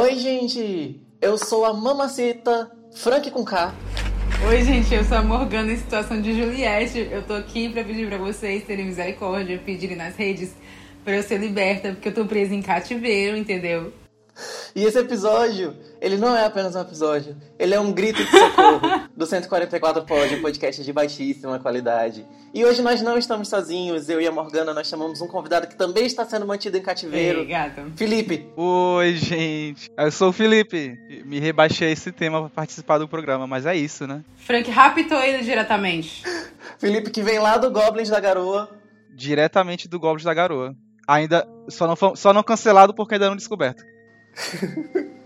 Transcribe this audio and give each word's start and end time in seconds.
Oi, 0.00 0.16
gente! 0.16 1.00
Eu 1.20 1.36
sou 1.36 1.64
a 1.64 1.74
Mamacita 1.74 2.70
Frank 2.94 3.30
com 3.30 3.44
K. 3.44 3.74
Oi, 4.48 4.62
gente, 4.62 4.94
eu 4.94 5.04
sou 5.04 5.18
a 5.18 5.22
Morgana 5.22 5.72
em 5.72 5.76
situação 5.76 6.22
de 6.22 6.32
Juliette. 6.32 7.08
Eu 7.10 7.22
tô 7.22 7.34
aqui 7.34 7.68
pra 7.68 7.82
pedir 7.82 8.08
pra 8.08 8.16
vocês 8.16 8.62
terem 8.64 8.86
misericórdia, 8.86 9.58
pedirem 9.58 9.96
nas 9.96 10.16
redes 10.16 10.54
pra 11.04 11.16
eu 11.16 11.22
ser 11.22 11.38
liberta, 11.38 11.92
porque 11.92 12.08
eu 12.08 12.14
tô 12.14 12.24
presa 12.24 12.54
em 12.54 12.62
cativeiro, 12.62 13.36
entendeu? 13.36 13.92
E 14.74 14.84
esse 14.84 14.98
episódio, 14.98 15.74
ele 16.00 16.16
não 16.16 16.36
é 16.36 16.44
apenas 16.44 16.76
um 16.76 16.80
episódio, 16.80 17.36
ele 17.58 17.74
é 17.74 17.80
um 17.80 17.92
grito 17.92 18.24
de 18.24 18.30
socorro 18.30 18.80
do 19.16 19.26
144 19.26 20.04
Pod, 20.04 20.34
um 20.34 20.42
podcast 20.42 20.82
de 20.82 20.92
baixíssima 20.92 21.58
qualidade. 21.58 22.24
E 22.54 22.64
hoje 22.64 22.80
nós 22.80 23.02
não 23.02 23.18
estamos 23.18 23.48
sozinhos, 23.48 24.08
eu 24.08 24.20
e 24.20 24.26
a 24.26 24.32
Morgana, 24.32 24.72
nós 24.72 24.86
chamamos 24.86 25.20
um 25.20 25.26
convidado 25.26 25.66
que 25.66 25.76
também 25.76 26.06
está 26.06 26.24
sendo 26.24 26.46
mantido 26.46 26.78
em 26.78 26.82
cativeiro. 26.82 27.40
Ei, 27.40 27.46
gata. 27.46 27.86
Felipe. 27.94 28.48
Oi, 28.56 29.14
gente. 29.16 29.90
Eu 29.96 30.10
sou 30.10 30.30
o 30.30 30.32
Felipe. 30.32 30.98
Me 31.26 31.38
rebaixei 31.38 31.92
esse 31.92 32.10
tema 32.10 32.40
para 32.40 32.50
participar 32.50 32.98
do 32.98 33.06
programa, 33.08 33.46
mas 33.46 33.66
é 33.66 33.76
isso, 33.76 34.06
né? 34.06 34.24
Frank 34.36 34.70
raptou 34.70 35.22
ele 35.22 35.42
diretamente. 35.42 36.22
Felipe 36.78 37.10
que 37.10 37.22
vem 37.22 37.38
lá 37.38 37.58
do 37.58 37.70
Goblins 37.70 38.08
da 38.08 38.20
Garoa. 38.20 38.70
Diretamente 39.14 39.88
do 39.88 39.98
Goblins 39.98 40.24
da 40.24 40.32
Garoa. 40.32 40.74
Ainda 41.06 41.46
só 41.68 41.86
não, 41.86 42.16
só 42.16 42.32
não 42.32 42.42
cancelado 42.42 42.94
porque 42.94 43.14
ainda 43.14 43.28
não 43.28 43.36
descoberto. 43.36 43.82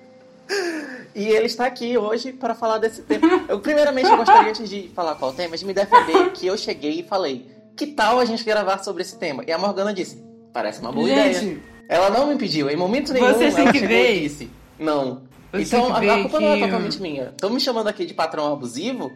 e 1.14 1.28
ele 1.28 1.46
está 1.46 1.66
aqui 1.66 1.96
hoje 1.96 2.32
para 2.32 2.54
falar 2.54 2.78
desse 2.78 3.02
tema. 3.02 3.44
Eu, 3.48 3.60
primeiramente, 3.60 4.08
eu 4.08 4.16
gostaria, 4.16 4.50
antes 4.50 4.68
de 4.68 4.90
falar 4.94 5.14
qual 5.16 5.32
tema, 5.32 5.56
de 5.56 5.64
me 5.64 5.74
defender 5.74 6.32
que 6.32 6.46
eu 6.46 6.56
cheguei 6.56 7.00
e 7.00 7.02
falei: 7.02 7.50
que 7.76 7.88
tal 7.88 8.18
a 8.18 8.24
gente 8.24 8.44
gravar 8.44 8.78
sobre 8.78 9.02
esse 9.02 9.18
tema? 9.18 9.44
E 9.46 9.52
a 9.52 9.58
Morgana 9.58 9.92
disse: 9.92 10.22
parece 10.52 10.80
uma 10.80 10.92
boa 10.92 11.08
gente, 11.08 11.36
ideia. 11.36 11.60
Ela 11.88 12.10
não 12.10 12.26
me 12.26 12.34
impediu, 12.34 12.70
em 12.70 12.76
momento 12.76 13.12
nenhum 13.12 13.26
você 13.26 13.44
ela 13.44 13.72
que 13.72 13.78
chegou 13.78 13.88
ver. 13.88 14.16
e 14.16 14.28
disse: 14.28 14.50
não. 14.78 15.22
Você 15.52 15.76
então, 15.76 15.92
a, 15.92 15.98
a 15.98 16.00
vê 16.00 16.22
culpa 16.22 16.40
não 16.40 16.54
é 16.54 16.60
totalmente 16.60 17.00
minha. 17.00 17.24
Estão 17.24 17.50
me 17.50 17.60
chamando 17.60 17.86
aqui 17.86 18.06
de 18.06 18.14
patrão 18.14 18.50
abusivo, 18.50 19.12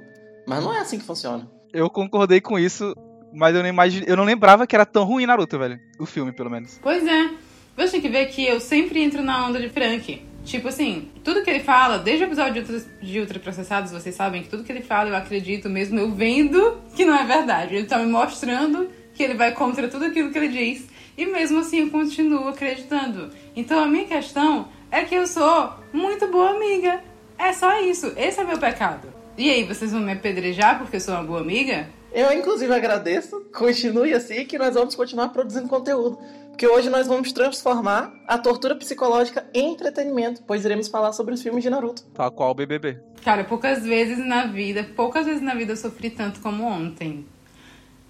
mas 0.47 0.62
não 0.62 0.73
é 0.73 0.81
assim 0.81 0.98
que 0.98 1.05
funciona. 1.05 1.50
Eu 1.73 1.89
concordei 1.89 2.41
com 2.41 2.59
isso, 2.59 2.95
mas 3.33 3.55
eu 3.55 3.62
não, 3.62 3.69
imagine... 3.69 4.05
eu 4.06 4.17
não 4.17 4.25
lembrava 4.25 4.67
que 4.67 4.77
era 4.77 4.84
tão 4.84 5.05
ruim 5.05 5.25
Naruto, 5.25 5.59
velho. 5.59 5.78
O 5.98 6.05
filme, 6.05 6.33
pelo 6.33 6.50
menos. 6.50 6.78
Pois 6.83 7.06
é. 7.06 7.31
Você 7.77 7.92
tem 7.92 8.00
que 8.00 8.08
ver 8.08 8.27
que 8.27 8.44
eu 8.44 8.58
sempre 8.58 9.02
entro 9.02 9.22
na 9.22 9.46
onda 9.46 9.60
de 9.60 9.69
Frank. 9.69 10.22
Tipo 10.44 10.69
assim, 10.69 11.10
tudo 11.24 11.42
que 11.42 11.50
ele 11.50 11.60
fala, 11.60 11.98
desde 11.98 12.24
o 12.24 12.27
episódio 12.27 12.62
de, 12.62 12.84
de 13.02 13.20
ultraprocessados, 13.20 13.91
vocês 13.91 14.14
sabem 14.14 14.42
que 14.42 14.48
tudo 14.48 14.64
que 14.64 14.72
ele 14.72 14.82
fala 14.82 15.10
eu 15.10 15.16
acredito, 15.16 15.69
mesmo 15.69 15.98
eu 15.98 16.10
vendo 16.10 16.80
que 16.94 17.04
não 17.04 17.14
é 17.14 17.24
verdade. 17.24 17.74
Ele 17.74 17.86
tá 17.86 17.98
me 17.98 18.06
mostrando 18.06 18.88
que 19.12 19.22
ele 19.22 19.34
vai 19.34 19.52
contra 19.52 19.88
tudo 19.88 20.06
aquilo 20.06 20.30
que 20.30 20.38
ele 20.38 20.48
diz. 20.48 20.86
E 21.19 21.27
mesmo 21.27 21.58
assim 21.58 21.80
eu 21.80 21.91
continuo 21.91 22.48
acreditando. 22.48 23.30
Então 23.54 23.78
a 23.82 23.86
minha 23.86 24.04
questão 24.04 24.69
é 24.91 25.04
que 25.04 25.14
eu 25.14 25.27
sou 25.27 25.72
muito 25.92 26.28
boa 26.28 26.50
amiga. 26.50 27.02
É 27.38 27.52
só 27.52 27.80
isso. 27.80 28.12
Esse 28.16 28.41
é 28.41 28.44
meu 28.44 28.58
pecado. 28.58 29.12
E 29.36 29.50
aí, 29.50 29.64
vocês 29.64 29.92
vão 29.92 30.00
me 30.00 30.12
apedrejar 30.12 30.78
porque 30.78 30.97
eu 30.97 31.00
sou 31.00 31.12
uma 31.12 31.22
boa 31.22 31.41
amiga? 31.41 31.91
Eu, 32.10 32.32
inclusive, 32.32 32.72
agradeço. 32.72 33.42
Continue 33.54 34.14
assim 34.14 34.47
que 34.47 34.56
nós 34.56 34.72
vamos 34.72 34.94
continuar 34.94 35.28
produzindo 35.28 35.69
conteúdo. 35.69 36.19
Porque 36.57 36.67
hoje 36.67 36.89
nós 36.89 37.07
vamos 37.07 37.33
transformar 37.33 38.15
a 38.27 38.39
tortura 38.39 38.75
psicológica 38.75 39.47
em 39.53 39.75
entretenimento, 39.75 40.43
pois 40.47 40.65
iremos 40.65 40.89
falar 40.89 41.12
sobre 41.12 41.35
os 41.35 41.43
filmes 41.43 41.62
de 41.62 41.69
Naruto. 41.69 42.03
Tal 42.15 42.33
qual 42.33 42.53
o 42.53 42.55
BBB. 42.55 42.99
Cara, 43.23 43.45
poucas 43.45 43.85
vezes 43.85 44.17
na 44.25 44.47
vida, 44.47 44.83
poucas 44.97 45.27
vezes 45.27 45.43
na 45.43 45.55
vida 45.55 45.73
eu 45.73 45.77
sofri 45.77 46.09
tanto 46.09 46.41
como 46.41 46.65
ontem. 46.65 47.27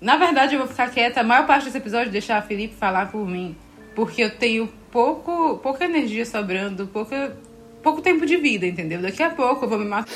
Na 0.00 0.16
verdade, 0.16 0.54
eu 0.54 0.60
vou 0.60 0.68
ficar 0.68 0.92
quieta 0.92 1.22
a 1.22 1.24
maior 1.24 1.44
parte 1.44 1.64
desse 1.64 1.78
episódio 1.78 2.12
deixar 2.12 2.38
a 2.38 2.42
Felipe 2.42 2.76
falar 2.76 3.10
por 3.10 3.26
mim. 3.26 3.56
Porque 3.96 4.22
eu 4.22 4.38
tenho 4.38 4.68
pouco, 4.92 5.58
pouca 5.58 5.84
energia 5.84 6.24
sobrando, 6.24 6.86
pouca, 6.86 7.36
pouco 7.82 8.00
tempo 8.00 8.24
de 8.24 8.36
vida, 8.36 8.64
entendeu? 8.64 9.02
Daqui 9.02 9.24
a 9.24 9.30
pouco 9.30 9.64
eu 9.64 9.68
vou 9.68 9.78
me 9.80 9.86
matar. 9.86 10.14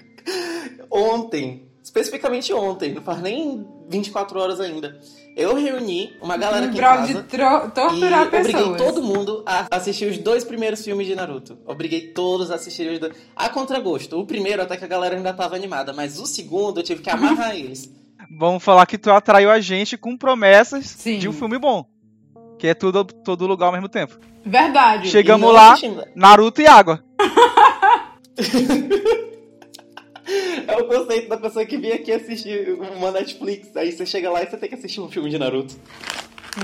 Ontem, 0.90 1.69
especificamente 1.82 2.52
ontem, 2.52 2.92
não 2.94 3.02
faz 3.02 3.20
nem 3.20 3.66
24 3.88 4.38
horas 4.38 4.60
ainda, 4.60 4.98
eu 5.36 5.54
reuni 5.54 6.16
uma 6.22 6.36
galera 6.36 6.66
aqui 6.66 6.74
em 6.74 6.80
Droga 6.80 6.96
casa 6.98 7.14
de 7.14 7.22
tro- 7.22 7.70
torturar 7.70 8.24
e 8.24 8.28
obriguei 8.28 8.52
pessoas. 8.54 8.76
todo 8.82 9.02
mundo 9.02 9.42
a 9.46 9.66
assistir 9.70 10.06
os 10.10 10.18
dois 10.18 10.44
primeiros 10.44 10.84
filmes 10.84 11.06
de 11.06 11.14
Naruto. 11.14 11.58
Obriguei 11.66 12.08
todos 12.08 12.50
a 12.50 12.56
assistirem 12.56 12.94
os 12.94 12.98
dois. 12.98 13.14
A 13.34 13.48
contragosto. 13.48 14.18
O 14.20 14.26
primeiro 14.26 14.62
até 14.62 14.76
que 14.76 14.84
a 14.84 14.88
galera 14.88 15.16
ainda 15.16 15.32
tava 15.32 15.56
animada, 15.56 15.92
mas 15.92 16.18
o 16.20 16.26
segundo 16.26 16.80
eu 16.80 16.84
tive 16.84 17.00
que 17.02 17.10
amarrar 17.10 17.54
eles. 17.56 17.90
Vamos 18.38 18.62
falar 18.62 18.86
que 18.86 18.98
tu 18.98 19.10
atraiu 19.10 19.50
a 19.50 19.60
gente 19.60 19.96
com 19.96 20.16
promessas 20.16 20.86
Sim. 20.86 21.18
de 21.18 21.28
um 21.28 21.32
filme 21.32 21.58
bom. 21.58 21.84
Que 22.58 22.68
é 22.68 22.74
tudo, 22.74 23.04
todo 23.04 23.46
lugar 23.46 23.66
ao 23.66 23.72
mesmo 23.72 23.88
tempo. 23.88 24.18
Verdade. 24.44 25.08
Chega- 25.08 25.34
Chegamos 25.34 25.52
lá. 25.54 25.74
Naruto 26.14 26.60
e 26.60 26.66
água. 26.66 27.02
É 30.66 30.76
o 30.76 30.86
conceito 30.86 31.28
da 31.28 31.36
pessoa 31.36 31.64
que 31.64 31.76
vem 31.76 31.92
aqui 31.92 32.12
assistir 32.12 32.78
uma 32.78 33.10
Netflix. 33.10 33.76
Aí 33.76 33.92
você 33.92 34.06
chega 34.06 34.30
lá 34.30 34.42
e 34.42 34.46
você 34.46 34.56
tem 34.56 34.68
que 34.68 34.74
assistir 34.74 35.00
um 35.00 35.08
filme 35.08 35.30
de 35.30 35.38
Naruto. 35.38 35.74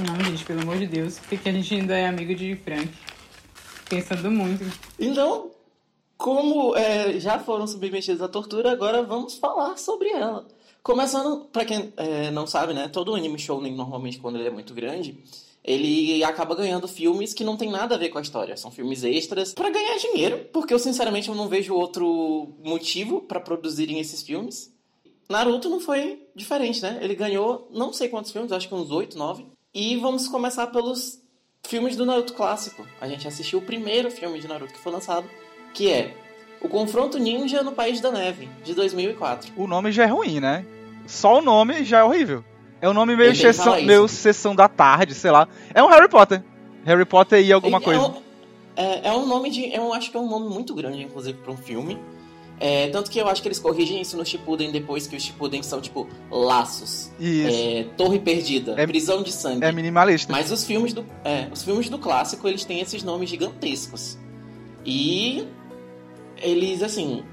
Não, 0.06 0.24
gente, 0.24 0.44
pelo 0.44 0.62
amor 0.62 0.78
de 0.78 0.86
Deus. 0.86 1.18
Porque 1.28 1.48
a 1.48 1.52
gente 1.52 1.74
ainda 1.74 1.96
é 1.96 2.06
amigo 2.06 2.34
de 2.34 2.56
Frank. 2.56 2.88
Pensando 3.88 4.30
muito. 4.30 4.64
Então, 4.98 5.50
como 6.16 6.74
é, 6.76 7.18
já 7.20 7.38
foram 7.38 7.66
submetidos 7.66 8.22
à 8.22 8.28
tortura, 8.28 8.72
agora 8.72 9.02
vamos 9.02 9.36
falar 9.36 9.76
sobre 9.76 10.08
ela. 10.08 10.46
Começando, 10.82 11.46
pra 11.52 11.64
quem 11.64 11.92
é, 11.96 12.30
não 12.30 12.46
sabe, 12.46 12.72
né? 12.72 12.88
Todo 12.88 13.14
anime 13.14 13.38
shounen, 13.38 13.74
normalmente, 13.74 14.18
quando 14.18 14.36
ele 14.36 14.48
é 14.48 14.50
muito 14.50 14.72
grande, 14.72 15.18
ele 15.66 16.22
acaba 16.22 16.54
ganhando 16.54 16.86
filmes 16.86 17.34
que 17.34 17.42
não 17.42 17.56
tem 17.56 17.68
nada 17.70 17.96
a 17.96 17.98
ver 17.98 18.10
com 18.10 18.18
a 18.18 18.22
história. 18.22 18.56
São 18.56 18.70
filmes 18.70 19.02
extras 19.02 19.52
pra 19.52 19.68
ganhar 19.68 19.98
dinheiro, 19.98 20.46
porque 20.52 20.72
eu, 20.72 20.78
sinceramente, 20.78 21.28
eu 21.28 21.34
não 21.34 21.48
vejo 21.48 21.74
outro 21.74 22.54
motivo 22.64 23.20
pra 23.20 23.40
produzirem 23.40 23.98
esses 23.98 24.22
filmes. 24.22 24.72
Naruto 25.28 25.68
não 25.68 25.80
foi 25.80 26.22
diferente, 26.36 26.80
né? 26.80 26.98
Ele 27.02 27.16
ganhou 27.16 27.68
não 27.72 27.92
sei 27.92 28.08
quantos 28.08 28.30
filmes, 28.30 28.52
acho 28.52 28.68
que 28.68 28.74
uns 28.74 28.92
8, 28.92 29.18
9. 29.18 29.44
E 29.74 29.96
vamos 29.96 30.28
começar 30.28 30.68
pelos 30.68 31.20
filmes 31.66 31.96
do 31.96 32.06
Naruto 32.06 32.34
clássico. 32.34 32.86
A 33.00 33.08
gente 33.08 33.26
assistiu 33.26 33.58
o 33.58 33.62
primeiro 33.62 34.08
filme 34.08 34.38
de 34.38 34.46
Naruto 34.46 34.72
que 34.72 34.78
foi 34.78 34.92
lançado, 34.92 35.28
que 35.74 35.90
é 35.90 36.16
O 36.60 36.68
Confronto 36.68 37.18
Ninja 37.18 37.64
no 37.64 37.72
País 37.72 38.00
da 38.00 38.12
Neve, 38.12 38.48
de 38.62 38.72
2004. 38.72 39.52
O 39.56 39.66
nome 39.66 39.90
já 39.90 40.04
é 40.04 40.06
ruim, 40.06 40.38
né? 40.38 40.64
Só 41.08 41.38
o 41.38 41.42
nome 41.42 41.84
já 41.84 41.98
é 41.98 42.04
horrível. 42.04 42.44
É 42.80 42.88
um 42.88 42.92
nome 42.92 43.16
meio, 43.16 43.34
sessão, 43.34 43.80
meio 43.82 44.06
sessão 44.08 44.54
da 44.54 44.68
tarde, 44.68 45.14
sei 45.14 45.30
lá. 45.30 45.48
É 45.74 45.82
um 45.82 45.88
Harry 45.88 46.08
Potter. 46.08 46.42
Harry 46.84 47.04
Potter 47.04 47.44
e 47.44 47.52
alguma 47.52 47.78
É 47.78 47.80
coisa. 47.80 48.14
É, 48.76 49.08
é 49.08 49.12
um 49.12 49.26
nome 49.26 49.50
de. 49.50 49.74
Eu 49.74 49.92
acho 49.94 50.10
que 50.10 50.16
é 50.16 50.20
um 50.20 50.28
nome 50.28 50.48
muito 50.48 50.74
grande, 50.74 51.02
inclusive, 51.02 51.38
para 51.38 51.52
um 51.52 51.56
filme. 51.56 51.98
É, 52.58 52.88
tanto 52.88 53.10
que 53.10 53.18
eu 53.18 53.28
acho 53.28 53.42
que 53.42 53.48
eles 53.48 53.58
corrigem 53.58 54.00
isso 54.00 54.16
no 54.16 54.24
Shippuden 54.24 54.70
depois 54.70 55.06
que 55.06 55.14
os 55.14 55.22
Shippuden 55.22 55.62
são, 55.62 55.80
tipo, 55.80 56.08
laços. 56.30 57.10
Isso. 57.20 57.54
É, 57.54 57.84
torre 57.98 58.18
perdida, 58.18 58.74
É- 58.78 58.86
prisão 58.86 59.22
de 59.22 59.30
sangue. 59.32 59.64
É 59.64 59.70
minimalista. 59.72 60.32
Mas 60.32 60.50
os 60.50 60.64
filmes 60.64 60.92
do, 60.94 61.04
é, 61.24 61.48
os 61.52 61.62
filmes 61.62 61.90
do 61.90 61.98
clássico, 61.98 62.46
eles 62.48 62.64
têm 62.64 62.80
esses 62.80 63.02
nomes 63.02 63.28
gigantescos. 63.28 64.18
E 64.86 65.46
eles, 66.38 66.82
assim... 66.82 67.24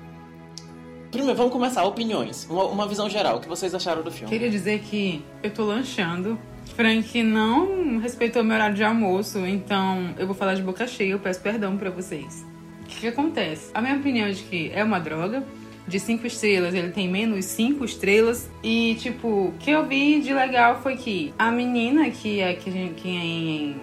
Primeiro, 1.13 1.37
vamos 1.37 1.53
começar. 1.53 1.83
Opiniões. 1.83 2.47
Uma, 2.49 2.63
uma 2.65 2.87
visão 2.87 3.07
geral. 3.07 3.37
O 3.37 3.39
que 3.39 3.47
vocês 3.47 3.73
acharam 3.75 4.01
do 4.01 4.09
filme? 4.09 4.27
Queria 4.27 4.49
dizer 4.49 4.79
que 4.79 5.23
eu 5.43 5.51
tô 5.51 5.63
lanchando. 5.63 6.39
Frank 6.75 7.21
não 7.21 7.99
respeitou 7.99 8.43
meu 8.43 8.55
horário 8.55 8.75
de 8.75 8.83
almoço, 8.83 9.45
então 9.45 10.15
eu 10.17 10.25
vou 10.25 10.35
falar 10.35 10.55
de 10.55 10.63
boca 10.63 10.87
cheia, 10.87 11.11
eu 11.11 11.19
peço 11.19 11.39
perdão 11.39 11.77
pra 11.77 11.91
vocês. 11.91 12.43
O 12.81 12.85
que, 12.85 13.01
que 13.01 13.07
acontece? 13.07 13.69
A 13.75 13.81
minha 13.81 13.95
opinião 13.95 14.25
é 14.25 14.31
de 14.31 14.41
que 14.41 14.71
é 14.73 14.83
uma 14.83 14.99
droga. 14.99 15.43
De 15.87 15.99
cinco 15.99 16.25
estrelas, 16.25 16.73
ele 16.73 16.89
tem 16.89 17.07
menos 17.07 17.45
cinco 17.45 17.85
estrelas. 17.85 18.49
E, 18.63 18.95
tipo, 18.95 19.27
o 19.27 19.53
que 19.59 19.69
eu 19.69 19.85
vi 19.85 20.19
de 20.19 20.33
legal 20.33 20.81
foi 20.81 20.95
que 20.95 21.31
a 21.37 21.51
menina 21.51 22.09
que 22.09 22.39
é 22.39 22.53
que 22.53 22.69
a 22.69 22.73
gente, 22.73 22.93
que 22.95 23.75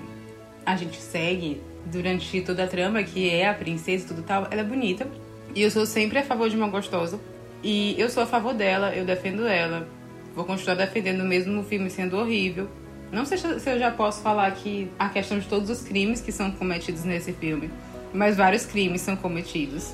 a 0.66 0.75
gente 0.75 0.96
segue 0.96 1.60
durante 1.87 2.40
toda 2.40 2.64
a 2.64 2.66
trama, 2.66 3.02
que 3.04 3.28
é 3.28 3.49
a 3.49 3.54
princesa 3.54 4.04
e 4.04 4.08
tudo 4.08 4.22
tal, 4.22 4.49
ela 4.50 4.62
é 4.62 4.64
bonita. 4.64 5.06
E 5.55 5.62
eu 5.62 5.70
sou 5.70 5.87
sempre 5.87 6.19
a 6.19 6.23
favor 6.23 6.49
de 6.49 6.56
uma 6.56 6.69
gostosa. 6.69 7.20
E 7.62 7.94
eu 7.99 8.08
sou 8.08 8.23
a 8.23 8.26
favor 8.26 8.55
dela, 8.55 8.94
eu 8.94 9.05
defendo 9.05 9.47
ela. 9.47 9.88
Vou 10.35 10.44
continuar 10.44 10.75
defendendo 10.75 11.25
mesmo 11.25 11.61
o 11.61 11.64
filme 11.64 11.91
sendo 11.91 12.17
horrível. 12.17 12.69
Não 13.12 13.25
sei 13.25 13.38
se 13.38 13.70
eu 13.70 13.79
já 13.79 13.91
posso 13.91 14.23
falar 14.23 14.47
aqui 14.47 14.88
a 14.99 15.08
questão 15.08 15.38
de 15.38 15.47
todos 15.47 15.69
os 15.69 15.82
crimes 15.82 16.20
que 16.20 16.31
são 16.31 16.50
cometidos 16.52 17.05
nesse 17.05 17.32
filme. 17.32 17.70
Mas 18.14 18.37
vários 18.37 18.64
crimes 18.64 19.00
são 19.00 19.17
cometidos. 19.17 19.93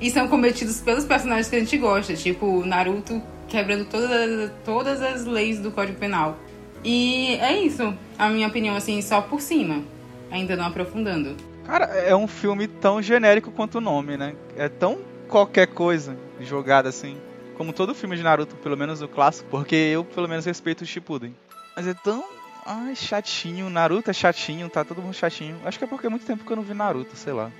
E 0.00 0.10
são 0.10 0.28
cometidos 0.28 0.80
pelos 0.80 1.04
personagens 1.04 1.48
que 1.48 1.56
a 1.56 1.58
gente 1.58 1.76
gosta, 1.76 2.14
tipo 2.14 2.64
Naruto 2.64 3.20
quebrando 3.48 3.86
todas, 3.86 4.50
todas 4.64 5.02
as 5.02 5.24
leis 5.24 5.58
do 5.58 5.70
Código 5.70 5.98
Penal. 5.98 6.38
E 6.84 7.34
é 7.40 7.58
isso, 7.58 7.94
a 8.16 8.28
minha 8.28 8.46
opinião, 8.46 8.76
assim, 8.76 9.02
só 9.02 9.20
por 9.20 9.40
cima, 9.40 9.82
ainda 10.30 10.54
não 10.54 10.66
aprofundando. 10.66 11.34
Cara, 11.68 11.84
é 11.84 12.16
um 12.16 12.26
filme 12.26 12.66
tão 12.66 13.02
genérico 13.02 13.50
quanto 13.50 13.76
o 13.76 13.80
nome, 13.80 14.16
né? 14.16 14.34
É 14.56 14.70
tão 14.70 15.00
qualquer 15.28 15.66
coisa 15.66 16.16
jogada 16.40 16.88
assim. 16.88 17.18
Como 17.58 17.74
todo 17.74 17.94
filme 17.94 18.16
de 18.16 18.22
Naruto, 18.22 18.56
pelo 18.56 18.74
menos 18.74 19.02
o 19.02 19.06
clássico, 19.06 19.50
porque 19.50 19.76
eu 19.76 20.02
pelo 20.02 20.26
menos 20.26 20.46
respeito 20.46 20.80
o 20.80 20.86
Shippuden. 20.86 21.36
Mas 21.76 21.86
é 21.86 21.92
tão 21.92 22.24
Ai, 22.64 22.96
chatinho. 22.96 23.68
Naruto 23.68 24.10
é 24.10 24.14
chatinho, 24.14 24.68
tá 24.70 24.82
todo 24.82 25.02
mundo 25.02 25.12
chatinho. 25.12 25.60
Acho 25.62 25.78
que 25.78 25.84
é 25.84 25.86
porque 25.86 26.06
é 26.06 26.10
muito 26.10 26.24
tempo 26.24 26.42
que 26.42 26.50
eu 26.50 26.56
não 26.56 26.62
vi 26.62 26.72
Naruto, 26.72 27.14
sei 27.16 27.34
lá. 27.34 27.52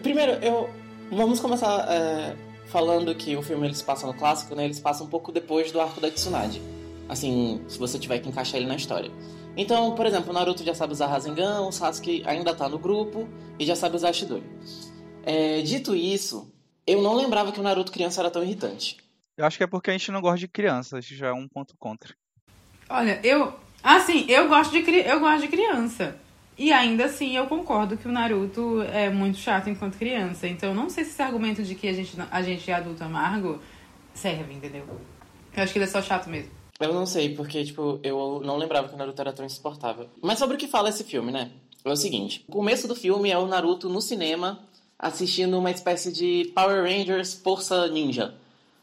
Primeiro, 0.00 0.32
eu. 0.44 0.70
Vamos 1.10 1.40
começar 1.40 1.84
é, 1.90 2.36
falando 2.66 3.12
que 3.12 3.36
o 3.36 3.42
filme 3.42 3.66
eles 3.66 3.82
passam 3.82 4.10
no 4.10 4.16
clássico, 4.16 4.54
né? 4.54 4.64
Eles 4.64 4.78
passam 4.78 5.06
um 5.06 5.10
pouco 5.10 5.32
depois 5.32 5.72
do 5.72 5.80
arco 5.80 6.00
da 6.00 6.08
Tsunade. 6.10 6.62
Assim, 7.08 7.60
se 7.68 7.76
você 7.76 7.98
tiver 7.98 8.20
que 8.20 8.28
encaixar 8.28 8.60
ele 8.60 8.68
na 8.68 8.76
história. 8.76 9.10
Então, 9.56 9.94
por 9.94 10.06
exemplo, 10.06 10.30
o 10.30 10.32
Naruto 10.32 10.64
já 10.64 10.74
sabe 10.74 10.92
usar 10.92 11.06
Rasengan, 11.06 11.60
o 11.62 11.72
Sasuke 11.72 12.22
ainda 12.26 12.54
tá 12.54 12.68
no 12.68 12.78
grupo 12.78 13.28
e 13.58 13.66
já 13.66 13.76
sabe 13.76 13.96
usar 13.96 14.12
Shidori. 14.12 14.44
É, 15.24 15.60
dito 15.60 15.94
isso, 15.94 16.50
eu 16.86 17.02
não 17.02 17.14
lembrava 17.14 17.52
que 17.52 17.60
o 17.60 17.62
Naruto 17.62 17.92
criança 17.92 18.20
era 18.20 18.30
tão 18.30 18.42
irritante. 18.42 18.96
Eu 19.36 19.44
acho 19.46 19.56
que 19.56 19.64
é 19.64 19.66
porque 19.66 19.90
a 19.90 19.92
gente 19.92 20.10
não 20.10 20.20
gosta 20.20 20.38
de 20.38 20.48
criança, 20.48 20.98
isso 20.98 21.14
já 21.14 21.28
é 21.28 21.32
um 21.32 21.48
ponto 21.48 21.74
contra. 21.78 22.14
Olha, 22.88 23.20
eu. 23.22 23.52
Assim, 23.82 24.24
eu 24.28 24.48
gosto 24.48 24.70
de, 24.70 24.90
eu 25.00 25.18
gosto 25.20 25.40
de 25.40 25.48
criança. 25.48 26.16
E 26.56 26.72
ainda 26.72 27.06
assim 27.06 27.36
eu 27.36 27.46
concordo 27.46 27.96
que 27.96 28.06
o 28.06 28.12
Naruto 28.12 28.82
é 28.82 29.08
muito 29.08 29.38
chato 29.38 29.68
enquanto 29.68 29.96
criança. 29.96 30.46
Então 30.46 30.74
não 30.74 30.88
sei 30.88 31.04
se 31.04 31.10
esse 31.10 31.22
argumento 31.22 31.62
de 31.62 31.74
que 31.74 31.88
a 31.88 31.92
gente, 31.92 32.16
a 32.30 32.42
gente 32.42 32.70
é 32.70 32.74
adulto 32.74 33.02
amargo 33.02 33.60
serve, 34.14 34.54
entendeu? 34.54 34.84
Eu 35.56 35.62
acho 35.62 35.72
que 35.72 35.78
ele 35.78 35.86
é 35.86 35.88
só 35.88 36.02
chato 36.02 36.28
mesmo. 36.28 36.50
Eu 36.82 36.92
não 36.92 37.06
sei, 37.06 37.34
porque, 37.34 37.64
tipo, 37.64 38.00
eu 38.02 38.40
não 38.44 38.56
lembrava 38.56 38.88
que 38.88 38.94
o 38.94 38.98
Naruto 38.98 39.20
era 39.20 39.32
tão 39.32 39.44
insuportável. 39.46 40.08
Mas 40.20 40.38
sobre 40.38 40.56
o 40.56 40.58
que 40.58 40.66
fala 40.66 40.88
esse 40.88 41.04
filme, 41.04 41.30
né? 41.30 41.52
É 41.84 41.90
o 41.90 41.96
seguinte: 41.96 42.44
o 42.48 42.52
começo 42.52 42.88
do 42.88 42.94
filme 42.94 43.30
é 43.30 43.38
o 43.38 43.46
Naruto 43.46 43.88
no 43.88 44.00
cinema 44.00 44.60
assistindo 44.98 45.58
uma 45.58 45.70
espécie 45.70 46.12
de 46.12 46.52
Power 46.54 46.84
Rangers 46.84 47.34
Força 47.34 47.88
Ninja 47.88 48.34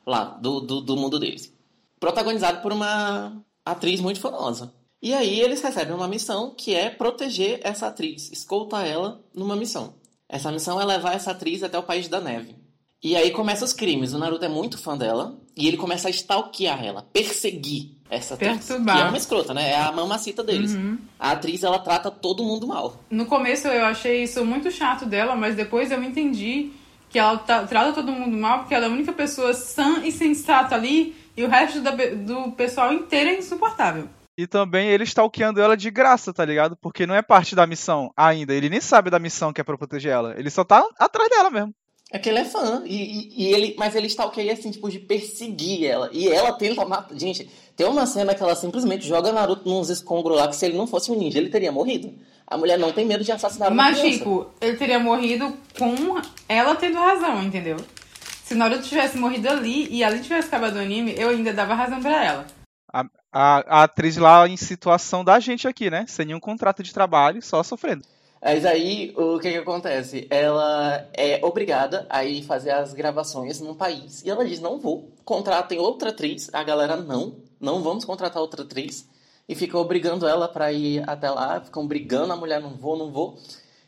lá, 0.06 0.26
do, 0.26 0.60
do, 0.60 0.82
do 0.82 0.98
mundo 0.98 1.18
deles. 1.18 1.54
Protagonizado 2.00 2.62
por 2.62 2.74
uma 2.74 3.42
atriz 3.66 4.02
muito 4.02 4.20
famosa. 4.20 4.74
E 5.02 5.14
aí 5.14 5.40
eles 5.40 5.62
recebem 5.62 5.96
uma 5.96 6.08
missão 6.08 6.54
que 6.56 6.76
é 6.76 6.90
proteger 6.90 7.62
essa 7.64 7.88
atriz, 7.88 8.30
escoltar 8.32 8.86
ela 8.86 9.22
numa 9.34 9.56
missão. 9.56 9.94
Essa 10.28 10.52
missão 10.52 10.80
é 10.80 10.86
levar 10.86 11.14
essa 11.14 11.32
atriz 11.32 11.64
até 11.64 11.78
o 11.80 11.84
País 11.84 12.10
da 12.10 12.20
Neve. 12.20 12.56
E 13.02 13.16
aí 13.16 13.32
começam 13.32 13.66
os 13.66 13.74
crimes. 13.74 14.14
O 14.14 14.18
Naruto 14.20 14.44
é 14.44 14.50
muito 14.50 14.78
fã 14.78 14.98
dela 14.98 15.38
e 15.56 15.68
ele 15.68 15.78
começa 15.78 16.08
a 16.08 16.12
stalkear 16.12 16.84
ela, 16.84 17.02
perseguir 17.14 17.92
essa 18.10 18.34
atriz. 18.34 18.66
Perturbar. 18.66 18.96
Que 18.98 19.02
é 19.02 19.06
uma 19.06 19.18
escrota, 19.18 19.54
né? 19.54 19.70
É 19.72 19.80
a 19.82 19.92
mamacita 19.92 20.44
deles. 20.44 20.74
Uhum. 20.74 20.98
A 21.18 21.32
atriz, 21.32 21.64
ela 21.64 21.80
trata 21.80 22.12
todo 22.12 22.44
mundo 22.44 22.68
mal. 22.68 23.02
No 23.10 23.26
começo 23.26 23.68
eu 23.68 23.86
achei 23.86 24.24
isso 24.24 24.44
muito 24.44 24.70
chato 24.72 25.06
dela, 25.06 25.36
mas 25.36 25.56
depois 25.56 25.92
eu 25.92 26.04
entendi 26.04 26.72
que 27.10 27.18
ela 27.18 27.38
tá- 27.38 27.66
trata 27.66 27.94
todo 27.94 28.12
mundo 28.12 28.36
mal 28.38 28.60
porque 28.60 28.76
ela 28.76 28.86
é 28.86 28.90
a 28.90 28.92
única 28.92 29.14
pessoa 29.14 29.54
sã 29.54 30.02
e 30.04 30.12
sensata 30.12 30.76
ali 30.76 31.16
e 31.38 31.44
o 31.44 31.48
resto 31.48 31.80
da- 31.82 31.92
do 31.92 32.52
pessoal 32.52 32.92
inteiro 32.94 33.30
é 33.30 33.38
insuportável. 33.38 34.10
E 34.38 34.46
também 34.48 34.90
ele 34.90 35.04
stalkeando 35.04 35.60
ela 35.62 35.76
de 35.76 35.90
graça, 35.92 36.34
tá 36.34 36.44
ligado? 36.46 36.76
Porque 36.78 37.06
não 37.08 37.16
é 37.16 37.22
parte 37.22 37.56
da 37.56 37.66
missão 37.68 38.12
ainda. 38.16 38.54
Ele 38.54 38.70
nem 38.70 38.80
sabe 38.82 39.10
da 39.10 39.20
missão 39.20 39.52
que 39.52 39.60
é 39.60 39.64
pra 39.64 39.78
proteger 39.78 40.12
ela. 40.12 40.34
Ele 40.38 40.50
só 40.50 40.64
tá 40.64 40.86
atrás 40.98 41.30
dela 41.30 41.50
mesmo. 41.50 41.74
É 42.12 42.18
que 42.18 42.28
ele 42.30 42.40
é 42.40 42.46
fã. 42.46 42.82
E, 42.86 42.96
e- 42.96 43.34
e 43.38 43.54
ele, 43.54 43.76
mas 43.78 43.96
ele 43.96 44.08
stalkeia 44.08 44.54
assim, 44.54 44.72
tipo, 44.72 44.90
de 44.90 45.00
perseguir 45.00 45.86
ela. 45.86 46.10
E 46.12 46.28
ela 46.28 46.54
tenta 46.54 46.84
matar. 46.86 47.16
Gente, 47.18 47.50
tem 47.76 47.86
uma 47.88 48.06
cena 48.08 48.34
que 48.34 48.42
ela 48.42 48.56
simplesmente 48.56 49.08
joga 49.08 49.32
Naruto 49.32 49.70
nos 49.70 49.90
escombros 49.90 50.36
lá, 50.36 50.48
que 50.48 50.56
se 50.56 50.66
ele 50.66 50.78
não 50.78 50.88
fosse 50.88 51.12
um 51.12 51.16
ninja, 51.16 51.38
ele 51.38 51.50
teria 51.50 51.72
morrido. 51.72 52.14
A 52.48 52.58
mulher 52.58 52.80
não 52.80 52.92
tem 52.92 53.06
medo 53.06 53.24
de 53.24 53.32
assassinar 53.32 53.70
uma 53.72 53.84
Mas, 53.84 54.00
criança. 54.00 54.18
tipo, 54.18 54.48
ele 54.60 54.76
teria 54.76 54.98
morrido 54.98 55.56
com 55.78 56.20
ela 56.48 56.76
tendo 56.76 56.98
razão, 56.98 57.44
entendeu? 57.44 57.78
Se 58.44 58.56
Naruto 58.56 58.82
tivesse 58.82 59.16
morrido 59.16 59.48
ali 59.48 59.88
e 59.92 60.02
ela 60.02 60.18
tivesse 60.18 60.48
acabado 60.48 60.78
o 60.78 60.80
anime, 60.80 61.14
eu 61.16 61.30
ainda 61.30 61.54
dava 61.54 61.76
razão 61.76 62.02
pra 62.02 62.26
ela. 62.26 62.48
A, 62.92 63.06
a, 63.32 63.80
a 63.82 63.84
atriz 63.84 64.18
lá 64.18 64.48
em 64.48 64.58
situação 64.58 65.24
da 65.24 65.40
gente 65.40 65.68
aqui, 65.68 65.92
né? 65.92 66.06
Sem 66.08 66.26
nenhum 66.26 66.40
contrato 66.40 66.82
de 66.82 66.92
trabalho, 66.92 67.40
só 67.44 67.62
sofrendo. 67.62 68.04
Mas 68.42 68.66
aí, 68.66 69.14
o 69.18 69.38
que 69.40 69.52
que 69.52 69.58
acontece? 69.58 70.26
Ela 70.30 71.08
é 71.14 71.40
obrigada 71.44 72.06
a 72.10 72.24
ir 72.24 72.44
fazer 72.44 72.72
as 72.72 72.94
gravações 72.94 73.60
num 73.60 73.74
país. 73.76 74.24
E 74.24 74.30
ela 74.30 74.46
diz, 74.46 74.60
não 74.62 74.80
vou. 74.80 75.12
Contratem 75.26 75.78
outra 75.78 76.10
atriz. 76.10 76.50
A 76.54 76.64
galera, 76.64 76.96
não. 76.96 77.36
Não 77.60 77.84
vamos 77.84 78.06
contratar 78.06 78.42
outra 78.42 78.64
atriz. 78.64 79.08
E 79.48 79.56
ficam 79.56 79.82
obrigando 79.82 80.26
ela 80.28 80.48
pra 80.48 80.72
ir 80.72 81.04
até 81.10 81.30
lá. 81.30 81.60
Ficam 81.60 81.86
brigando 81.86 82.32
a 82.32 82.36
mulher, 82.38 82.62
não 82.62 82.70
vou, 82.76 82.98
não 82.98 83.12
vou. 83.12 83.38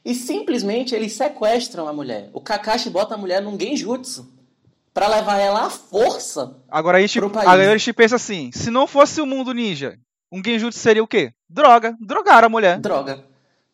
E 0.04 0.14
simplesmente 0.14 0.94
eles 0.94 1.14
sequestram 1.14 1.88
a 1.88 1.94
mulher. 1.94 2.30
O 2.34 2.42
Kakashi 2.42 2.90
bota 2.90 3.14
a 3.14 3.18
mulher 3.18 3.42
num 3.42 3.58
genjutsu. 3.58 4.28
Pra 4.94 5.08
levar 5.08 5.38
ela 5.38 5.68
à 5.68 5.70
força. 5.70 6.58
Agora 6.70 6.98
a 6.98 7.02
gente, 7.02 7.18
Pro 7.18 7.30
país. 7.30 7.48
agora 7.48 7.72
a 7.72 7.78
gente 7.78 7.94
pensa 7.94 8.18
assim: 8.18 8.52
se 8.52 8.70
não 8.70 8.86
fosse 8.86 9.22
o 9.22 9.26
mundo 9.26 9.54
ninja, 9.54 9.98
um 10.30 10.42
genjutsu 10.44 10.78
seria 10.80 11.02
o 11.04 11.08
quê? 11.08 11.32
Droga. 11.50 11.96
Drogaram 12.02 12.48
a 12.48 12.50
mulher. 12.50 12.78
Droga. 12.80 13.24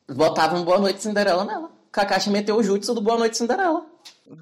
Botavam 0.09 0.63
Boa 0.63 0.80
Noite 0.80 1.01
Cinderela 1.01 1.44
nela. 1.44 1.69
Kakashi 1.92 2.30
meteu 2.30 2.56
o 2.56 2.63
jutsu 2.63 2.94
do 2.94 3.01
Boa 3.01 3.18
Noite 3.18 3.38
Cinderela. 3.38 3.86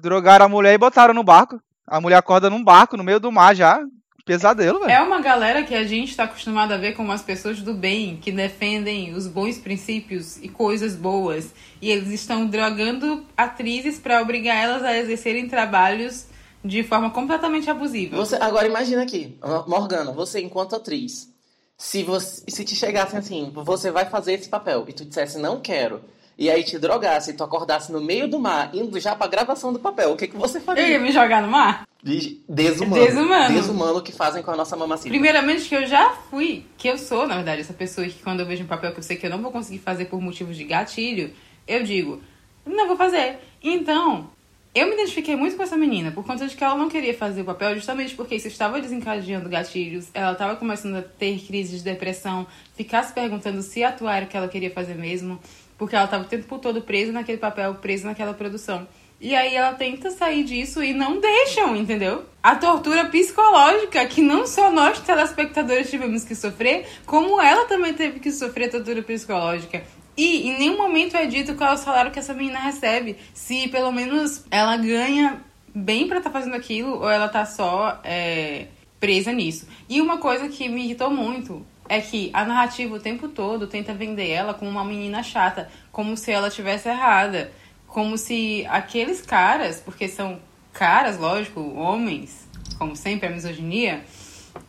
Drogaram 0.00 0.46
a 0.46 0.48
mulher 0.48 0.74
e 0.74 0.78
botaram 0.78 1.12
no 1.12 1.24
barco. 1.24 1.60
A 1.86 2.00
mulher 2.00 2.16
acorda 2.16 2.48
num 2.50 2.62
barco 2.62 2.96
no 2.96 3.04
meio 3.04 3.18
do 3.18 3.32
mar 3.32 3.54
já. 3.54 3.80
Pesadelo, 4.24 4.80
velho. 4.80 4.90
É 4.90 5.00
uma 5.00 5.20
galera 5.20 5.62
que 5.62 5.74
a 5.74 5.84
gente 5.84 6.16
tá 6.16 6.24
acostumado 6.24 6.72
a 6.72 6.76
ver 6.76 6.94
como 6.94 7.12
as 7.12 7.22
pessoas 7.22 7.62
do 7.62 7.72
bem, 7.72 8.16
que 8.16 8.32
defendem 8.32 9.14
os 9.14 9.28
bons 9.28 9.56
princípios 9.56 10.36
e 10.38 10.48
coisas 10.48 10.96
boas. 10.96 11.54
E 11.80 11.90
eles 11.90 12.10
estão 12.10 12.44
drogando 12.46 13.24
atrizes 13.36 14.00
pra 14.00 14.20
obrigar 14.20 14.56
elas 14.56 14.82
a 14.82 14.96
exercerem 14.96 15.48
trabalhos 15.48 16.26
de 16.64 16.82
forma 16.82 17.10
completamente 17.10 17.70
abusiva. 17.70 18.16
Você, 18.16 18.34
agora 18.36 18.66
imagina 18.66 19.02
aqui, 19.02 19.38
Morgana, 19.68 20.10
você 20.10 20.40
enquanto 20.40 20.74
atriz, 20.74 21.32
se 21.76 22.02
você 22.02 22.42
se 22.48 22.64
te 22.64 22.74
chegassem 22.74 23.18
assim, 23.18 23.50
você 23.54 23.90
vai 23.90 24.06
fazer 24.06 24.32
esse 24.34 24.48
papel 24.48 24.84
e 24.88 24.92
tu 24.92 25.04
dissesse 25.04 25.38
não 25.38 25.60
quero, 25.60 26.00
e 26.38 26.50
aí 26.50 26.62
te 26.64 26.78
drogasse 26.78 27.30
e 27.30 27.34
tu 27.34 27.42
acordasse 27.44 27.90
no 27.92 28.00
meio 28.00 28.28
do 28.28 28.38
mar, 28.38 28.74
indo 28.74 28.98
já 29.00 29.14
pra 29.14 29.26
gravação 29.26 29.72
do 29.72 29.78
papel, 29.78 30.12
o 30.12 30.16
que 30.16 30.26
que 30.28 30.36
você 30.36 30.58
Eu 30.58 30.60
ia 30.60 30.64
faria? 30.66 30.98
me 30.98 31.10
jogar 31.12 31.42
no 31.42 31.48
mar? 31.48 31.86
De- 32.02 32.40
Desumano. 32.48 33.04
Desumano. 33.04 33.54
Desumano 33.54 34.02
que 34.02 34.12
fazem 34.12 34.42
com 34.42 34.50
a 34.50 34.56
nossa 34.56 34.76
mamacita. 34.76 35.08
Primeiramente 35.08 35.68
que 35.68 35.74
eu 35.74 35.86
já 35.86 36.10
fui, 36.30 36.64
que 36.78 36.88
eu 36.88 36.96
sou, 36.98 37.26
na 37.26 37.34
verdade, 37.36 37.62
essa 37.62 37.72
pessoa 37.72 38.06
que 38.06 38.22
quando 38.22 38.40
eu 38.40 38.46
vejo 38.46 38.62
um 38.64 38.66
papel 38.66 38.92
que 38.92 38.98
eu 38.98 39.02
sei 39.02 39.16
que 39.16 39.26
eu 39.26 39.30
não 39.30 39.42
vou 39.42 39.50
conseguir 39.50 39.78
fazer 39.80 40.04
por 40.06 40.20
motivos 40.20 40.56
de 40.56 40.64
gatilho, 40.64 41.32
eu 41.66 41.82
digo, 41.82 42.22
não 42.64 42.86
vou 42.86 42.96
fazer. 42.96 43.38
Então, 43.62 44.30
eu 44.76 44.86
me 44.88 44.92
identifiquei 44.92 45.34
muito 45.34 45.56
com 45.56 45.62
essa 45.62 45.74
menina, 45.74 46.10
por 46.10 46.22
conta 46.22 46.46
de 46.46 46.54
que 46.54 46.62
ela 46.62 46.76
não 46.76 46.86
queria 46.86 47.16
fazer 47.16 47.40
o 47.40 47.44
papel, 47.46 47.74
justamente 47.74 48.14
porque 48.14 48.34
isso 48.34 48.46
estava 48.46 48.78
desencadeando 48.78 49.48
gatilhos, 49.48 50.08
ela 50.12 50.32
estava 50.32 50.54
começando 50.54 50.96
a 50.96 51.02
ter 51.02 51.38
crises 51.46 51.78
de 51.78 51.84
depressão, 51.84 52.46
ficar 52.76 53.02
se 53.02 53.14
perguntando 53.14 53.62
se 53.62 53.82
atuar 53.82 54.16
era 54.16 54.26
o 54.26 54.28
que 54.28 54.36
ela 54.36 54.48
queria 54.48 54.70
fazer 54.70 54.94
mesmo, 54.94 55.40
porque 55.78 55.96
ela 55.96 56.04
estava 56.04 56.24
o 56.24 56.26
tempo 56.26 56.58
todo 56.58 56.82
presa 56.82 57.10
naquele 57.10 57.38
papel, 57.38 57.74
presa 57.76 58.06
naquela 58.06 58.34
produção. 58.34 58.86
E 59.18 59.34
aí 59.34 59.54
ela 59.54 59.72
tenta 59.72 60.10
sair 60.10 60.44
disso 60.44 60.82
e 60.82 60.92
não 60.92 61.18
deixam, 61.18 61.74
entendeu? 61.74 62.26
A 62.42 62.54
tortura 62.54 63.06
psicológica 63.06 64.04
que 64.04 64.20
não 64.20 64.46
só 64.46 64.70
nós 64.70 65.00
telespectadores 65.00 65.88
tivemos 65.88 66.22
que 66.22 66.34
sofrer, 66.34 66.86
como 67.06 67.40
ela 67.40 67.64
também 67.64 67.94
teve 67.94 68.20
que 68.20 68.30
sofrer 68.30 68.70
tortura 68.70 69.02
psicológica. 69.02 69.82
E 70.16 70.48
em 70.48 70.58
nenhum 70.58 70.78
momento 70.78 71.16
é 71.16 71.26
dito 71.26 71.54
qual 71.54 71.70
é 71.70 71.74
o 71.74 71.78
salário 71.78 72.10
que 72.10 72.18
essa 72.18 72.32
menina 72.32 72.58
recebe. 72.58 73.16
Se 73.34 73.68
pelo 73.68 73.92
menos 73.92 74.44
ela 74.50 74.76
ganha 74.76 75.40
bem 75.74 76.08
pra 76.08 76.18
estar 76.18 76.30
fazendo 76.30 76.56
aquilo 76.56 76.94
ou 76.94 77.10
ela 77.10 77.28
tá 77.28 77.44
só 77.44 78.00
é, 78.02 78.68
presa 78.98 79.32
nisso. 79.32 79.68
E 79.88 80.00
uma 80.00 80.18
coisa 80.18 80.48
que 80.48 80.68
me 80.68 80.84
irritou 80.84 81.10
muito 81.10 81.66
é 81.88 82.00
que 82.00 82.30
a 82.32 82.44
narrativa 82.44 82.94
o 82.94 83.00
tempo 83.00 83.28
todo 83.28 83.66
tenta 83.66 83.94
vender 83.94 84.30
ela 84.30 84.54
como 84.54 84.70
uma 84.70 84.84
menina 84.84 85.22
chata, 85.22 85.70
como 85.92 86.16
se 86.16 86.32
ela 86.32 86.50
tivesse 86.50 86.88
errada, 86.88 87.52
como 87.86 88.16
se 88.18 88.66
aqueles 88.68 89.20
caras, 89.20 89.80
porque 89.80 90.08
são 90.08 90.40
caras, 90.72 91.18
lógico, 91.18 91.60
homens, 91.74 92.48
como 92.78 92.96
sempre 92.96 93.28
a 93.28 93.30
misoginia, 93.30 94.04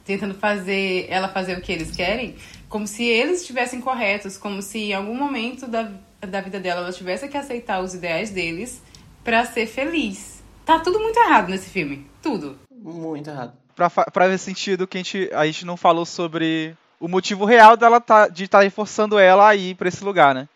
tentando 0.05 0.33
fazer 0.35 1.07
ela 1.09 1.27
fazer 1.27 1.57
o 1.57 1.61
que 1.61 1.71
eles 1.71 1.95
querem, 1.95 2.35
como 2.69 2.85
se 2.87 3.03
eles 3.03 3.41
estivessem 3.41 3.79
corretos, 3.81 4.37
como 4.37 4.61
se 4.61 4.79
em 4.79 4.93
algum 4.93 5.15
momento 5.15 5.67
da, 5.67 5.91
da 6.21 6.41
vida 6.41 6.59
dela 6.59 6.81
ela 6.81 6.91
tivesse 6.91 7.27
que 7.27 7.37
aceitar 7.37 7.81
os 7.81 7.93
ideais 7.93 8.29
deles 8.29 8.81
pra 9.23 9.45
ser 9.45 9.67
feliz. 9.67 10.43
Tá 10.65 10.79
tudo 10.79 10.99
muito 10.99 11.17
errado 11.19 11.49
nesse 11.49 11.69
filme, 11.69 12.05
tudo. 12.21 12.57
Muito 12.71 13.29
errado. 13.29 13.53
Pra, 13.75 13.89
pra 13.89 14.27
ver 14.27 14.37
sentido 14.37 14.87
que 14.87 14.97
a 14.97 14.99
gente, 14.99 15.29
a 15.33 15.45
gente 15.45 15.65
não 15.65 15.77
falou 15.77 16.05
sobre 16.05 16.75
o 16.99 17.07
motivo 17.07 17.45
real 17.45 17.77
dela 17.77 18.01
tá, 18.01 18.27
de 18.27 18.45
estar 18.45 18.61
reforçando 18.61 19.17
ela 19.19 19.47
a 19.47 19.55
ir 19.55 19.75
pra 19.75 19.87
esse 19.87 20.03
lugar, 20.03 20.33
né? 20.33 20.49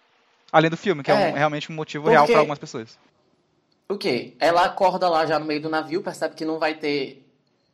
Além 0.51 0.69
do 0.69 0.75
filme, 0.77 1.03
que 1.03 1.11
é, 1.11 1.13
um- 1.13 1.17
É. 1.19 1.31
realmente 1.31 1.71
um 1.71 1.75
motivo 1.75 2.03
Porque- 2.05 2.13
real 2.15 2.25
pra 2.27 2.39
algumas 2.39 2.59
pessoas. 2.59 2.97
O 3.87 3.97
quê? 3.97 4.33
Ela 4.39 4.65
acorda 4.65 5.07
lá 5.07 5.25
já 5.25 5.37
no 5.37 5.45
meio 5.45 5.61
do 5.61 5.69
navio, 5.69 6.01
percebe 6.01 6.33
que 6.35 6.43
não 6.45 6.57
vai 6.59 6.73
ter. 6.73 7.25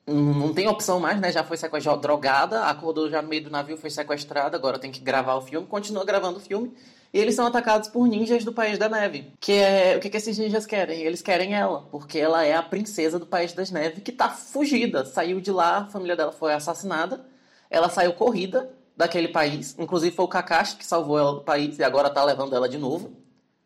Não 0.08 0.54
tem 0.54 0.70
opção 0.70 1.02
mais, 1.02 1.20
né? 1.20 1.34
Já 1.34 1.44
foi 1.44 1.58
sequestrada, 1.58 2.00
drogada, 2.00 2.64
acordou 2.64 3.10
já 3.10 3.22
no 3.22 3.28
meio 3.28 3.44
do 3.44 3.50
navio, 3.50 3.76
foi 3.76 3.90
sequestrada, 3.90 4.56
agora 4.56 4.80
tem 4.80 4.90
que 4.90 5.02
gravar 5.02 5.36
o 5.36 5.42
filme, 5.42 5.68
continua 5.68 6.06
gravando 6.06 6.38
o 6.38 6.42
filme. 6.42 6.74
E 7.14 7.20
eles 7.20 7.36
são 7.36 7.46
atacados 7.46 7.90
por 7.90 8.08
ninjas 8.08 8.44
do 8.44 8.54
País 8.54 8.78
da 8.78 8.88
Neve. 8.88 9.34
Que 9.40 9.54
é. 9.54 9.98
O 9.98 10.00
que, 10.00 10.10
que 10.10 10.16
esses 10.16 10.38
ninjas 10.38 10.66
querem? 10.66 11.02
Eles 11.02 11.22
querem 11.22 11.54
ela, 11.54 11.82
porque 11.92 12.18
ela 12.20 12.46
é 12.46 12.56
a 12.56 12.64
princesa 12.64 13.20
do 13.20 13.26
País 13.26 13.52
das 13.54 13.70
Neves 13.70 14.02
que 14.02 14.12
tá 14.12 14.30
fugida. 14.30 15.04
Saiu 15.04 15.42
de 15.42 15.52
lá, 15.52 15.80
a 15.80 15.86
família 15.88 16.16
dela 16.16 16.32
foi 16.32 16.54
assassinada, 16.54 17.26
ela 17.70 17.90
saiu 17.90 18.14
corrida 18.14 18.70
daquele 18.96 19.28
país. 19.28 19.76
Inclusive 19.78 20.16
foi 20.16 20.26
o 20.26 20.28
Kakashi 20.30 20.78
que 20.78 20.86
salvou 20.86 21.20
ela 21.20 21.34
do 21.34 21.42
país 21.42 21.78
e 21.80 21.84
agora 21.84 22.10
tá 22.10 22.24
levando 22.24 22.56
ela 22.56 22.70
de 22.70 22.78
novo. 22.78 23.12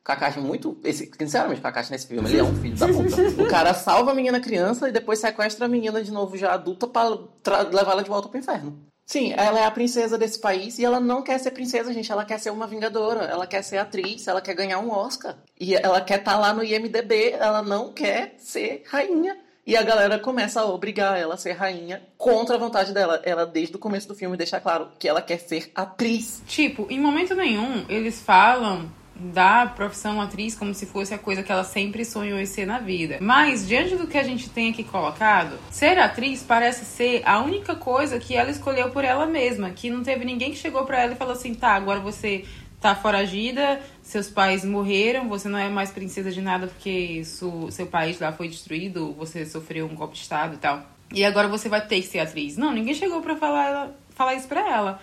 Kakashi 0.04 0.40
muito. 0.40 0.80
Esse, 0.84 1.10
sinceramente, 1.18 1.62
Kakashi 1.62 1.92
nesse 1.92 2.08
filme, 2.08 2.28
ele 2.30 2.40
é 2.40 2.44
um 2.44 2.56
filho 2.56 2.76
da 2.76 2.88
puta. 2.88 3.44
O 3.44 3.48
cara 3.48 3.74
salva 3.74 4.12
a 4.12 4.16
menina 4.16 4.40
criança 4.40 4.90
e 4.90 4.92
depois 4.92 5.20
sequestra 5.20 5.66
a 5.66 5.70
menina 5.70 6.04
de 6.04 6.12
novo 6.12 6.38
já 6.38 6.54
adulta 6.54 6.88
pra 6.88 7.62
levar 7.62 7.92
ela 7.92 8.04
de 8.04 8.10
volta 8.10 8.28
pro 8.28 8.40
inferno. 8.40 8.92
Sim, 9.06 9.34
ela 9.36 9.60
é 9.60 9.66
a 9.66 9.72
princesa 9.72 10.18
desse 10.18 10.40
país 10.40 10.80
e 10.80 10.86
ela 10.86 11.00
não 11.00 11.22
quer 11.22 11.38
ser 11.38 11.52
princesa, 11.52 11.94
gente. 11.94 12.12
Ela 12.12 12.24
quer 12.24 12.40
ser 12.40 12.50
uma 12.50 12.66
vingadora, 12.66 13.26
ela 13.26 13.46
quer 13.46 13.62
ser 13.62 13.78
atriz, 13.78 14.28
ela 14.28 14.42
quer 14.42 14.54
ganhar 14.56 14.80
um 14.80 14.90
Oscar. 14.90 15.36
E 15.60 15.76
ela 15.76 16.00
quer 16.02 16.20
estar 16.20 16.34
tá 16.34 16.40
lá 16.40 16.54
no 16.54 16.64
IMDB, 16.64 17.32
ela 17.32 17.62
não 17.62 17.92
quer 17.92 18.36
ser 18.38 18.84
rainha. 18.88 19.38
E 19.68 19.76
a 19.76 19.84
galera 19.84 20.18
começa 20.18 20.62
a 20.62 20.66
obrigar 20.66 21.20
ela 21.20 21.36
a 21.36 21.38
ser 21.38 21.52
rainha 21.52 22.02
contra 22.18 22.56
a 22.56 22.58
vontade 22.58 22.94
dela. 22.94 23.22
Ela, 23.24 23.46
desde 23.46 23.76
o 23.76 23.80
começo 23.80 24.08
do 24.08 24.16
filme, 24.16 24.38
deixa 24.38 24.60
claro 24.60 24.90
que 24.98 25.08
ela 25.08 25.22
quer 25.22 25.40
ser 25.40 25.70
atriz. 25.76 26.42
Tipo, 26.48 26.88
em 26.90 27.00
momento 27.00 27.36
nenhum, 27.36 27.86
eles 27.88 28.22
falam 28.22 28.90
da 29.34 29.68
profissão 29.68 30.20
atriz 30.20 30.56
como 30.56 30.74
se 30.74 30.86
fosse 30.86 31.14
a 31.14 31.18
coisa 31.18 31.44
que 31.44 31.52
ela 31.52 31.64
sempre 31.64 32.04
sonhou 32.04 32.40
em 32.40 32.46
ser 32.46 32.66
na 32.66 32.80
vida. 32.80 33.18
Mas, 33.22 33.68
diante 33.68 33.96
do 33.96 34.08
que 34.08 34.18
a 34.18 34.24
gente 34.24 34.50
tem 34.50 34.72
aqui 34.72 34.84
colocado, 34.84 35.58
ser 35.70 36.00
atriz 36.00 36.44
parece 36.44 36.86
ser 36.86 37.22
a 37.26 37.40
única 37.40 37.76
coisa 37.76 38.20
que 38.20 38.36
ela 38.36 38.50
escolheu 38.50 38.90
por 38.90 39.04
ela 39.04 39.26
mesma, 39.26 39.70
que 39.70 39.90
não 39.90 40.04
teve 40.04 40.26
ninguém 40.26 40.52
que 40.52 40.58
chegou 40.58 40.86
para 40.86 41.02
ela 41.02 41.14
e 41.14 41.16
falou 41.16 41.34
assim: 41.34 41.54
tá, 41.54 41.76
agora 41.76 42.00
você 42.00 42.46
tá 42.82 42.96
foragida, 42.96 43.80
seus 44.02 44.28
pais 44.28 44.66
morreram, 44.66 45.30
você 45.30 45.48
não 45.48 45.60
é 45.60 45.70
mais 45.70 45.92
princesa 45.92 46.32
de 46.32 46.42
nada 46.42 46.66
porque 46.66 47.24
seu 47.24 47.86
país 47.90 48.20
lá 48.20 48.32
foi 48.32 48.48
destruído, 48.48 49.14
você 49.14 49.46
sofreu 49.46 49.86
um 49.86 49.94
golpe 49.94 50.16
de 50.16 50.22
estado 50.22 50.56
e 50.56 50.58
tal. 50.58 50.84
E 51.14 51.24
agora 51.24 51.48
você 51.48 51.70
vai 51.70 51.86
ter 51.86 52.02
que 52.02 52.08
ser 52.08 52.20
atriz. 52.20 52.58
Não, 52.58 52.72
ninguém 52.72 52.96
chegou 52.96 53.22
para 53.22 53.36
falar, 53.36 53.92
falar 54.16 54.34
isso 54.34 54.48
pra 54.48 54.68
ela. 54.68 55.00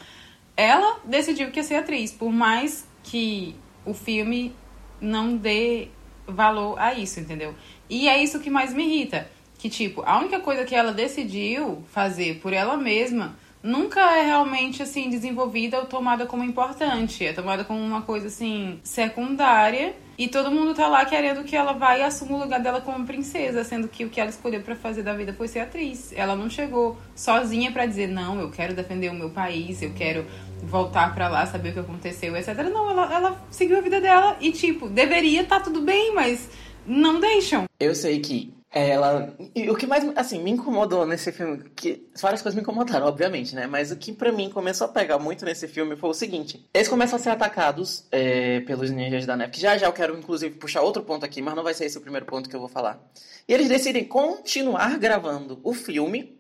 Ela 0.57 0.99
decidiu 1.05 1.51
que 1.51 1.61
ia 1.61 1.63
ser 1.63 1.77
atriz, 1.77 2.11
por 2.11 2.33
mais 2.33 2.85
que 3.05 3.55
o 3.89 3.95
filme 3.95 4.55
não 5.01 5.37
dê 5.37 5.89
valor 6.27 6.79
a 6.79 6.93
isso, 6.93 7.21
entendeu? 7.21 7.55
E 7.89 8.09
é 8.09 8.23
isso 8.23 8.41
que 8.41 8.51
mais 8.51 8.75
me 8.75 8.85
irrita. 8.85 9.31
Que, 9.59 9.71
tipo, 9.71 10.03
a 10.03 10.19
única 10.19 10.39
coisa 10.41 10.65
que 10.65 10.75
ela 10.75 10.93
decidiu 10.93 11.83
fazer 11.91 12.39
por 12.41 12.53
ela 12.53 12.77
mesma 12.77 13.37
nunca 13.63 14.01
é 14.17 14.25
realmente, 14.25 14.83
assim, 14.83 15.11
desenvolvida 15.11 15.79
ou 15.79 15.87
tomada 15.87 16.27
como 16.27 16.45
importante. 16.45 17.25
É 17.25 17.33
tomada 17.33 17.65
como 17.65 17.81
uma 17.81 18.03
coisa, 18.03 18.29
assim, 18.29 18.81
secundária. 18.83 19.95
E 20.17 20.27
todo 20.27 20.51
mundo 20.51 20.75
tá 20.75 20.89
lá 20.89 21.05
querendo 21.05 21.45
que 21.45 21.55
ela 21.55 21.73
vá 21.73 21.97
e 21.97 22.03
assuma 22.03 22.37
o 22.37 22.41
lugar 22.41 22.61
dela 22.61 22.81
como 22.81 23.07
princesa, 23.07 23.63
sendo 23.63 23.87
que 23.87 24.05
o 24.05 24.11
que 24.11 24.21
ela 24.21 24.31
escolheu 24.31 24.61
para 24.63 24.75
fazer 24.75 25.05
da 25.05 25.13
vida 25.13 25.33
foi 25.33 25.47
ser 25.47 25.61
atriz. 25.61 26.13
Ela 26.13 26.35
não 26.35 26.51
chegou 26.51 26.99
sozinha 27.15 27.71
para 27.71 27.87
dizer, 27.87 28.09
não, 28.09 28.41
eu 28.41 28.51
quero 28.51 28.75
defender 28.75 29.11
o 29.11 29.15
meu 29.15 29.31
país, 29.31 29.81
eu 29.81 29.93
quero 29.95 30.27
voltar 30.61 31.15
para 31.15 31.29
lá, 31.29 31.47
saber 31.47 31.71
o 31.71 31.73
que 31.75 31.79
aconteceu, 31.79 32.37
etc. 32.37 32.57
Não, 32.65 32.91
ela, 32.91 33.15
ela 33.15 33.47
seguiu 33.49 33.79
a 33.79 33.81
vida 33.81 34.01
dela 34.01 34.37
e, 34.41 34.51
tipo, 34.51 34.89
deveria 34.89 35.45
tá 35.45 35.61
tudo 35.61 35.83
bem, 35.83 36.13
mas 36.13 36.51
não 36.85 37.21
deixam. 37.21 37.67
Eu 37.79 37.95
sei 37.95 38.19
que 38.19 38.58
ela. 38.71 39.35
E 39.55 39.71
o 39.71 39.75
que 39.75 39.87
mais, 39.87 40.05
assim, 40.17 40.43
me 40.43 40.51
incomodou 40.51 41.07
nesse 41.07 41.33
filme, 41.33 41.65
que 41.75 42.07
várias 42.21 42.43
coisas 42.43 42.55
me 42.55 42.63
incomodaram, 42.63 43.07
obviamente, 43.07 43.55
né? 43.55 43.67
Mas 43.67 43.91
o 43.91 43.97
que 43.97 44.13
para 44.13 44.31
mim 44.31 44.51
começou 44.51 44.87
a 44.87 44.91
pegar 44.91 45.19
muito 45.19 45.45
nesse 45.45 45.67
filme 45.67 45.97
foi 45.97 46.11
o 46.11 46.15
seguinte: 46.15 46.67
eles 46.73 46.89
começam 46.89 47.19
a 47.19 47.23
ser 47.23 47.31
atacados 47.31 48.07
é, 48.13 48.61
pelos 48.61 48.91
ninjas 48.91 49.25
da 49.27 49.37
neve, 49.37 49.53
que 49.53 49.61
já 49.61 49.77
já 49.79 49.87
eu 49.87 49.93
quero, 49.93 50.19
inclusive, 50.19 50.55
puxar 50.57 50.83
outro 50.83 51.03
ponto 51.03 51.25
aqui, 51.25 51.41
mas 51.41 51.55
não 51.55 51.63
vai 51.63 51.75
ser 51.75 51.87
esse 51.87 51.99
o 51.99 52.03
primeiro 52.03 52.27
ponto 52.27 52.49
que 52.49 52.55
eu 52.55 52.61
vou 52.61 52.69
falar. 52.69 53.01
E 53.49 53.55
eles 53.55 53.69
decidem 53.69 54.05
continuar 54.05 54.99
gravando 54.99 55.59
o 55.63 55.73
filme 55.73 56.37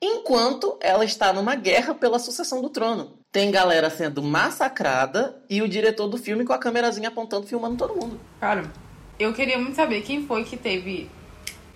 enquanto 0.00 0.76
ela 0.80 1.04
está 1.04 1.32
numa 1.32 1.54
guerra 1.54 1.94
pela 1.94 2.18
sucessão 2.18 2.60
do 2.60 2.68
trono. 2.68 3.18
Tem 3.32 3.50
galera 3.50 3.90
sendo 3.90 4.22
massacrada 4.22 5.42
e 5.50 5.60
o 5.62 5.68
diretor 5.68 6.06
do 6.06 6.18
filme 6.18 6.44
com 6.44 6.52
a 6.52 6.58
câmerazinha 6.58 7.08
apontando, 7.08 7.46
filmando 7.46 7.76
todo 7.76 7.96
mundo. 8.00 8.20
Cara, 8.38 8.70
eu 9.18 9.32
queria 9.32 9.58
muito 9.58 9.74
saber 9.74 10.02
quem 10.02 10.24
foi 10.24 10.44
que 10.44 10.56
teve 10.56 11.10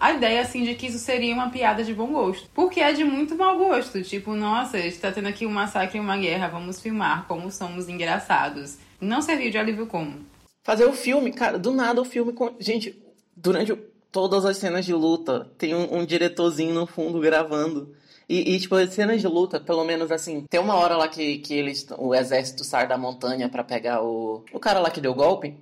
a 0.01 0.13
ideia, 0.13 0.41
assim, 0.41 0.65
de 0.65 0.75
que 0.75 0.87
isso 0.87 0.99
seria 0.99 1.35
uma 1.35 1.51
piada 1.51 1.83
de 1.83 1.93
bom 1.93 2.13
gosto. 2.13 2.49
Porque 2.55 2.81
é 2.81 2.93
de 2.93 3.05
muito 3.05 3.35
mau 3.37 3.57
gosto. 3.59 4.03
Tipo, 4.03 4.35
nossa, 4.35 4.79
está 4.79 5.11
tendo 5.11 5.29
aqui 5.29 5.45
um 5.47 5.51
massacre 5.51 5.99
e 5.99 6.01
uma 6.01 6.17
guerra, 6.17 6.49
vamos 6.49 6.81
filmar 6.81 7.27
como 7.27 7.51
somos 7.51 7.89
engraçados. 7.89 8.79
Não 9.01 9.21
serviu 9.21 9.51
de 9.51 9.59
alívio 9.59 9.87
como. 9.87 10.27
Fazer 10.63 10.85
o 10.85 10.93
filme, 10.93 11.33
cara, 11.33 11.59
do 11.59 11.73
nada 11.73 12.01
o 12.01 12.05
filme. 12.05 12.35
Gente, 12.61 12.97
durante 13.37 13.75
todas 14.13 14.45
as 14.45 14.57
cenas 14.57 14.85
de 14.85 14.95
luta, 14.95 15.51
tem 15.57 15.75
um, 15.75 15.99
um 15.99 16.05
diretorzinho 16.05 16.75
no 16.75 16.87
fundo 16.87 17.21
gravando. 17.21 17.95
E, 18.29 18.55
e, 18.55 18.61
tipo, 18.61 18.75
as 18.75 18.93
cenas 18.93 19.21
de 19.21 19.27
luta, 19.27 19.59
pelo 19.59 19.85
menos 19.85 20.13
assim, 20.13 20.45
tem 20.51 20.61
uma 20.61 20.75
hora 20.75 20.97
lá 20.97 21.09
que, 21.09 21.39
que 21.39 21.55
eles, 21.55 21.87
o 21.97 22.15
exército 22.15 22.63
sai 22.63 22.87
da 22.87 22.99
montanha 22.99 23.49
para 23.49 23.65
pegar 23.65 24.03
o, 24.03 24.45
o 24.53 24.61
cara 24.61 24.81
lá 24.81 24.91
que 24.91 25.01
deu 25.01 25.13
o 25.13 25.15
golpe. 25.15 25.57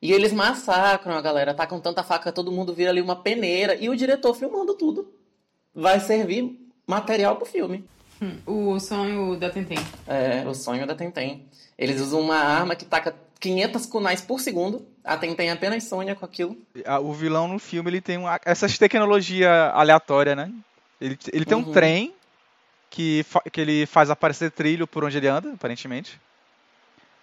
E 0.00 0.12
eles 0.12 0.32
massacram 0.32 1.14
a 1.14 1.20
galera, 1.20 1.54
tá 1.54 1.66
com 1.66 1.80
tanta 1.80 2.02
faca, 2.02 2.30
todo 2.30 2.52
mundo 2.52 2.72
vira 2.72 2.90
ali 2.90 3.00
uma 3.00 3.16
peneira. 3.16 3.74
E 3.74 3.88
o 3.88 3.96
diretor 3.96 4.34
filmando 4.34 4.74
tudo. 4.74 5.12
Vai 5.74 6.00
servir 6.00 6.58
material 6.86 7.36
pro 7.36 7.46
filme. 7.46 7.84
Hum, 8.20 8.38
o 8.46 8.80
sonho 8.80 9.36
da 9.36 9.50
Tentem. 9.50 9.78
É, 10.06 10.46
o 10.46 10.54
sonho 10.54 10.86
da 10.86 10.94
Tentem. 10.94 11.46
Eles 11.76 12.00
usam 12.00 12.20
uma 12.20 12.36
arma 12.36 12.74
que 12.74 12.84
taca 12.84 13.14
500 13.40 13.86
kunais 13.86 14.20
por 14.20 14.40
segundo. 14.40 14.86
A 15.04 15.16
Tentem 15.16 15.50
apenas 15.50 15.84
sonha 15.84 16.14
com 16.14 16.24
aquilo. 16.24 16.56
O 17.02 17.12
vilão 17.12 17.48
no 17.48 17.58
filme, 17.58 17.90
ele 17.90 18.00
tem 18.00 18.18
uma, 18.18 18.40
essas 18.44 18.76
tecnologia 18.78 19.70
aleatória, 19.70 20.34
né? 20.34 20.52
Ele, 21.00 21.18
ele 21.32 21.44
tem 21.44 21.56
uhum. 21.56 21.70
um 21.70 21.72
trem 21.72 22.14
que, 22.90 23.24
que 23.52 23.60
ele 23.60 23.86
faz 23.86 24.10
aparecer 24.10 24.50
trilho 24.50 24.86
por 24.86 25.04
onde 25.04 25.16
ele 25.16 25.28
anda, 25.28 25.52
aparentemente. 25.52 26.20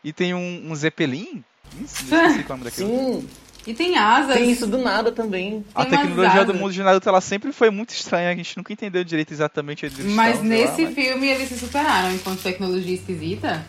E 0.03 0.13
tem 0.13 0.34
um, 0.34 0.72
um 0.72 0.75
Zeppelin. 0.75 1.44
Esqueci 1.84 2.43
qual 2.43 2.60
é 2.65 2.69
Sim. 2.69 3.27
E 3.67 3.74
tem 3.74 3.98
asas. 3.98 4.36
Tem 4.36 4.51
isso 4.51 4.67
do 4.67 4.77
nada 4.77 5.12
também. 5.12 5.62
Tem 5.62 5.65
a 5.74 5.86
tecnologia 5.86 6.45
do 6.45 6.53
mundo 6.53 6.72
de 6.72 6.84
Naruto 6.84 7.10
ela 7.10 7.22
sempre 7.22 7.51
foi 7.51 7.72
muito 7.72 7.89
estranha, 7.89 8.29
a 8.29 8.36
gente 8.36 8.55
nunca 8.55 8.72
entendeu 8.72 9.03
direito 9.03 9.34
exatamente 9.34 9.86
a 9.86 9.89
Mas 10.03 10.41
nesse 10.43 10.84
lá, 10.84 10.89
mas... 10.89 10.95
filme 10.95 11.27
eles 11.27 11.50
se 11.50 11.57
superaram 11.57 12.13
enquanto 12.13 12.43
tecnologia 12.43 12.93
esquisita. 12.93 13.65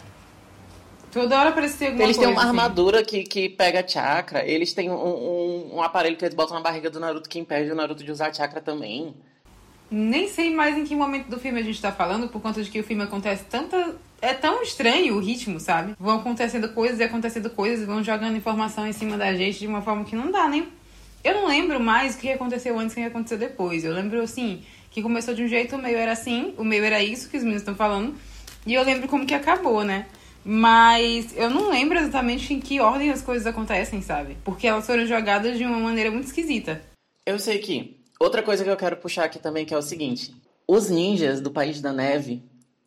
Toda 1.11 1.41
hora 1.41 1.53
parecia 1.53 1.87
alguma 1.89 2.05
Eles 2.05 2.19
têm 2.19 2.29
uma 2.29 2.41
assim. 2.41 2.49
armadura 2.49 3.03
que, 3.03 3.23
que 3.23 3.49
pega 3.49 3.87
chakra. 3.89 4.47
Eles 4.47 4.75
têm 4.75 4.91
um, 4.91 4.95
um, 4.95 5.77
um, 5.77 5.83
aparelho 5.83 6.15
que 6.15 6.23
eles 6.23 6.35
botam 6.35 6.55
na 6.55 6.63
barriga 6.63 6.91
do 6.91 7.01
Naruto 7.01 7.27
que 7.27 7.39
impede 7.39 7.71
o 7.71 7.75
Naruto 7.75 8.05
de 8.05 8.13
usar 8.13 8.35
chakra 8.35 8.61
também. 8.61 9.15
Nem 9.91 10.29
sei 10.29 10.55
mais 10.55 10.77
em 10.77 10.85
que 10.85 10.95
momento 10.95 11.29
do 11.29 11.39
filme 11.39 11.59
a 11.59 11.63
gente 11.63 11.81
tá 11.81 11.91
falando, 11.91 12.29
por 12.29 12.43
conta 12.43 12.63
de 12.63 12.69
que 12.69 12.81
o 12.81 12.85
filme 12.85 13.03
acontece 13.03 13.45
tanta. 13.45 13.97
É 14.21 14.33
tão 14.33 14.63
estranho 14.63 15.15
o 15.15 15.21
ritmo, 15.21 15.61
sabe? 15.61 15.95
Vão 15.99 16.19
acontecendo 16.19 16.69
coisas 16.71 16.99
e 17.01 17.03
acontecendo 17.03 17.51
coisas, 17.51 17.87
vão 17.87 18.03
jogando 18.03 18.37
informação 18.37 18.87
em 18.87 18.93
cima 18.93 19.17
da 19.17 19.35
gente 19.35 19.59
de 19.59 19.67
uma 19.67 19.83
forma 19.83 20.05
que 20.05 20.17
não 20.17 20.31
dá 20.31 20.49
nem. 20.49 20.69
Eu 21.23 21.35
não 21.35 21.47
lembro 21.49 21.79
mais 21.81 22.15
o 22.15 22.19
que 22.19 22.31
aconteceu 22.31 22.79
antes 22.79 22.97
e 22.97 23.01
o 23.01 23.03
que 23.03 23.09
aconteceu 23.09 23.39
depois. 23.39 23.85
Eu 23.85 23.93
lembro, 23.93 24.23
assim, 24.23 24.63
que 24.91 25.03
começou 25.03 25.35
de 25.35 25.43
um 25.43 25.49
jeito, 25.49 25.77
o 25.77 25.79
meio 25.79 25.99
era 25.99 26.13
assim, 26.13 26.55
o 26.57 26.65
meio 26.65 26.85
era 26.85 27.03
isso 27.03 27.29
que 27.29 27.37
os 27.37 27.43
meninos 27.43 27.63
estão 27.63 27.75
falando, 27.75 28.15
e 28.65 28.75
eu 28.75 28.83
lembro 28.83 29.09
como 29.09 29.27
que 29.27 29.35
acabou, 29.35 29.85
né? 29.85 30.07
Mas 30.45 31.37
eu 31.37 31.51
não 31.51 31.71
lembro 31.71 31.99
exatamente 31.99 32.55
em 32.55 32.61
que 32.61 32.81
ordem 32.81 33.11
as 33.11 33.21
coisas 33.21 33.47
acontecem, 33.47 34.01
sabe? 34.01 34.37
Porque 34.45 34.67
elas 34.67 34.87
foram 34.87 35.05
jogadas 35.05 35.59
de 35.59 35.65
uma 35.65 35.79
maneira 35.79 36.11
muito 36.11 36.27
esquisita. 36.27 36.81
Eu 37.27 37.39
sei 37.39 37.59
que 37.59 37.97
Outra 38.19 38.43
coisa 38.43 38.65
que 38.65 38.71
eu 38.71 38.77
quero 38.77 38.97
puxar 38.97 39.25
aqui 39.25 39.39
também 39.39 39.67
que 39.67 39.75
é 39.75 39.79
o 39.79 39.83
seguinte: 39.83 40.35
os 40.67 40.89
ninjas 40.89 41.41
do 41.41 41.51
País 41.51 41.81
da 41.81 41.93
Neve 41.93 42.43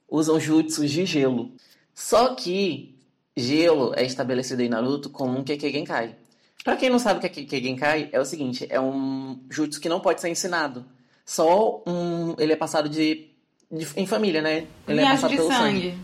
usam 0.10 0.39
jutsus 0.39 0.89
de 0.89 1.06
gelo. 1.06 1.51
Só 1.94 2.36
que 2.36 2.96
gelo 3.36 3.94
é 3.96 4.06
estabelecido 4.06 4.62
em 4.62 4.70
Naruto 4.70 5.10
como 5.10 5.38
um 5.38 5.44
Kekkei 5.44 5.72
Genkai. 5.72 6.16
Pra 6.63 6.75
quem 6.75 6.89
não 6.89 7.00
sabe 7.00 7.18
o 7.18 7.22
que 7.22 7.28
é 7.28 7.30
Kekkei 7.30 7.63
Genkai, 7.63 8.10
é 8.12 8.20
o 8.20 8.25
seguinte: 8.25 8.68
é 8.70 8.80
um 8.80 9.39
jutsu 9.50 9.80
que 9.80 9.89
não 9.89 10.00
pode 10.00 10.22
ser 10.22 10.30
ensinado. 10.30 10.86
Só 11.25 11.84
um. 11.86 12.36
Ele 12.38 12.54
é 12.54 12.56
passado 12.56 12.89
de. 12.89 13.28
de 13.72 13.88
em 13.96 14.08
família, 14.08 14.42
né? 14.42 14.66
Ele 14.88 15.00
linhagem 15.00 15.10
é 15.10 15.12
passado 15.12 15.30
de 15.32 15.38
pelo 15.38 15.50
sangue. 15.50 15.82
sangue. 15.82 15.98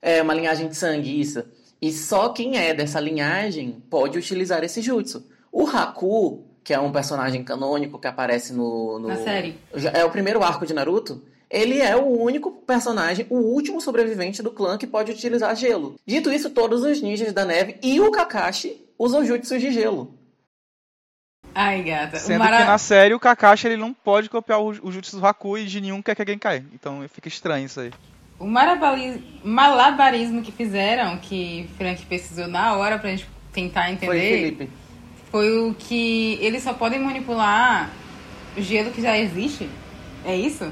É, 0.00 0.22
uma 0.22 0.34
linhagem 0.34 0.68
de 0.68 0.76
sangue, 0.76 1.20
isso. 1.20 1.42
E 1.80 1.92
só 1.92 2.28
quem 2.30 2.56
é 2.56 2.74
dessa 2.74 3.00
linhagem 3.00 3.82
pode 3.88 4.18
utilizar 4.18 4.62
esse 4.62 4.80
jutsu. 4.82 5.24
O 5.50 5.66
Haku 5.66 6.48
que 6.68 6.74
é 6.74 6.78
um 6.78 6.92
personagem 6.92 7.42
canônico 7.42 7.98
que 7.98 8.06
aparece 8.06 8.52
no, 8.52 8.98
no. 8.98 9.08
Na 9.08 9.16
série. 9.16 9.56
É 9.94 10.04
o 10.04 10.10
primeiro 10.10 10.42
arco 10.44 10.66
de 10.66 10.74
Naruto. 10.74 11.22
Ele 11.50 11.80
é 11.80 11.96
o 11.96 12.06
único 12.06 12.50
personagem, 12.50 13.26
o 13.30 13.36
último 13.36 13.80
sobrevivente 13.80 14.42
do 14.42 14.50
clã 14.50 14.76
que 14.76 14.86
pode 14.86 15.12
utilizar 15.12 15.56
gelo. 15.56 15.96
Dito 16.06 16.30
isso, 16.30 16.50
todos 16.50 16.82
os 16.82 17.00
ninjas 17.00 17.32
da 17.32 17.44
neve 17.44 17.76
e 17.82 18.00
o 18.00 18.10
Kakashi 18.10 18.84
usam 18.98 19.24
jutsus 19.24 19.60
de 19.60 19.72
gelo. 19.72 20.14
Ai, 21.54 21.82
gata. 21.82 22.18
Sendo 22.18 22.40
Mara... 22.40 22.58
que 22.58 22.64
na 22.64 22.78
série 22.78 23.14
o 23.14 23.20
Kakashi 23.20 23.66
ele 23.66 23.76
não 23.76 23.92
pode 23.92 24.28
copiar 24.28 24.60
o, 24.60 24.68
o 24.68 24.92
jutsu 24.92 25.18
do 25.18 25.26
Haku 25.26 25.58
e 25.58 25.64
de 25.64 25.80
nenhum 25.80 26.02
Kekkei 26.02 26.38
Então 26.72 27.04
fica 27.08 27.28
estranho 27.28 27.66
isso 27.66 27.80
aí. 27.80 27.90
O 28.38 28.46
malabarismo 28.46 30.42
que 30.42 30.52
fizeram, 30.52 31.18
que 31.18 31.68
Frank 31.76 32.04
precisou 32.06 32.46
na 32.46 32.76
hora 32.76 32.98
pra 32.98 33.10
gente 33.10 33.28
tentar 33.52 33.90
entender. 33.90 34.06
Foi, 34.06 34.20
Felipe 34.20 34.70
foi 35.30 35.68
o 35.68 35.74
que 35.74 36.38
eles 36.40 36.62
só 36.62 36.72
podem 36.72 36.98
manipular 36.98 37.90
o 38.56 38.60
gelo 38.60 38.90
que 38.90 39.00
já 39.00 39.16
existe. 39.16 39.68
É 40.24 40.36
isso? 40.36 40.64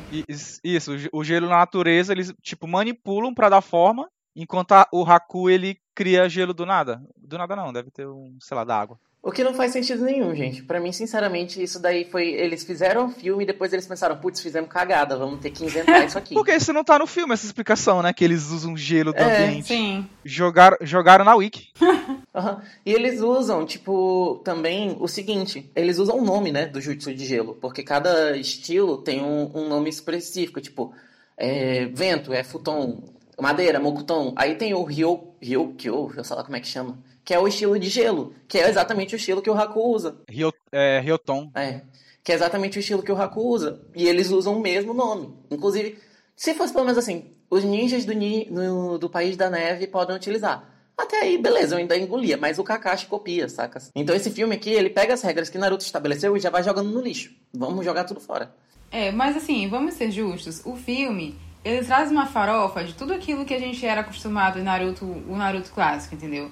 Isso, 0.62 0.92
o 1.12 1.24
gelo 1.24 1.48
na 1.48 1.58
natureza, 1.58 2.12
eles, 2.12 2.32
tipo, 2.42 2.66
manipulam 2.66 3.34
para 3.34 3.48
dar 3.48 3.60
forma 3.60 4.08
Enquanto 4.36 4.74
o 4.92 5.02
Haku, 5.02 5.48
ele 5.48 5.80
cria 5.94 6.28
gelo 6.28 6.52
do 6.52 6.66
nada. 6.66 7.02
Do 7.16 7.38
nada 7.38 7.56
não, 7.56 7.72
deve 7.72 7.90
ter 7.90 8.06
um, 8.06 8.36
sei 8.38 8.54
lá, 8.54 8.64
da 8.64 8.78
água. 8.78 9.00
O 9.26 9.32
que 9.32 9.42
não 9.42 9.52
faz 9.52 9.72
sentido 9.72 10.04
nenhum, 10.04 10.32
gente. 10.36 10.62
Pra 10.62 10.78
mim, 10.78 10.92
sinceramente, 10.92 11.60
isso 11.60 11.80
daí 11.80 12.04
foi. 12.04 12.28
Eles 12.28 12.62
fizeram 12.62 13.06
o 13.06 13.10
filme 13.10 13.42
e 13.42 13.46
depois 13.46 13.72
eles 13.72 13.84
pensaram, 13.84 14.16
putz, 14.16 14.40
fizemos 14.40 14.70
cagada, 14.70 15.16
vamos 15.18 15.40
ter 15.40 15.50
que 15.50 15.64
inventar 15.64 16.06
isso 16.06 16.16
aqui. 16.16 16.32
Porque 16.38 16.54
isso 16.54 16.72
não 16.72 16.84
tá 16.84 16.96
no 16.96 17.08
filme, 17.08 17.34
essa 17.34 17.44
explicação, 17.44 18.02
né? 18.02 18.12
Que 18.12 18.24
eles 18.24 18.52
usam 18.52 18.76
gelo 18.76 19.12
do 19.12 19.18
É, 19.18 19.46
ambiente. 19.46 19.66
Sim. 19.66 20.08
Jogaram, 20.24 20.76
jogaram 20.80 21.24
na 21.24 21.34
Wiki. 21.34 21.72
Aham. 22.32 22.62
E 22.84 22.92
eles 22.92 23.20
usam, 23.20 23.66
tipo, 23.66 24.40
também 24.44 24.96
o 25.00 25.08
seguinte: 25.08 25.68
eles 25.74 25.98
usam 25.98 26.18
o 26.18 26.24
nome, 26.24 26.52
né, 26.52 26.66
do 26.66 26.80
jutsu 26.80 27.12
de 27.12 27.26
gelo, 27.26 27.56
porque 27.60 27.82
cada 27.82 28.36
estilo 28.36 28.98
tem 28.98 29.20
um, 29.24 29.50
um 29.52 29.68
nome 29.68 29.90
específico, 29.90 30.60
tipo, 30.60 30.94
é, 31.36 31.86
vento, 31.86 32.32
é 32.32 32.44
futon, 32.44 33.02
madeira, 33.40 33.80
mokuton. 33.80 34.34
Aí 34.36 34.54
tem 34.54 34.72
o 34.72 34.84
ryo, 34.84 35.34
ryokyo, 35.42 36.12
eu 36.16 36.22
sei 36.22 36.36
lá 36.36 36.44
como 36.44 36.56
é 36.56 36.60
que 36.60 36.68
chama, 36.68 36.96
que 37.26 37.34
é 37.34 37.38
o 37.38 37.46
estilo 37.48 37.78
de 37.78 37.88
gelo, 37.90 38.32
que 38.48 38.56
é 38.56 38.68
exatamente 38.70 39.14
o 39.14 39.16
estilo 39.16 39.42
que 39.42 39.50
o 39.50 39.54
Haku 39.60 39.80
usa. 39.92 40.16
Ryo, 40.30 40.50
é, 40.72 41.00
Ryoton. 41.00 41.50
É, 41.54 41.80
que 42.24 42.30
é 42.32 42.34
exatamente 42.36 42.78
o 42.78 42.80
estilo 42.80 43.02
que 43.02 43.10
o 43.12 43.20
Haku 43.20 43.40
usa. 43.42 43.80
E 43.94 44.06
eles 44.08 44.30
usam 44.30 44.56
o 44.56 44.60
mesmo 44.60 44.94
nome. 44.94 45.34
Inclusive, 45.50 45.98
se 46.36 46.54
fosse 46.54 46.72
pelo 46.72 46.84
menos 46.84 46.96
assim, 46.98 47.32
os 47.50 47.64
ninjas 47.64 48.04
do, 48.04 48.12
ni- 48.14 48.46
no- 48.48 48.96
do 48.96 49.10
País 49.10 49.36
da 49.36 49.50
Neve 49.50 49.88
podem 49.88 50.14
utilizar. 50.14 50.72
Até 50.96 51.20
aí, 51.20 51.36
beleza, 51.36 51.74
eu 51.74 51.78
ainda 51.78 51.98
engolia, 51.98 52.36
mas 52.36 52.58
o 52.60 52.64
Kakashi 52.64 53.06
copia, 53.06 53.48
sacas? 53.48 53.90
Então 53.94 54.14
esse 54.16 54.30
filme 54.30 54.54
aqui, 54.54 54.70
ele 54.70 54.88
pega 54.88 55.12
as 55.12 55.20
regras 55.22 55.50
que 55.50 55.58
Naruto 55.58 55.84
estabeleceu 55.84 56.36
e 56.36 56.40
já 56.40 56.48
vai 56.48 56.62
jogando 56.62 56.90
no 56.90 57.00
lixo. 57.02 57.34
Vamos 57.52 57.84
jogar 57.84 58.04
tudo 58.04 58.20
fora. 58.20 58.54
É, 58.90 59.10
mas 59.10 59.36
assim, 59.36 59.68
vamos 59.68 59.94
ser 59.94 60.10
justos. 60.12 60.62
O 60.64 60.74
filme, 60.76 61.36
ele 61.64 61.84
traz 61.84 62.10
uma 62.10 62.24
farofa 62.26 62.82
de 62.84 62.94
tudo 62.94 63.12
aquilo 63.12 63.44
que 63.44 63.52
a 63.52 63.58
gente 63.58 63.84
era 63.84 64.00
acostumado 64.02 64.58
em 64.58 64.62
Naruto, 64.62 65.04
o 65.04 65.36
Naruto 65.36 65.70
clássico, 65.72 66.14
entendeu? 66.14 66.50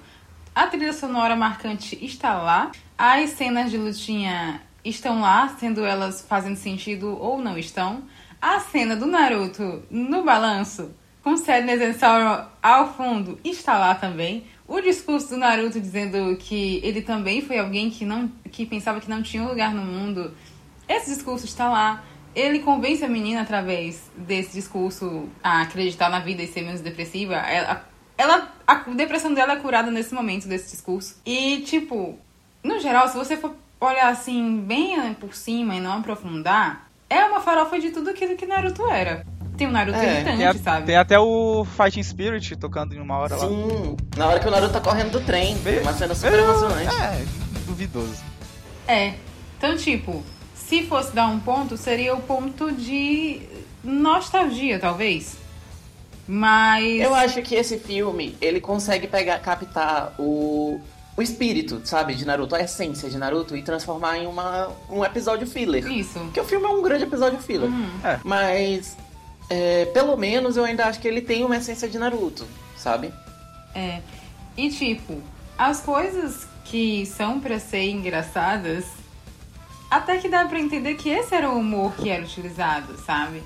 A 0.55 0.67
trilha 0.67 0.93
sonora 0.93 1.35
marcante 1.35 1.99
está 2.05 2.35
lá, 2.35 2.71
as 2.97 3.31
cenas 3.31 3.71
de 3.71 3.77
lutinha 3.77 4.61
estão 4.85 5.21
lá, 5.21 5.49
sendo 5.59 5.85
elas 5.85 6.25
fazendo 6.29 6.57
sentido 6.57 7.19
ou 7.21 7.41
não 7.41 7.59
estão. 7.59 8.05
A 8.41 8.61
cena 8.61 8.95
do 8.95 9.07
Naruto 9.07 9.83
no 9.91 10.23
balanço, 10.23 10.95
com 11.23 11.37
Sadness 11.37 11.81
and 11.81 11.99
Sorrow 11.99 12.47
ao 12.63 12.95
fundo, 12.95 13.39
está 13.43 13.79
lá 13.79 13.95
também. 13.95 14.45
O 14.69 14.81
discurso 14.81 15.31
do 15.31 15.37
Naruto 15.37 15.81
dizendo 15.81 16.37
que 16.37 16.81
ele 16.85 17.03
também 17.03 17.41
foi 17.43 17.59
alguém 17.59 17.91
que, 17.91 18.05
não, 18.05 18.29
que 18.51 18.65
pensava 18.65 19.01
que 19.01 19.11
não 19.11 19.23
tinha 19.23 19.43
um 19.43 19.49
lugar 19.49 19.75
no 19.75 19.83
mundo 19.83 20.33
esse 20.89 21.11
discurso 21.11 21.45
está 21.45 21.69
lá. 21.69 22.05
Ele 22.35 22.59
convence 22.59 23.05
a 23.05 23.09
menina 23.09 23.43
através 23.43 24.11
desse 24.17 24.55
discurso 24.55 25.29
a 25.43 25.63
acreditar 25.63 26.11
na 26.11 26.19
vida 26.19 26.43
e 26.43 26.49
ser 26.49 26.63
menos 26.63 26.81
depressiva. 26.81 27.37
Ela, 27.37 27.89
ela, 28.17 28.49
a 28.67 28.75
depressão 28.75 29.33
dela 29.35 29.55
é 29.55 29.57
curada 29.57 29.91
nesse 29.91 30.15
momento 30.15 30.47
desse 30.49 30.71
discurso. 30.73 31.17
E, 31.27 31.61
tipo, 31.63 32.19
no 32.63 32.79
geral, 32.81 33.09
se 33.09 33.17
você 33.17 33.37
for 33.37 33.53
olhar 33.81 34.09
assim, 34.09 34.61
bem 34.61 35.13
por 35.15 35.35
cima 35.35 35.75
e 35.75 35.81
não 35.81 35.99
aprofundar, 35.99 36.89
é 37.11 37.25
uma 37.25 37.41
farofa 37.41 37.79
de 37.79 37.91
tudo 37.91 38.11
aquilo 38.11 38.37
que 38.37 38.47
Naruto 38.47 38.87
era. 38.89 39.27
Tem 39.57 39.67
o 39.67 39.71
Naruto 39.71 39.99
É, 39.99 40.15
irritante, 40.15 40.37
Tem, 40.39 40.47
a- 40.47 40.55
sabe? 40.55 40.87
tem 40.87 40.97
até 40.97 41.19
o 41.19 41.65
Fighting 41.65 42.03
Spirit 42.03 42.57
tocando 42.57 42.95
em 42.95 43.01
uma 43.01 43.19
hora 43.19 43.37
lá. 43.37 43.47
Sim, 43.49 43.97
na 44.17 44.27
hora 44.27 44.41
que 44.41 44.49
o 44.49 44.51
Naruto 44.51 44.73
tá 44.73 44.81
correndo 44.81 45.11
do 45.13 45.21
trem, 45.21 45.57
uma 45.83 45.93
cena 45.93 46.15
super 46.15 46.39
emocionante. 46.39 46.95
É, 46.97 47.25
duvidoso. 47.67 48.23
É. 48.89 49.15
Então, 49.59 49.77
tipo, 49.77 50.25
se 50.55 50.83
fosse 50.87 51.15
dar 51.15 51.29
um 51.29 51.39
ponto, 51.39 51.77
seria 51.77 52.15
o 52.15 52.21
ponto 52.21 52.73
de 52.73 53.43
nostalgia, 53.83 54.79
talvez. 54.79 55.37
Mas. 56.27 57.01
Eu 57.01 57.15
acho 57.15 57.43
que 57.43 57.55
esse 57.55 57.79
filme, 57.79 58.37
ele 58.41 58.61
consegue 58.61 59.07
pegar, 59.07 59.39
captar 59.41 60.15
o, 60.19 60.81
o 61.17 61.23
espírito, 61.23 61.81
sabe, 61.85 62.15
de 62.15 62.25
Naruto, 62.25 62.55
a 62.55 62.61
essência 62.61 63.11
de 63.11 63.19
Naruto 63.19 63.57
e 63.57 63.63
transformar 63.63 64.19
em 64.19 64.27
uma, 64.27 64.71
um 64.89 65.05
episódio 65.05 65.47
filler. 65.47 65.87
Isso. 65.87 66.19
Porque 66.19 66.41
o 66.41 66.45
filme 66.45 66.67
é 66.67 66.69
um 66.69 66.83
grande 66.83 67.05
episódio 67.05 67.39
filler. 67.41 67.71
É. 68.03 68.19
Mas, 68.25 68.97
é, 69.51 69.87
pelo 69.87 70.17
menos, 70.17 70.57
eu 70.57 70.65
ainda 70.65 70.87
acho 70.87 71.01
que 71.01 71.09
ele 71.09 71.21
tem 71.21 71.45
uma 71.45 71.57
essência 71.57 71.89
de 71.89 71.99
Naruto, 71.99 72.47
sabe? 72.77 73.13
É. 73.75 74.01
E 74.57 74.71
tipo, 74.71 75.21
as 75.59 75.81
coisas 75.81 76.47
que 76.65 77.05
são 77.07 77.41
pra 77.41 77.59
ser 77.59 77.91
engraçadas, 77.91 78.87
até 79.91 80.17
que 80.19 80.29
dá 80.29 80.45
pra 80.47 80.59
entender 80.59 80.95
que 80.95 81.09
esse 81.11 81.35
era 81.35 81.51
o 81.51 81.59
humor 81.59 81.93
que 81.95 82.09
era 82.09 82.23
utilizado, 82.23 82.97
sabe? 83.05 83.43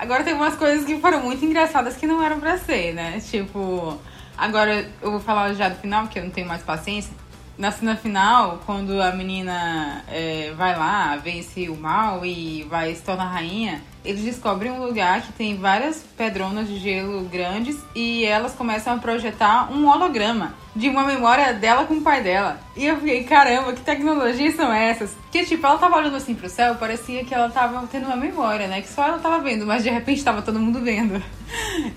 Agora 0.00 0.24
tem 0.24 0.32
umas 0.32 0.56
coisas 0.56 0.86
que 0.86 0.98
foram 0.98 1.20
muito 1.20 1.44
engraçadas 1.44 1.94
que 1.94 2.06
não 2.06 2.22
eram 2.22 2.40
pra 2.40 2.56
ser, 2.56 2.94
né? 2.94 3.20
Tipo, 3.20 3.98
agora 4.34 4.90
eu 5.02 5.10
vou 5.10 5.20
falar 5.20 5.52
já 5.52 5.68
do 5.68 5.74
final, 5.74 6.04
porque 6.04 6.18
eu 6.18 6.24
não 6.24 6.30
tenho 6.30 6.48
mais 6.48 6.62
paciência. 6.62 7.12
Na 7.58 7.70
cena 7.70 7.94
final, 7.94 8.62
quando 8.64 8.98
a 9.02 9.12
menina 9.12 10.02
é, 10.08 10.54
vai 10.56 10.74
lá, 10.74 11.16
vence 11.16 11.68
o 11.68 11.76
mal 11.76 12.24
e 12.24 12.62
vai 12.70 12.94
se 12.94 13.02
tornar 13.02 13.26
rainha, 13.26 13.82
eles 14.02 14.22
descobrem 14.22 14.72
um 14.72 14.82
lugar 14.82 15.20
que 15.20 15.34
tem 15.34 15.58
várias 15.58 16.02
pedronas 16.16 16.66
de 16.66 16.78
gelo 16.78 17.22
grandes 17.24 17.76
e 17.94 18.24
elas 18.24 18.54
começam 18.54 18.94
a 18.94 18.98
projetar 18.98 19.70
um 19.70 19.86
holograma 19.86 20.54
de 20.80 20.88
uma 20.88 21.04
memória 21.04 21.52
dela 21.52 21.84
com 21.84 21.94
o 21.94 22.00
pai 22.00 22.22
dela. 22.22 22.58
E 22.74 22.86
eu 22.86 22.96
fiquei, 22.96 23.22
caramba, 23.24 23.74
que 23.74 23.82
tecnologias 23.82 24.56
são 24.56 24.72
essas? 24.72 25.10
Que 25.30 25.44
tipo, 25.44 25.64
ela 25.66 25.78
tava 25.78 25.96
olhando 25.96 26.16
assim 26.16 26.34
pro 26.34 26.48
céu, 26.48 26.74
parecia 26.76 27.24
que 27.24 27.34
ela 27.34 27.50
tava 27.50 27.86
tendo 27.86 28.06
uma 28.06 28.16
memória, 28.16 28.66
né? 28.66 28.80
Que 28.80 28.88
só 28.88 29.06
ela 29.06 29.18
tava 29.18 29.40
vendo, 29.40 29.66
mas 29.66 29.82
de 29.82 29.90
repente 29.90 30.24
tava 30.24 30.42
todo 30.42 30.58
mundo 30.58 30.80
vendo. 30.80 31.22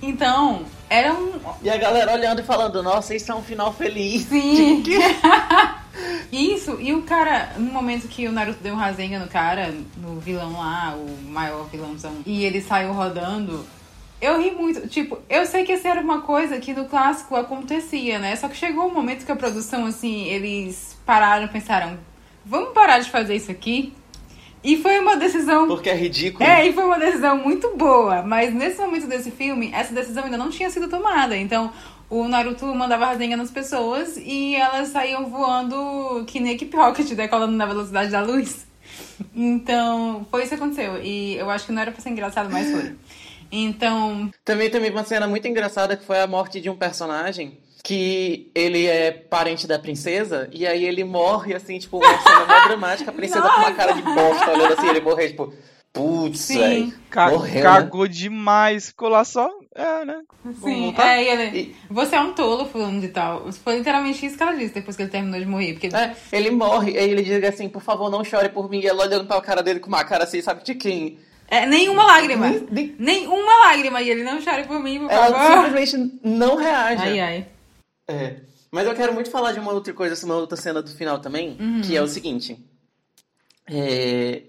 Então, 0.01 0.65
era 0.89 1.13
um, 1.13 1.31
E 1.61 1.69
a 1.69 1.77
galera 1.77 2.11
olhando 2.11 2.41
e 2.41 2.43
falando, 2.43 2.81
nossa, 2.81 3.15
isso 3.15 3.31
é 3.31 3.35
um 3.35 3.43
final 3.43 3.71
feliz. 3.71 4.23
Sim. 4.23 4.83
Isso, 6.31 6.77
e 6.79 6.93
o 6.93 7.03
cara, 7.03 7.53
no 7.57 7.71
momento 7.71 8.07
que 8.07 8.27
o 8.27 8.31
Naruto 8.31 8.61
deu 8.61 8.73
um 8.73 8.77
Rasengan 8.77 9.19
no 9.19 9.27
cara, 9.27 9.73
no 9.97 10.19
vilão 10.19 10.53
lá, 10.53 10.95
o 10.95 11.29
maior 11.29 11.67
vilãozão, 11.69 12.17
e 12.25 12.43
ele 12.43 12.61
saiu 12.61 12.93
rodando, 12.93 13.65
eu 14.23 14.41
ri 14.41 14.51
muito. 14.51 14.87
Tipo, 14.87 15.19
eu 15.29 15.45
sei 15.45 15.63
que 15.63 15.71
essa 15.73 15.89
era 15.89 15.99
uma 16.01 16.21
coisa 16.21 16.57
que 16.59 16.73
no 16.73 16.85
clássico 16.85 17.35
acontecia, 17.35 18.17
né? 18.19 18.35
Só 18.35 18.47
que 18.47 18.55
chegou 18.55 18.87
um 18.87 18.93
momento 18.93 19.25
que 19.25 19.31
a 19.31 19.35
produção, 19.35 19.85
assim, 19.85 20.25
eles 20.27 20.97
pararam 21.05 21.45
e 21.45 21.49
pensaram, 21.49 21.97
vamos 22.45 22.73
parar 22.73 22.99
de 22.99 23.09
fazer 23.09 23.35
isso 23.35 23.51
aqui? 23.51 23.93
E 24.63 24.77
foi 24.77 24.97
uma 24.97 25.17
decisão 25.17 25.67
Porque 25.67 25.89
é 25.89 25.95
ridículo. 25.95 26.41
é, 26.49 26.65
e 26.65 26.71
foi 26.71 26.85
uma 26.85 26.97
decisão 26.97 27.37
muito 27.37 27.75
boa, 27.75 28.21
mas 28.21 28.53
nesse 28.53 28.79
momento 28.79 29.07
desse 29.07 29.29
filme, 29.29 29.69
essa 29.73 29.93
decisão 29.93 30.23
ainda 30.23 30.37
não 30.37 30.49
tinha 30.49 30.69
sido 30.69 30.87
tomada. 30.87 31.35
Então, 31.35 31.69
o 32.09 32.25
Naruto 32.29 32.65
mandava 32.67 33.07
rasenha 33.07 33.35
nas 33.35 33.51
pessoas 33.51 34.15
e 34.15 34.55
elas 34.55 34.87
saíam 34.87 35.25
voando 35.25 36.23
que 36.25 36.39
nem 36.39 36.53
Equipe 36.53 36.77
Rocket, 36.77 37.11
decolando 37.11 37.51
na 37.51 37.65
velocidade 37.65 38.09
da 38.09 38.21
luz. 38.21 38.65
Então, 39.35 40.25
foi 40.31 40.41
isso 40.41 40.49
que 40.49 40.55
aconteceu. 40.55 41.01
E 41.03 41.35
eu 41.35 41.49
acho 41.49 41.65
que 41.65 41.71
não 41.71 41.81
era 41.81 41.91
pra 41.91 42.01
ser 42.01 42.09
engraçado, 42.09 42.49
mas 42.49 42.71
foi. 42.71 42.95
Então, 43.55 44.31
Também 44.43 44.69
teve 44.69 44.89
uma 44.89 45.03
cena 45.03 45.27
muito 45.27 45.47
engraçada 45.47 45.95
que 45.95 46.03
foi 46.03 46.19
a 46.19 46.25
morte 46.27 46.59
de 46.59 46.69
um 46.69 46.75
personagem 46.75 47.59
que 47.83 48.49
ele 48.55 48.87
é 48.87 49.11
parente 49.11 49.67
da 49.67 49.77
princesa 49.77 50.49
e 50.53 50.65
aí 50.65 50.85
ele 50.85 51.03
morre 51.03 51.53
assim, 51.53 51.77
tipo, 51.77 51.97
uma 51.97 52.17
cena 52.21 52.45
mó 52.45 52.63
dramática, 52.67 53.11
a 53.11 53.13
princesa 53.13 53.41
com 53.41 53.59
uma 53.59 53.73
cara 53.73 53.91
de 53.91 54.01
bosta 54.01 54.51
olhando 54.51 54.73
assim, 54.73 54.87
ele 54.87 55.01
morre, 55.01 55.27
tipo, 55.27 55.53
putz, 55.91 56.47
velho. 56.47 56.87
Né? 56.87 56.93
cagou 57.61 58.07
demais. 58.07 58.87
Ficou 58.87 59.09
lá 59.09 59.23
só. 59.23 59.47
É, 59.75 60.05
né? 60.05 60.21
sim. 60.63 60.93
É, 60.97 61.23
e 61.23 61.27
ele, 61.27 61.59
E- 61.59 61.75
você 61.89 62.15
é 62.15 62.21
um 62.21 62.33
tolo 62.33 62.65
fulano 62.65 62.99
de 62.99 63.09
tal. 63.09 63.51
Foi 63.51 63.77
literalmente 63.77 64.25
isso 64.25 64.35
que 64.37 64.43
ela 64.43 64.53
disse 64.55 64.73
depois 64.73 64.95
que 64.95 65.03
ele 65.03 65.11
terminou 65.11 65.39
de 65.39 65.45
morrer. 65.45 65.73
Porque 65.73 65.95
É, 65.95 66.15
ele 66.31 66.49
morre, 66.51 66.97
aí 66.97 67.09
ele 67.11 67.21
diz 67.21 67.43
assim, 67.43 67.69
por 67.69 67.81
favor, 67.81 68.09
não 68.09 68.23
chore 68.23 68.49
por 68.49 68.69
mim. 68.69 68.79
E 68.79 68.87
ela 68.87 69.03
olhando 69.03 69.27
pra 69.27 69.39
cara 69.41 69.61
dele 69.61 69.79
com 69.79 69.87
uma 69.89 70.03
cara 70.03 70.23
assim, 70.23 70.41
sabe 70.41 70.63
de 70.63 70.73
quem? 70.73 71.19
É, 71.47 71.65
nenhuma 71.65 72.05
lágrima. 72.05 72.49
Nem- 72.49 72.67
nem- 72.71 72.95
Nenhuma 72.97 73.55
lágrima. 73.67 74.01
E 74.01 74.09
ele 74.09 74.23
não 74.23 74.41
chore 74.41 74.63
por 74.63 74.79
mim, 74.79 74.99
por 75.01 75.11
Ela 75.11 75.27
favor. 75.37 75.65
simplesmente 75.65 76.19
não 76.23 76.55
reage. 76.55 77.03
Ai, 77.03 77.19
ai. 77.19 77.47
É. 78.07 78.35
Mas 78.71 78.87
eu 78.87 78.95
quero 78.95 79.13
muito 79.13 79.29
falar 79.29 79.51
de 79.51 79.59
uma 79.59 79.71
outra 79.71 79.93
coisa, 79.93 80.25
uma 80.25 80.35
outra 80.35 80.57
cena 80.57 80.81
do 80.81 80.89
final 80.91 81.19
também, 81.19 81.57
que 81.85 81.95
é 81.95 82.01
o 82.01 82.07
seguinte. 82.07 82.57
É, 83.69 84.43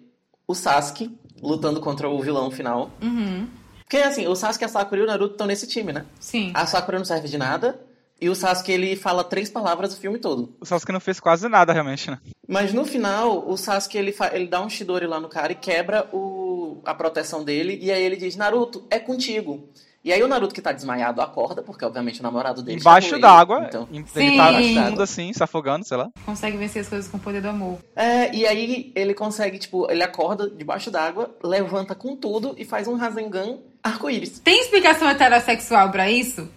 O 0.46 0.54
Sasuke 0.54 1.16
lutando 1.42 1.80
contra 1.80 2.08
o 2.08 2.20
vilão 2.22 2.50
final. 2.50 2.90
Uhum. 3.02 3.46
Porque 3.82 3.98
assim, 3.98 4.26
o 4.26 4.34
Sasuke, 4.34 4.64
a 4.64 4.68
Sakura 4.68 5.00
e 5.00 5.04
o 5.04 5.06
Naruto 5.06 5.32
estão 5.34 5.46
nesse 5.46 5.66
time, 5.66 5.92
né? 5.92 6.04
Sim. 6.18 6.50
A 6.54 6.66
Sakura 6.66 6.98
não 6.98 7.04
serve 7.04 7.28
de 7.28 7.36
nada. 7.38 7.78
E 8.20 8.28
o 8.28 8.34
Sasuke, 8.34 8.72
ele 8.72 8.96
fala 8.96 9.22
três 9.22 9.50
palavras 9.50 9.92
o 9.92 10.00
filme 10.00 10.18
todo. 10.18 10.54
O 10.60 10.64
Sasuke 10.64 10.92
não 10.92 11.00
fez 11.00 11.20
quase 11.20 11.48
nada, 11.48 11.72
realmente, 11.72 12.10
né? 12.10 12.18
Mas 12.48 12.72
no 12.72 12.84
final, 12.84 13.46
o 13.48 13.56
Sasuke, 13.56 13.98
ele, 13.98 14.12
fa- 14.12 14.30
ele 14.34 14.46
dá 14.46 14.62
um 14.62 14.70
Shidori 14.70 15.06
lá 15.06 15.20
no 15.20 15.28
cara 15.28 15.52
e 15.52 15.56
quebra 15.56 16.08
o... 16.12 16.43
a 16.84 16.94
proteção 16.94 17.44
dele. 17.44 17.78
E 17.80 17.90
aí 17.92 18.02
ele 18.02 18.16
diz, 18.16 18.36
Naruto, 18.36 18.84
é 18.90 18.98
contigo. 18.98 19.68
E 20.04 20.12
aí 20.12 20.22
o 20.22 20.28
Naruto, 20.28 20.54
que 20.54 20.60
tá 20.60 20.70
desmaiado, 20.70 21.22
acorda, 21.22 21.62
porque 21.62 21.82
obviamente 21.82 22.20
o 22.20 22.22
namorado 22.22 22.62
dele 22.62 22.78
Embaixo 22.78 23.08
chamou 23.08 23.16
ele. 23.16 23.22
d'água. 23.22 23.64
Então... 23.68 23.88
em- 23.90 24.04
Sim. 24.06 24.20
Ele 24.20 24.36
tá 24.36 24.50
Embaixo 24.50 24.74
d'água. 24.74 24.90
fundo, 24.90 25.02
assim, 25.02 25.32
se 25.32 25.42
afogando, 25.42 25.84
sei 25.86 25.96
lá. 25.96 26.10
Consegue 26.26 26.56
vencer 26.58 26.82
as 26.82 26.88
coisas 26.88 27.10
com 27.10 27.16
o 27.16 27.20
poder 27.20 27.40
do 27.40 27.48
amor. 27.48 27.78
É, 27.96 28.34
e 28.34 28.46
aí 28.46 28.92
ele 28.94 29.14
consegue, 29.14 29.58
tipo, 29.58 29.90
ele 29.90 30.02
acorda 30.02 30.50
debaixo 30.50 30.90
d'água, 30.90 31.34
levanta 31.42 31.94
com 31.94 32.14
tudo 32.16 32.54
e 32.58 32.66
faz 32.66 32.86
um 32.86 32.96
Rasengan 32.96 33.58
arco-íris. 33.82 34.40
Tem 34.40 34.60
explicação 34.60 35.08
heterossexual 35.08 35.90
pra 35.90 36.10
isso? 36.10 36.48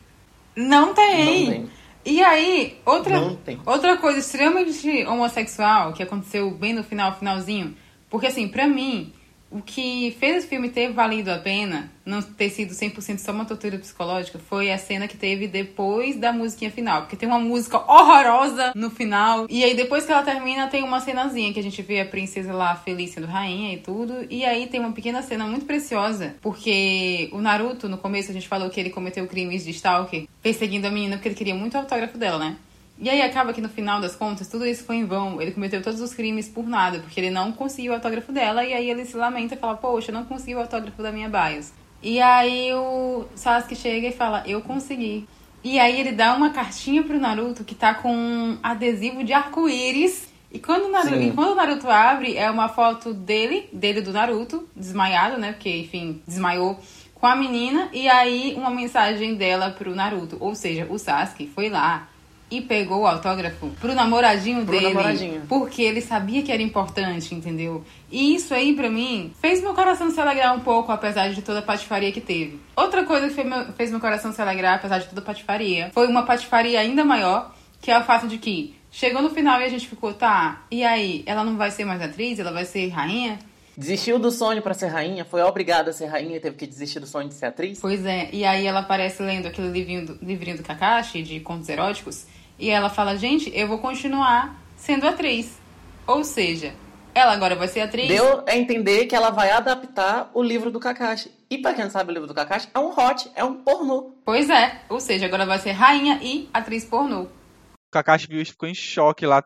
Não 0.55 0.93
tem. 0.93 1.45
Não 1.45 1.51
tem. 1.53 1.69
E 2.03 2.23
aí, 2.23 2.77
outra, 2.85 3.37
outra 3.65 3.97
coisa 3.97 4.19
extremamente 4.19 5.05
homossexual 5.05 5.91
que 5.93 6.01
aconteceu 6.03 6.49
bem 6.51 6.73
no 6.73 6.83
final, 6.83 7.13
finalzinho. 7.17 7.75
Porque, 8.09 8.27
assim, 8.27 8.47
pra 8.47 8.65
mim, 8.65 9.13
o 9.49 9.61
que 9.61 10.15
fez 10.19 10.37
esse 10.37 10.47
filme 10.47 10.69
ter 10.69 10.91
valido 10.91 11.31
a 11.31 11.37
pena, 11.37 11.91
não 12.05 12.21
ter 12.21 12.49
sido 12.49 12.73
100% 12.73 13.19
só 13.19 13.31
uma 13.31 13.45
tortura 13.45 13.77
psicológica, 13.77 14.39
foi 14.39 14.71
a 14.71 14.77
cena 14.77 15.07
que 15.07 15.17
teve 15.17 15.47
depois 15.47 16.17
da 16.17 16.33
musiquinha 16.33 16.71
final. 16.71 17.01
Porque 17.01 17.15
tem 17.15 17.27
uma 17.27 17.39
música 17.39 17.77
horrorosa 17.77 18.73
no 18.75 18.89
final. 18.89 19.45
E 19.49 19.63
aí, 19.63 19.75
depois 19.75 20.05
que 20.05 20.11
ela 20.11 20.23
termina, 20.23 20.67
tem 20.67 20.83
uma 20.83 20.99
cenazinha 20.99 21.53
que 21.53 21.59
a 21.59 21.63
gente 21.63 21.81
vê 21.81 22.01
a 22.01 22.05
princesa 22.05 22.53
lá 22.53 22.75
feliz 22.75 23.11
sendo 23.11 23.27
rainha 23.27 23.73
e 23.73 23.77
tudo. 23.77 24.25
E 24.29 24.45
aí 24.45 24.67
tem 24.67 24.79
uma 24.79 24.91
pequena 24.91 25.21
cena 25.21 25.45
muito 25.45 25.65
preciosa. 25.65 26.35
Porque 26.41 27.29
o 27.31 27.39
Naruto, 27.39 27.87
no 27.87 27.97
começo, 27.97 28.31
a 28.31 28.33
gente 28.33 28.47
falou 28.47 28.69
que 28.69 28.79
ele 28.79 28.89
cometeu 28.89 29.25
crimes 29.27 29.63
de 29.63 29.71
stalker, 29.71 30.27
perseguindo 30.41 30.87
a 30.87 30.91
menina 30.91 31.15
porque 31.15 31.29
ele 31.29 31.35
queria 31.35 31.55
muito 31.55 31.75
o 31.75 31.77
autógrafo 31.77 32.17
dela, 32.17 32.37
né? 32.37 32.57
E 32.99 33.09
aí 33.09 33.21
acaba 33.21 33.53
que 33.53 33.61
no 33.61 33.69
final 33.69 34.01
das 34.01 34.15
contas, 34.15 34.47
tudo 34.47 34.65
isso 34.65 34.83
foi 34.83 34.95
em 34.95 35.05
vão. 35.05 35.39
Ele 35.39 35.51
cometeu 35.51 35.81
todos 35.83 36.01
os 36.01 36.13
crimes 36.13 36.49
por 36.49 36.67
nada, 36.67 36.99
porque 36.99 37.19
ele 37.19 37.29
não 37.29 37.51
conseguiu 37.51 37.91
o 37.91 37.95
autógrafo 37.95 38.31
dela, 38.31 38.65
e 38.65 38.73
aí 38.73 38.89
ele 38.89 39.05
se 39.05 39.15
lamenta 39.15 39.53
e 39.53 39.57
fala, 39.57 39.77
poxa, 39.77 40.09
eu 40.09 40.15
não 40.15 40.25
consegui 40.25 40.55
o 40.55 40.59
autógrafo 40.59 41.01
da 41.01 41.11
minha 41.11 41.29
bias. 41.29 41.73
E 42.01 42.19
aí 42.19 42.73
o 42.73 43.25
Sasuke 43.35 43.75
chega 43.75 44.07
e 44.07 44.11
fala, 44.11 44.43
eu 44.47 44.61
consegui. 44.61 45.27
E 45.63 45.79
aí 45.79 45.99
ele 45.99 46.11
dá 46.11 46.33
uma 46.33 46.51
cartinha 46.51 47.03
pro 47.03 47.19
Naruto 47.19 47.63
que 47.63 47.75
tá 47.75 47.93
com 47.93 48.13
um 48.13 48.57
adesivo 48.63 49.23
de 49.23 49.33
arco-íris. 49.33 50.27
E 50.51 50.59
quando, 50.59 50.85
o 50.85 50.91
Naruto, 50.91 51.17
Sim. 51.17 51.27
e 51.27 51.31
quando 51.33 51.51
o 51.51 51.55
Naruto 51.55 51.89
abre, 51.89 52.37
é 52.37 52.49
uma 52.49 52.69
foto 52.69 53.13
dele, 53.13 53.67
dele 53.73 54.01
do 54.01 54.13
Naruto, 54.13 54.67
desmaiado, 54.75 55.37
né? 55.37 55.51
Porque, 55.51 55.69
enfim, 55.69 56.21
desmaiou 56.25 56.79
com 57.13 57.27
a 57.27 57.35
menina. 57.35 57.89
E 57.91 58.07
aí 58.07 58.53
uma 58.55 58.69
mensagem 58.69 59.35
dela 59.35 59.71
pro 59.71 59.93
Naruto. 59.93 60.37
Ou 60.39 60.55
seja, 60.55 60.87
o 60.89 60.97
Sasuke 60.97 61.47
foi 61.47 61.69
lá 61.69 62.07
e 62.49 62.61
pegou 62.61 63.01
o 63.01 63.07
autógrafo 63.07 63.69
pro 63.79 63.93
namoradinho 63.93 64.63
Pro 64.63 64.71
dele. 64.71 64.87
namoradinho. 64.93 65.41
Porque 65.49 65.81
ele 65.81 66.01
sabia 66.01 66.41
que 66.41 66.51
era 66.51 66.61
importante, 66.61 67.35
entendeu? 67.35 67.83
E 68.11 68.35
isso 68.35 68.53
aí, 68.53 68.73
pra 68.73 68.89
mim, 68.89 69.33
fez 69.41 69.61
meu 69.61 69.73
coração 69.73 70.09
se 70.09 70.19
alegrar 70.19 70.55
um 70.55 70.61
pouco, 70.61 70.91
apesar 70.91 71.29
de 71.29 71.41
toda 71.41 71.59
a 71.59 71.61
patifaria 71.61 72.11
que 72.11 72.21
teve. 72.21 72.59
Outra 72.75 73.03
coisa 73.03 73.27
que 73.27 73.33
fez 73.33 73.47
meu, 73.47 73.65
fez 73.73 73.91
meu 73.91 73.99
coração 73.99 74.31
se 74.31 74.41
alegrar, 74.41 74.75
apesar 74.75 74.99
de 74.99 75.07
toda 75.07 75.21
a 75.21 75.23
patifaria, 75.25 75.91
foi 75.93 76.07
uma 76.07 76.23
patifaria 76.23 76.79
ainda 76.79 77.03
maior, 77.03 77.53
que 77.81 77.91
é 77.91 77.99
o 77.99 78.03
fato 78.03 78.27
de 78.27 78.37
que 78.37 78.73
chegou 78.89 79.21
no 79.21 79.29
final 79.29 79.59
e 79.59 79.65
a 79.65 79.69
gente 79.69 79.87
ficou, 79.87 80.13
tá, 80.13 80.63
e 80.71 80.83
aí? 80.83 81.23
Ela 81.25 81.43
não 81.43 81.57
vai 81.57 81.69
ser 81.69 81.83
mais 81.83 82.01
atriz? 82.01 82.39
Ela 82.39 82.51
vai 82.53 82.63
ser 82.63 82.87
rainha? 82.87 83.37
Desistiu 83.77 84.17
do 84.17 84.31
sonho 84.31 84.59
pra 84.63 84.73
ser 84.73 84.87
rainha, 84.87 85.23
foi 85.23 85.39
obrigada 85.43 85.91
a 85.91 85.93
ser 85.93 86.07
rainha 86.07 86.37
e 86.37 86.39
teve 86.39 86.55
que 86.55 86.65
desistir 86.65 86.99
do 86.99 87.05
sonho 87.05 87.27
de 87.27 87.35
ser 87.35 87.45
atriz? 87.45 87.77
Pois 87.79 88.03
é, 88.07 88.27
e 88.33 88.43
aí 88.43 88.65
ela 88.65 88.79
aparece 88.79 89.21
lendo 89.21 89.45
aquele 89.45 89.69
livrinho 89.69 90.03
do, 90.07 90.17
livrinho 90.19 90.57
do 90.57 90.63
Kakashi, 90.63 91.21
de 91.21 91.39
contos 91.41 91.69
eróticos, 91.69 92.25
e 92.59 92.69
ela 92.69 92.89
fala, 92.89 93.17
gente, 93.17 93.51
eu 93.55 93.67
vou 93.67 93.79
continuar 93.79 94.59
sendo 94.75 95.07
atriz. 95.07 95.59
Ou 96.05 96.23
seja, 96.23 96.73
ela 97.13 97.33
agora 97.33 97.55
vai 97.55 97.67
ser 97.67 97.81
atriz. 97.81 98.07
Deu 98.07 98.43
a 98.47 98.55
entender 98.55 99.05
que 99.05 99.15
ela 99.15 99.29
vai 99.29 99.49
adaptar 99.51 100.29
o 100.33 100.41
livro 100.41 100.71
do 100.71 100.79
Kakashi. 100.79 101.31
E 101.49 101.57
pra 101.57 101.73
quem 101.73 101.83
não 101.83 101.91
sabe 101.91 102.11
o 102.11 102.13
livro 102.13 102.27
do 102.27 102.33
Kakashi, 102.33 102.69
é 102.73 102.79
um 102.79 102.89
hot, 102.89 103.29
é 103.35 103.43
um 103.43 103.55
pornô. 103.55 104.13
Pois 104.23 104.49
é, 104.49 104.81
ou 104.89 104.99
seja, 104.99 105.25
agora 105.25 105.45
vai 105.45 105.59
ser 105.59 105.71
rainha 105.71 106.19
e 106.21 106.47
atriz 106.53 106.85
pornô. 106.85 107.23
O 107.23 107.91
Kakashi 107.91 108.27
viu 108.27 108.41
isso 108.41 108.51
ficou 108.51 108.67
em 108.69 108.75
choque 108.75 109.25
lá. 109.25 109.43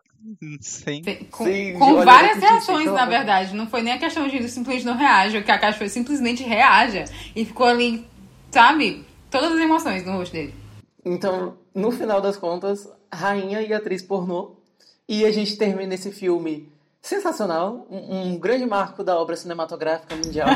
Sem... 0.60 1.02
Com, 1.30 1.44
Sim, 1.44 1.74
com 1.78 1.94
olha, 1.94 2.04
várias 2.04 2.38
reações, 2.38 2.86
na 2.92 3.06
verdade. 3.06 3.54
Não 3.54 3.66
foi 3.66 3.82
nem 3.82 3.94
a 3.94 3.98
questão 3.98 4.28
de 4.28 4.48
simplesmente 4.48 4.84
não 4.84 4.96
reage. 4.96 5.38
O 5.38 5.44
Kakashi 5.44 5.78
foi 5.78 5.88
simplesmente 5.88 6.42
reaja. 6.42 7.04
E 7.34 7.44
ficou 7.44 7.66
ali, 7.66 8.06
sabe? 8.50 9.04
Todas 9.30 9.52
as 9.52 9.58
emoções 9.60 10.04
no 10.04 10.12
rosto 10.12 10.32
dele. 10.32 10.54
Então, 11.04 11.56
no 11.74 11.90
final 11.90 12.20
das 12.20 12.36
contas, 12.36 12.88
rainha 13.12 13.60
e 13.62 13.72
atriz 13.72 14.02
pornô. 14.02 14.56
E 15.08 15.24
a 15.24 15.32
gente 15.32 15.56
termina 15.56 15.94
esse 15.94 16.10
filme 16.10 16.72
sensacional, 17.02 17.86
um, 17.90 18.34
um 18.34 18.38
grande 18.38 18.64
marco 18.64 19.02
da 19.02 19.18
obra 19.18 19.36
cinematográfica 19.36 20.14
mundial. 20.14 20.48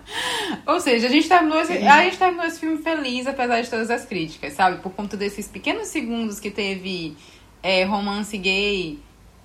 Ou 0.66 0.80
seja, 0.80 1.06
a 1.06 1.10
gente, 1.10 1.28
terminou 1.28 1.60
esse, 1.60 1.72
a 1.72 2.04
gente 2.04 2.16
terminou 2.16 2.46
esse 2.46 2.58
filme 2.58 2.78
feliz, 2.78 3.26
apesar 3.26 3.60
de 3.60 3.68
todas 3.68 3.90
as 3.90 4.06
críticas, 4.06 4.54
sabe? 4.54 4.80
Por 4.80 4.92
conta 4.92 5.16
desses 5.16 5.46
pequenos 5.46 5.88
segundos 5.88 6.40
que 6.40 6.50
teve 6.50 7.16
é, 7.62 7.84
romance 7.84 8.36
gay 8.38 8.98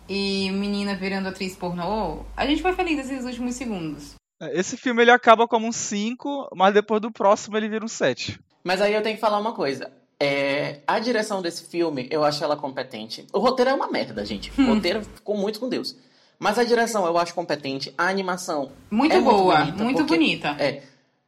e 0.07 0.49
menina 0.51 0.95
virando 0.95 1.27
atriz 1.27 1.55
pornô. 1.57 2.25
A 2.35 2.45
gente 2.45 2.61
foi 2.61 2.73
feliz 2.73 2.97
nesses 2.97 3.25
últimos 3.25 3.55
segundos. 3.55 4.15
Esse 4.53 4.77
filme 4.77 5.01
ele 5.01 5.11
acaba 5.11 5.45
como 5.45 5.67
um 5.67 5.71
5, 5.71 6.51
mas 6.55 6.73
depois 6.73 7.01
do 7.01 7.11
próximo 7.11 7.57
ele 7.57 7.67
vira 7.67 7.83
um 7.83 7.89
7. 7.89 8.39
Mas 8.63 8.81
aí 8.81 8.93
eu 8.93 9.03
tenho 9.03 9.15
que 9.15 9.21
falar 9.21 9.37
uma 9.37 9.53
coisa. 9.53 9.91
É, 10.21 10.79
a 10.85 10.99
direção 10.99 11.41
desse 11.41 11.63
filme, 11.63 12.07
eu 12.11 12.23
acho 12.23 12.43
ela 12.43 12.55
competente. 12.57 13.25
O 13.31 13.39
roteiro 13.39 13.71
é 13.71 13.73
uma 13.73 13.87
merda, 13.89 14.25
gente. 14.25 14.51
O 14.59 14.65
roteiro 14.75 15.01
ficou 15.03 15.37
muito 15.37 15.59
com 15.59 15.69
Deus. 15.69 15.95
Mas 16.37 16.57
a 16.57 16.63
direção 16.63 17.05
eu 17.05 17.17
acho 17.17 17.33
competente. 17.33 17.93
A 17.97 18.07
animação 18.07 18.71
Muito 18.89 19.15
é 19.15 19.21
boa, 19.21 19.55
muito 19.59 19.65
bonita. 19.77 19.83
muito 19.83 19.97
porque- 19.97 20.13
bonita. 20.15 20.47
É. 20.59 20.83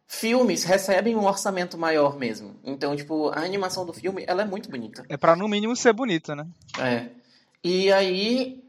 Filmes 0.08 0.66
recebem 0.66 1.16
um 1.16 1.26
orçamento 1.26 1.78
maior 1.78 2.18
mesmo. 2.18 2.56
Então, 2.66 2.96
tipo, 2.98 3.30
a 3.30 3.40
animação 3.46 3.86
do 3.86 3.94
filme, 3.94 4.26
ela 4.28 4.42
é 4.42 4.46
muito 4.46 4.70
bonita. 4.70 5.06
É 5.08 5.16
pra 5.16 5.36
no 5.38 5.48
mínimo 5.48 5.74
ser 5.76 5.94
bonita, 5.94 6.36
né? 6.36 6.46
É. 6.80 7.06
E 7.64 7.90
aí, 7.94 8.62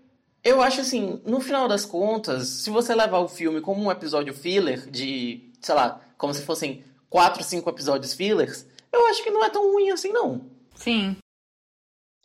eu 0.44 0.62
acho 0.62 0.80
assim, 0.82 1.20
no 1.26 1.40
final 1.40 1.66
das 1.66 1.84
contas, 1.84 2.46
se 2.48 2.70
você 2.70 2.94
levar 2.94 3.18
o 3.18 3.28
filme 3.28 3.60
como 3.60 3.82
um 3.82 3.90
episódio 3.90 4.32
filler, 4.32 4.88
de, 4.88 5.50
sei 5.60 5.74
lá, 5.74 6.00
como 6.16 6.32
se 6.32 6.42
fossem 6.42 6.84
quatro, 7.10 7.42
cinco 7.42 7.68
episódios 7.70 8.14
fillers, 8.14 8.64
eu 8.92 9.06
acho 9.06 9.22
que 9.22 9.30
não 9.30 9.44
é 9.44 9.50
tão 9.50 9.72
ruim 9.72 9.90
assim, 9.90 10.10
não. 10.12 10.42
Sim. 10.74 11.16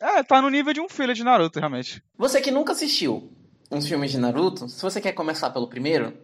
É, 0.00 0.22
tá 0.22 0.40
no 0.40 0.48
nível 0.50 0.72
de 0.72 0.80
um 0.80 0.88
filho 0.88 1.14
de 1.14 1.24
Naruto, 1.24 1.58
realmente. 1.58 2.02
Você 2.16 2.40
que 2.40 2.50
nunca 2.50 2.72
assistiu 2.72 3.30
uns 3.70 3.86
filmes 3.88 4.10
de 4.10 4.18
Naruto, 4.18 4.68
se 4.68 4.80
você 4.80 5.00
quer 5.00 5.12
começar 5.12 5.50
pelo 5.50 5.66
primeiro, 5.68 6.16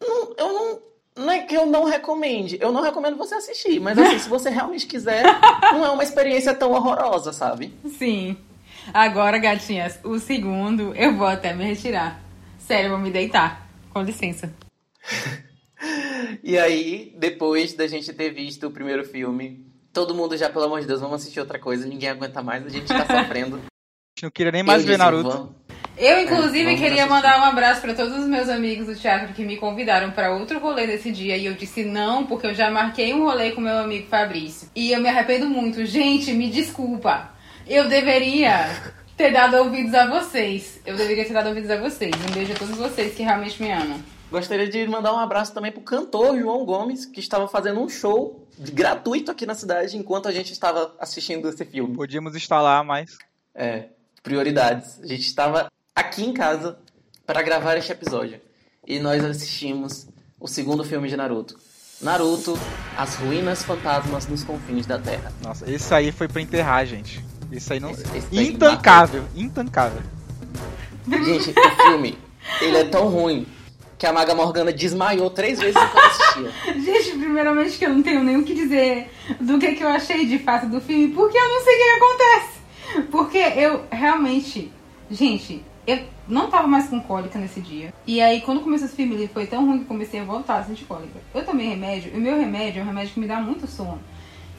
não- 0.00 0.34
eu 0.38 0.52
não. 0.52 0.90
Não 1.16 1.30
é 1.30 1.40
que 1.42 1.54
eu 1.54 1.66
não 1.66 1.84
recomende, 1.84 2.56
eu 2.60 2.72
não 2.72 2.80
recomendo 2.80 3.16
você 3.16 3.34
assistir, 3.34 3.78
mas 3.80 3.98
assim, 3.98 4.18
se 4.20 4.28
você 4.28 4.48
realmente 4.48 4.86
quiser, 4.86 5.22
não 5.72 5.84
é 5.84 5.90
uma 5.90 6.04
experiência 6.04 6.54
tão 6.54 6.70
horrorosa, 6.70 7.32
sabe? 7.32 7.74
Sim. 7.98 8.36
Agora, 8.94 9.36
gatinhas, 9.36 9.98
o 10.04 10.18
segundo 10.20 10.94
eu 10.94 11.14
vou 11.16 11.26
até 11.26 11.52
me 11.52 11.64
retirar. 11.64 12.22
Sério, 12.58 12.86
eu 12.86 12.90
vou 12.92 12.98
me 13.00 13.10
deitar. 13.10 13.68
Com 13.92 14.02
licença. 14.02 14.54
E 16.42 16.58
aí, 16.58 17.14
depois 17.18 17.72
da 17.72 17.86
gente 17.86 18.12
ter 18.12 18.30
visto 18.30 18.66
o 18.66 18.70
primeiro 18.70 19.04
filme, 19.04 19.66
todo 19.92 20.14
mundo 20.14 20.36
já, 20.36 20.48
pelo 20.50 20.64
amor 20.64 20.80
de 20.80 20.86
Deus, 20.86 21.00
vamos 21.00 21.20
assistir 21.20 21.40
outra 21.40 21.58
coisa, 21.58 21.86
ninguém 21.86 22.08
aguenta 22.08 22.42
mais, 22.42 22.64
a 22.64 22.68
gente 22.68 22.86
tá 22.86 23.00
sofrendo. 23.06 23.56
A 23.56 23.60
gente 23.60 24.22
não 24.24 24.30
queria 24.30 24.52
nem 24.52 24.62
mais 24.62 24.82
Eu 24.82 24.86
ver 24.86 24.92
disse, 24.94 25.04
Naruto. 25.04 25.28
"Vamos." 25.30 25.60
Eu, 25.96 26.18
inclusive, 26.22 26.64
vamos 26.64 26.80
queria 26.80 27.04
assistir. 27.04 27.08
mandar 27.10 27.40
um 27.40 27.44
abraço 27.44 27.80
pra 27.82 27.92
todos 27.92 28.16
os 28.18 28.26
meus 28.26 28.48
amigos 28.48 28.86
do 28.86 28.94
teatro 28.94 29.34
que 29.34 29.44
me 29.44 29.56
convidaram 29.58 30.10
pra 30.12 30.32
outro 30.32 30.58
rolê 30.58 30.86
nesse 30.86 31.10
dia. 31.12 31.36
E 31.36 31.44
eu 31.44 31.52
disse 31.52 31.84
não, 31.84 32.24
porque 32.24 32.46
eu 32.46 32.54
já 32.54 32.70
marquei 32.70 33.12
um 33.12 33.24
rolê 33.24 33.50
com 33.52 33.60
meu 33.60 33.76
amigo 33.78 34.08
Fabrício. 34.08 34.70
E 34.74 34.92
eu 34.92 35.00
me 35.00 35.08
arrependo 35.10 35.46
muito. 35.46 35.84
Gente, 35.84 36.32
me 36.32 36.48
desculpa. 36.48 37.30
Eu 37.66 37.86
deveria 37.86 38.70
ter 39.14 39.30
dado 39.30 39.56
ouvidos 39.58 39.92
a 39.92 40.06
vocês. 40.06 40.80
Eu 40.86 40.96
deveria 40.96 41.24
ter 41.26 41.34
dado 41.34 41.48
ouvidos 41.50 41.70
a 41.70 41.76
vocês. 41.76 42.12
Um 42.28 42.32
beijo 42.32 42.52
a 42.52 42.56
todos 42.56 42.76
vocês 42.78 43.14
que 43.14 43.22
realmente 43.22 43.62
me 43.62 43.70
amam. 43.70 44.00
Gostaria 44.30 44.68
de 44.68 44.86
mandar 44.86 45.12
um 45.12 45.18
abraço 45.18 45.52
também 45.52 45.72
pro 45.72 45.80
cantor 45.80 46.38
João 46.38 46.64
Gomes, 46.64 47.04
que 47.04 47.18
estava 47.20 47.48
fazendo 47.48 47.80
um 47.80 47.88
show 47.88 48.46
gratuito 48.58 49.30
aqui 49.30 49.44
na 49.44 49.54
cidade 49.54 49.96
enquanto 49.96 50.28
a 50.28 50.32
gente 50.32 50.52
estava 50.52 50.94
assistindo 51.00 51.48
esse 51.48 51.64
filme. 51.64 51.96
Podíamos 51.96 52.36
instalar, 52.36 52.84
mas. 52.84 53.18
É, 53.54 53.86
prioridades. 54.22 55.00
A 55.02 55.06
gente 55.06 55.22
estava 55.22 55.68
aqui 55.94 56.24
em 56.24 56.32
casa 56.32 56.78
para 57.26 57.42
gravar 57.42 57.76
este 57.76 57.90
episódio. 57.90 58.40
E 58.86 58.98
nós 59.00 59.24
assistimos 59.24 60.06
o 60.38 60.46
segundo 60.46 60.84
filme 60.84 61.08
de 61.08 61.16
Naruto. 61.16 61.58
Naruto, 62.00 62.58
As 62.96 63.16
Ruínas 63.16 63.62
Fantasmas 63.64 64.26
nos 64.28 64.44
Confins 64.44 64.86
da 64.86 64.98
Terra. 64.98 65.32
Nossa, 65.42 65.68
esse 65.70 65.92
aí 65.92 66.12
foi 66.12 66.28
pra 66.28 66.40
enterrar, 66.40 66.86
gente. 66.86 67.22
Esse 67.52 67.72
aí 67.74 67.80
não. 67.80 67.90
Esse- 67.90 68.04
esse 68.16 68.42
Intancável, 68.42 69.24
intancável. 69.34 70.02
Gente, 71.08 71.50
o 71.50 71.82
filme, 71.82 72.18
ele 72.60 72.76
é 72.78 72.84
tão 72.84 73.08
ruim 73.08 73.46
que 74.00 74.06
a 74.06 74.12
Maga 74.14 74.34
Morgana 74.34 74.72
desmaiou 74.72 75.28
três 75.28 75.58
vezes 75.60 75.76
enquanto 75.76 76.06
assistia. 76.06 76.50
Gente, 76.80 77.18
primeiramente 77.18 77.76
que 77.76 77.84
eu 77.84 77.90
não 77.90 78.02
tenho 78.02 78.24
nem 78.24 78.38
o 78.38 78.42
que 78.42 78.54
dizer 78.54 79.10
do 79.38 79.58
que, 79.58 79.74
que 79.74 79.84
eu 79.84 79.88
achei 79.88 80.24
de 80.24 80.38
fato 80.38 80.66
do 80.66 80.80
filme, 80.80 81.08
porque 81.08 81.36
eu 81.36 81.48
não 81.50 81.60
sei 81.62 81.74
o 81.74 81.78
que 81.78 81.90
acontece. 81.90 83.08
Porque 83.10 83.38
eu 83.38 83.84
realmente. 83.90 84.72
Gente, 85.10 85.62
eu 85.86 85.98
não 86.26 86.48
tava 86.48 86.66
mais 86.66 86.88
com 86.88 86.98
cólica 86.98 87.38
nesse 87.38 87.60
dia. 87.60 87.92
E 88.06 88.22
aí, 88.22 88.40
quando 88.40 88.62
começou 88.62 88.86
esse 88.86 88.96
filme, 88.96 89.16
ele 89.16 89.28
foi 89.28 89.46
tão 89.46 89.66
ruim 89.66 89.80
que 89.80 89.84
comecei 89.84 90.20
a 90.20 90.24
voltar 90.24 90.60
a 90.60 90.64
sentir 90.64 90.86
cólica. 90.86 91.20
Eu 91.34 91.44
tomei 91.44 91.68
remédio, 91.68 92.10
e 92.14 92.16
o 92.16 92.20
meu 92.22 92.38
remédio 92.38 92.80
é 92.80 92.82
um 92.82 92.86
remédio 92.86 93.12
que 93.12 93.20
me 93.20 93.26
dá 93.26 93.38
muito 93.38 93.66
sono. 93.66 94.00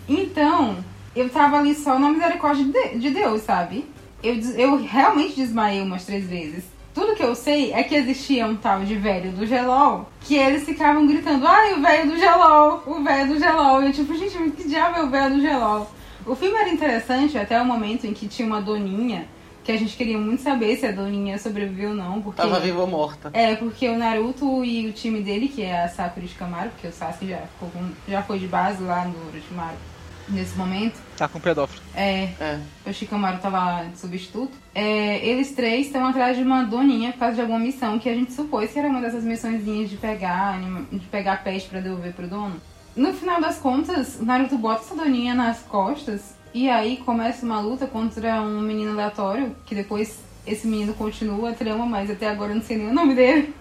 Então, 0.08 0.78
eu 1.16 1.28
tava 1.32 1.58
ali 1.58 1.74
só 1.74 1.98
na 1.98 2.12
misericórdia 2.12 2.64
de 2.64 3.00
de 3.00 3.10
Deus, 3.10 3.42
sabe? 3.42 3.86
Eu, 4.22 4.36
eu 4.56 4.76
realmente 4.84 5.36
desmaiei 5.36 5.82
umas 5.82 6.06
três 6.06 6.28
vezes. 6.28 6.64
Tudo 6.94 7.16
que 7.16 7.24
eu 7.24 7.34
sei 7.36 7.72
é 7.74 7.84
que 7.84 7.96
existia 7.96 8.46
um 8.46 8.56
tal 8.56 8.82
de 8.82 8.96
velho 8.96 9.32
do 9.32 9.46
gelol 9.46 10.10
que 10.22 10.36
eles 10.36 10.64
ficavam 10.64 11.08
gritando: 11.08 11.48
Ai, 11.48 11.74
o 11.74 11.82
velho 11.82 12.12
do 12.12 12.18
gelol, 12.18 12.84
o 12.86 13.04
velho 13.04 13.34
do 13.34 13.40
gelol. 13.40 13.82
E 13.82 13.88
eu, 13.88 13.94
tipo, 13.94 14.16
gente, 14.16 14.52
que 14.52 14.68
diabo 14.68 14.98
é 14.98 15.04
o 15.04 15.10
velho 15.10 15.36
do 15.36 15.42
gelol? 15.42 15.90
O 16.26 16.36
filme 16.36 16.58
era 16.58 16.70
interessante 16.70 17.38
até 17.38 17.60
o 17.60 17.66
momento 17.66 18.06
em 18.06 18.14
que 18.14 18.28
tinha 18.28 18.48
uma 18.48 18.62
doninha 18.62 19.28
que 19.64 19.72
a 19.72 19.78
gente 19.78 19.96
queria 19.96 20.18
muito 20.18 20.42
saber 20.42 20.76
se 20.76 20.88
a 20.88 20.92
Doninha 20.92 21.38
sobreviveu 21.38 21.90
ou 21.90 21.96
não. 21.96 22.22
Porque... 22.22 22.42
Tava 22.42 22.60
viva 22.60 22.82
ou 22.82 22.88
morta. 22.88 23.30
É, 23.34 23.56
porque 23.56 23.88
o 23.90 23.98
Naruto 23.98 24.66
e 24.66 24.88
o 24.88 24.92
time 24.92 25.22
dele, 25.22 25.48
que 25.48 25.62
é 25.62 25.84
a 25.84 25.88
Sakura 25.88 26.26
Shikamaru, 26.26 26.70
porque 26.72 26.88
o 26.88 26.92
Sasuke 26.92 27.28
já, 27.28 27.38
ficou 27.38 27.70
com... 27.70 27.90
já 28.08 28.24
foi 28.24 28.40
de 28.40 28.48
base 28.48 28.84
lá 28.84 29.06
no 29.06 29.16
Orochimaru 29.28 29.91
nesse 30.32 30.58
momento. 30.58 31.00
Tá 31.18 31.28
com 31.28 31.40
pedófilo. 31.40 31.82
É, 31.96 32.30
É. 32.40 32.60
o 32.86 32.94
Shikamaru 32.94 33.38
tava 33.40 33.58
lá 33.58 33.84
de 33.84 33.98
substituto. 33.98 34.52
É, 34.74 35.26
eles 35.26 35.52
três 35.52 35.88
estão 35.88 36.06
atrás 36.08 36.38
de 36.38 36.44
uma 36.44 36.64
doninha 36.64 37.12
por 37.12 37.20
causa 37.20 37.36
de 37.36 37.42
alguma 37.42 37.60
missão 37.60 38.00
que 38.00 38.10
a 38.10 38.14
gente 38.14 38.34
supôs 38.34 38.72
que 38.72 38.80
era 38.80 38.88
uma 38.88 39.02
dessas 39.02 39.24
missõezinhas 39.24 39.90
de 39.90 39.98
pegar, 39.98 40.60
de 40.92 41.06
pegar 41.08 41.44
peixe 41.44 41.68
pra 41.68 41.80
devolver 41.80 42.14
pro 42.14 42.28
dono. 42.28 42.56
No 42.96 43.14
final 43.14 43.40
das 43.40 43.58
contas, 43.58 44.20
o 44.20 44.26
Naruto 44.26 44.58
bota 44.58 44.82
essa 44.82 44.96
doninha 44.96 45.34
nas 45.34 45.60
costas 45.60 46.36
e 46.54 46.70
aí 46.70 46.98
começa 46.98 47.46
uma 47.46 47.60
luta 47.62 47.88
contra 47.88 48.42
um 48.42 48.60
menino 48.60 48.92
aleatório, 48.92 49.56
que 49.66 49.74
depois 49.74 50.20
esse 50.46 50.68
menino 50.68 50.94
continua 50.94 51.52
a 51.52 51.54
trama, 51.54 51.86
mas 51.86 52.10
até 52.10 52.28
agora 52.28 52.52
eu 52.52 52.56
não 52.56 52.64
sei 52.64 52.78
nem 52.78 52.88
o 52.90 52.94
nome 52.94 53.16
dele. 53.16 53.54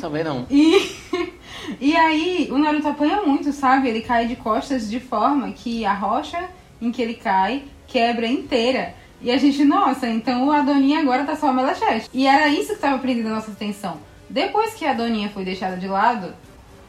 Também 0.00 0.22
não. 0.22 0.46
E, 0.50 0.94
e 1.80 1.96
aí 1.96 2.48
o 2.50 2.58
Naruto 2.58 2.88
apanha 2.88 3.22
muito, 3.22 3.52
sabe? 3.52 3.88
Ele 3.88 4.00
cai 4.00 4.26
de 4.26 4.36
costas 4.36 4.88
de 4.88 5.00
forma 5.00 5.52
que 5.52 5.84
a 5.84 5.94
rocha 5.94 6.48
em 6.80 6.90
que 6.92 7.02
ele 7.02 7.14
cai 7.14 7.64
quebra 7.86 8.26
inteira. 8.26 8.94
E 9.20 9.30
a 9.30 9.36
gente, 9.36 9.64
nossa, 9.64 10.06
então 10.06 10.50
a 10.52 10.62
Doninha 10.62 11.00
agora 11.00 11.24
tá 11.24 11.34
só 11.34 11.52
Melachete. 11.52 12.08
E 12.12 12.26
era 12.26 12.48
isso 12.48 12.74
que 12.74 12.80
tava 12.80 12.98
prendendo 12.98 13.28
a 13.28 13.36
nossa 13.36 13.50
atenção. 13.50 13.98
Depois 14.30 14.74
que 14.74 14.86
a 14.86 14.92
Doninha 14.92 15.30
foi 15.30 15.44
deixada 15.44 15.76
de 15.76 15.88
lado, 15.88 16.32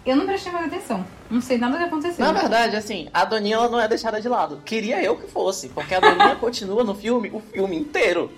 eu 0.05 0.15
não 0.15 0.25
prestei 0.25 0.51
mais 0.51 0.67
atenção. 0.67 1.05
Não 1.29 1.41
sei 1.41 1.57
nada 1.57 1.77
que 1.77 1.83
aconteceu. 1.83 2.25
Na 2.25 2.31
verdade, 2.31 2.75
assim, 2.75 3.07
a 3.13 3.25
Doninha 3.25 3.55
ela 3.55 3.69
não 3.69 3.79
é 3.79 3.87
deixada 3.87 4.21
de 4.21 4.29
lado. 4.29 4.61
Queria 4.63 5.01
eu 5.01 5.15
que 5.15 5.27
fosse, 5.27 5.69
porque 5.69 5.95
a 5.95 5.99
Doninha 5.99 6.35
continua 6.37 6.83
no 6.83 6.93
filme 6.93 7.31
o 7.33 7.39
filme 7.39 7.77
inteiro. 7.77 8.31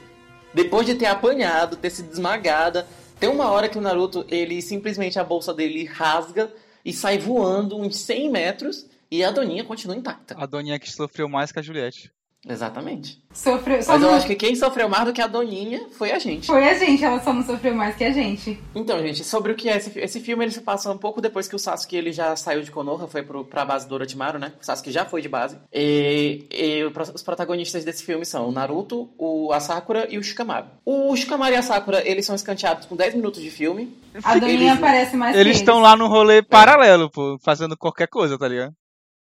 Depois 0.54 0.86
de 0.86 0.96
ter 0.96 1.06
apanhado, 1.06 1.78
ter 1.78 1.90
sido 1.90 2.12
esmagada, 2.12 2.88
tem 3.22 3.30
uma 3.30 3.52
hora 3.52 3.70
que 3.70 3.78
o 3.78 3.82
Naruto, 3.82 4.26
ele 4.28 4.64
simplesmente 4.64 5.20
a 5.20 5.24
bolsa 5.24 5.54
dele 5.54 5.86
rasga 5.86 6.52
e 6.84 6.92
sai 6.92 7.20
voando 7.20 7.78
uns 7.78 7.98
100 7.98 8.32
metros 8.32 8.88
e 9.12 9.24
a 9.24 9.30
Doninha 9.30 9.64
continua 9.64 9.96
intacta. 9.96 10.36
A 10.40 10.48
Doninha 10.48 10.80
que 10.80 10.92
sofreu 10.92 11.30
mais 11.30 11.52
que 11.52 11.60
a 11.60 11.62
Juliette. 11.62 12.12
Exatamente. 12.48 13.22
Sofreu, 13.32 13.82
só 13.84 13.94
Mas 13.94 14.02
eu 14.02 14.08
não- 14.10 14.16
acho 14.18 14.26
que 14.28 14.36
quem 14.36 14.56
sofreu 14.56 14.90
mais 14.90 15.06
do 15.06 15.14
que 15.14 15.22
a 15.22 15.28
Doninha 15.28 15.88
foi 15.92 16.12
a 16.12 16.20
gente. 16.20 16.48
Foi 16.48 16.68
a 16.68 16.74
gente, 16.74 17.04
ela 17.04 17.20
só 17.22 17.32
não 17.32 17.44
sofreu 17.46 17.74
mais 17.76 17.96
que 17.96 18.04
a 18.04 18.12
gente. 18.12 18.60
Então, 18.76 19.00
gente, 19.00 19.24
sobre 19.24 19.52
o 19.52 19.56
que 19.56 19.70
é 19.70 19.78
esse, 19.78 19.98
esse 20.00 20.20
filme, 20.20 20.44
ele 20.44 20.52
se 20.52 20.60
passa 20.62 20.92
um 20.92 20.98
pouco 20.98 21.22
depois 21.22 21.48
que 21.48 21.56
o 21.56 21.60
Sasuke 21.60 21.96
ele 21.96 22.12
já 22.12 22.36
saiu 22.36 22.62
de 22.62 22.72
Konoha, 22.72 23.08
foi 23.08 23.22
pro, 23.24 23.46
pra 23.46 23.64
base 23.64 23.88
do 23.88 23.94
Orochimaru, 23.96 24.40
né? 24.40 24.54
O 24.60 24.66
Sasuke 24.66 24.92
já 24.92 25.06
foi 25.06 25.22
de 25.22 25.30
base. 25.30 25.58
E, 25.72 26.46
e 26.52 26.84
os 27.14 27.22
protagonistas 27.24 27.86
desse 27.86 28.04
filme 28.04 28.26
são 28.26 28.50
o 28.50 28.52
Naruto, 28.52 29.10
o, 29.18 29.54
a 29.54 29.60
Sakura 29.60 30.08
e 30.10 30.18
o 30.18 30.24
Shikamaru. 30.24 30.66
O 30.84 31.16
Shikamaru 31.16 31.54
e 31.54 31.58
a 31.58 31.62
Sakura, 31.62 32.02
eles 32.10 32.26
são 32.26 32.36
escanteados 32.36 32.86
com 32.88 32.96
10 32.96 33.14
minutos 33.16 33.42
de 33.42 33.52
filme. 33.52 33.96
A 34.24 34.34
Doninha 34.38 34.72
Eles- 34.72 34.72
aparece 34.78 35.16
mais 35.16 35.38
Eles 35.38 35.58
estão 35.58 35.80
lá 35.80 35.96
no 35.96 36.08
rolê 36.08 36.42
paralelo, 36.42 37.10
pô, 37.10 37.38
fazendo 37.42 37.78
qualquer 37.78 38.08
coisa, 38.08 38.38
tá 38.38 38.48
ligado? 38.48 38.74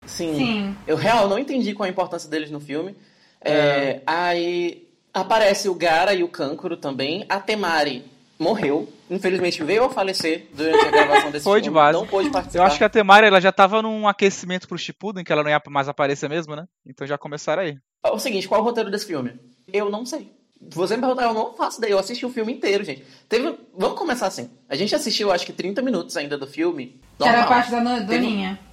Sim. 0.06 0.36
Sim. 0.36 0.78
Eu 0.88 0.96
real 0.96 1.28
não 1.30 1.40
entendi 1.40 1.74
qual 1.74 1.88
a 1.88 1.90
importância 1.90 2.30
deles 2.30 2.52
no 2.52 2.60
filme. 2.60 2.96
É, 3.42 4.02
aí 4.06 4.88
aparece 5.14 5.68
o 5.70 5.76
Gara 5.76 6.14
e 6.14 6.24
o 6.24 6.28
Kankuro 6.28 6.78
também. 6.78 7.26
A 7.30 7.40
Temari 7.40 8.04
morreu. 8.40 8.88
Infelizmente 9.10 9.64
veio 9.64 9.84
a 9.84 9.90
falecer 9.90 10.48
durante 10.54 10.86
a 10.88 10.92
gravação 10.92 11.32
desse 11.32 11.44
Foi 11.46 11.60
de 11.62 11.66
filme. 11.66 11.76
base. 11.76 11.98
Não 12.00 12.08
pôde 12.08 12.30
participar. 12.30 12.60
Eu 12.64 12.66
acho 12.68 12.78
que 12.78 12.84
a 12.84 12.90
Temari, 12.90 13.28
ela 13.28 13.40
já 13.42 13.52
tava 13.52 13.82
num 13.82 14.08
aquecimento 14.08 14.68
pro 14.68 14.78
Shippuden, 14.78 15.24
que 15.24 15.32
ela 15.32 15.44
não 15.44 15.50
ia 15.52 15.62
mais 15.70 15.88
aparecer 15.88 16.30
mesmo, 16.30 16.56
né? 16.56 16.66
Então 16.86 17.06
já 17.06 17.18
começaram 17.18 17.62
aí. 17.64 17.78
É 18.06 18.10
o 18.10 18.20
seguinte, 18.20 18.48
qual 18.48 18.60
é 18.60 18.62
o 18.62 18.66
roteiro 18.66 18.90
desse 18.90 19.06
filme? 19.06 19.34
Eu 19.72 19.90
não 19.90 20.06
sei. 20.06 20.32
Se 20.70 20.78
você 20.78 20.96
me 20.96 21.02
perguntar, 21.02 21.24
eu 21.24 21.34
não 21.34 21.54
faço 21.54 21.78
ideia. 21.80 21.92
Eu 21.92 22.00
assisti 22.00 22.26
o 22.26 22.30
filme 22.30 22.54
inteiro, 22.54 22.84
gente. 22.86 23.04
Teve... 23.28 23.56
Vamos 23.78 23.98
começar 24.00 24.28
assim. 24.28 24.50
A 24.70 24.76
gente 24.76 24.96
assistiu, 24.96 25.32
acho 25.32 25.46
que 25.46 25.52
30 25.54 25.82
minutos 25.82 26.16
ainda 26.18 26.38
do 26.38 26.48
filme. 26.48 27.00
Que 27.18 27.24
era 27.28 27.40
a 27.40 27.42
Normal. 27.42 27.50
parte 27.60 27.72
da 27.72 27.82
no- 27.82 28.06
Doninha. 28.06 28.58
Teve 28.58 28.73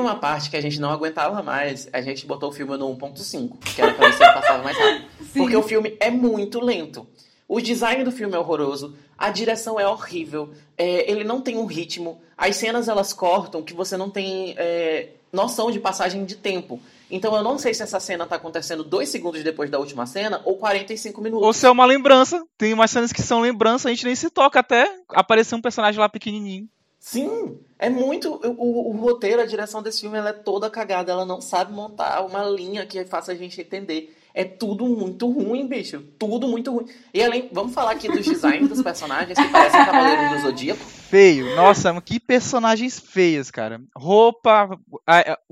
uma 0.00 0.14
parte 0.14 0.48
que 0.48 0.56
a 0.56 0.60
gente 0.60 0.80
não 0.80 0.90
aguentava 0.90 1.42
mais. 1.42 1.88
A 1.92 2.00
gente 2.00 2.26
botou 2.26 2.50
o 2.50 2.52
filme 2.52 2.76
no 2.76 2.94
1.5, 2.96 3.58
que 3.74 3.82
era 3.82 3.92
pra 3.94 4.08
ver 4.08 4.14
se 4.14 4.22
ele 4.22 4.32
passava 4.32 4.62
mais 4.62 4.78
rápido. 4.78 5.04
Sim. 5.32 5.40
Porque 5.40 5.56
o 5.56 5.62
filme 5.62 5.96
é 5.98 6.10
muito 6.10 6.60
lento. 6.60 7.06
O 7.48 7.60
design 7.60 8.02
do 8.04 8.12
filme 8.12 8.34
é 8.34 8.38
horroroso, 8.38 8.94
a 9.18 9.28
direção 9.28 9.78
é 9.78 9.86
horrível, 9.86 10.50
é, 10.78 11.10
ele 11.10 11.22
não 11.22 11.40
tem 11.42 11.58
um 11.58 11.66
ritmo, 11.66 12.18
as 12.36 12.56
cenas 12.56 12.88
elas 12.88 13.12
cortam 13.12 13.62
que 13.62 13.74
você 13.74 13.94
não 13.94 14.08
tem 14.08 14.54
é, 14.56 15.10
noção 15.30 15.70
de 15.70 15.78
passagem 15.78 16.24
de 16.24 16.36
tempo. 16.36 16.80
Então 17.10 17.36
eu 17.36 17.42
não 17.42 17.58
sei 17.58 17.74
se 17.74 17.82
essa 17.82 18.00
cena 18.00 18.26
tá 18.26 18.36
acontecendo 18.36 18.82
dois 18.82 19.10
segundos 19.10 19.44
depois 19.44 19.68
da 19.68 19.78
última 19.78 20.06
cena 20.06 20.40
ou 20.46 20.56
45 20.56 21.20
minutos. 21.20 21.46
Ou 21.46 21.52
se 21.52 21.66
é 21.66 21.70
uma 21.70 21.84
lembrança. 21.84 22.42
Tem 22.56 22.72
umas 22.72 22.90
cenas 22.90 23.12
que 23.12 23.20
são 23.20 23.40
lembrança, 23.40 23.88
a 23.88 23.92
gente 23.92 24.06
nem 24.06 24.14
se 24.14 24.30
toca 24.30 24.60
até 24.60 24.88
aparecer 25.10 25.54
um 25.54 25.60
personagem 25.60 26.00
lá 26.00 26.08
pequenininho. 26.08 26.66
Sim, 27.04 27.58
é 27.80 27.90
muito. 27.90 28.30
O, 28.32 28.50
o- 28.50 28.90
o 28.90 28.96
roteiro, 28.96 29.42
a 29.42 29.44
direção 29.46 29.82
desse 29.82 30.00
filme, 30.02 30.16
ela 30.16 30.28
é 30.30 30.32
toda 30.32 30.70
cagada. 30.70 31.10
Ela 31.10 31.26
não 31.26 31.40
sabe 31.40 31.72
montar 31.72 32.24
uma 32.24 32.44
linha 32.44 32.86
que 32.86 33.04
faça 33.04 33.32
a 33.32 33.34
gente 33.34 33.60
entender. 33.60 34.16
É 34.32 34.44
tudo 34.44 34.86
muito 34.86 35.28
ruim, 35.28 35.66
bicho. 35.66 36.00
Tudo 36.16 36.46
muito 36.46 36.70
ruim. 36.72 36.86
E 37.12 37.20
além, 37.20 37.50
vamos 37.52 37.74
falar 37.74 37.90
aqui 37.90 38.06
dos 38.08 38.24
designs 38.24 38.68
dos 38.68 38.80
personagens 38.80 39.36
que 39.36 39.48
parecem 39.48 39.84
Cavaleiros 39.84 40.30
do 40.30 40.46
Zodíaco. 40.48 40.80
Feio. 40.84 41.56
Nossa, 41.56 42.00
que 42.00 42.20
personagens 42.20 43.00
feios, 43.00 43.50
cara. 43.50 43.82
Roupa. 43.96 44.70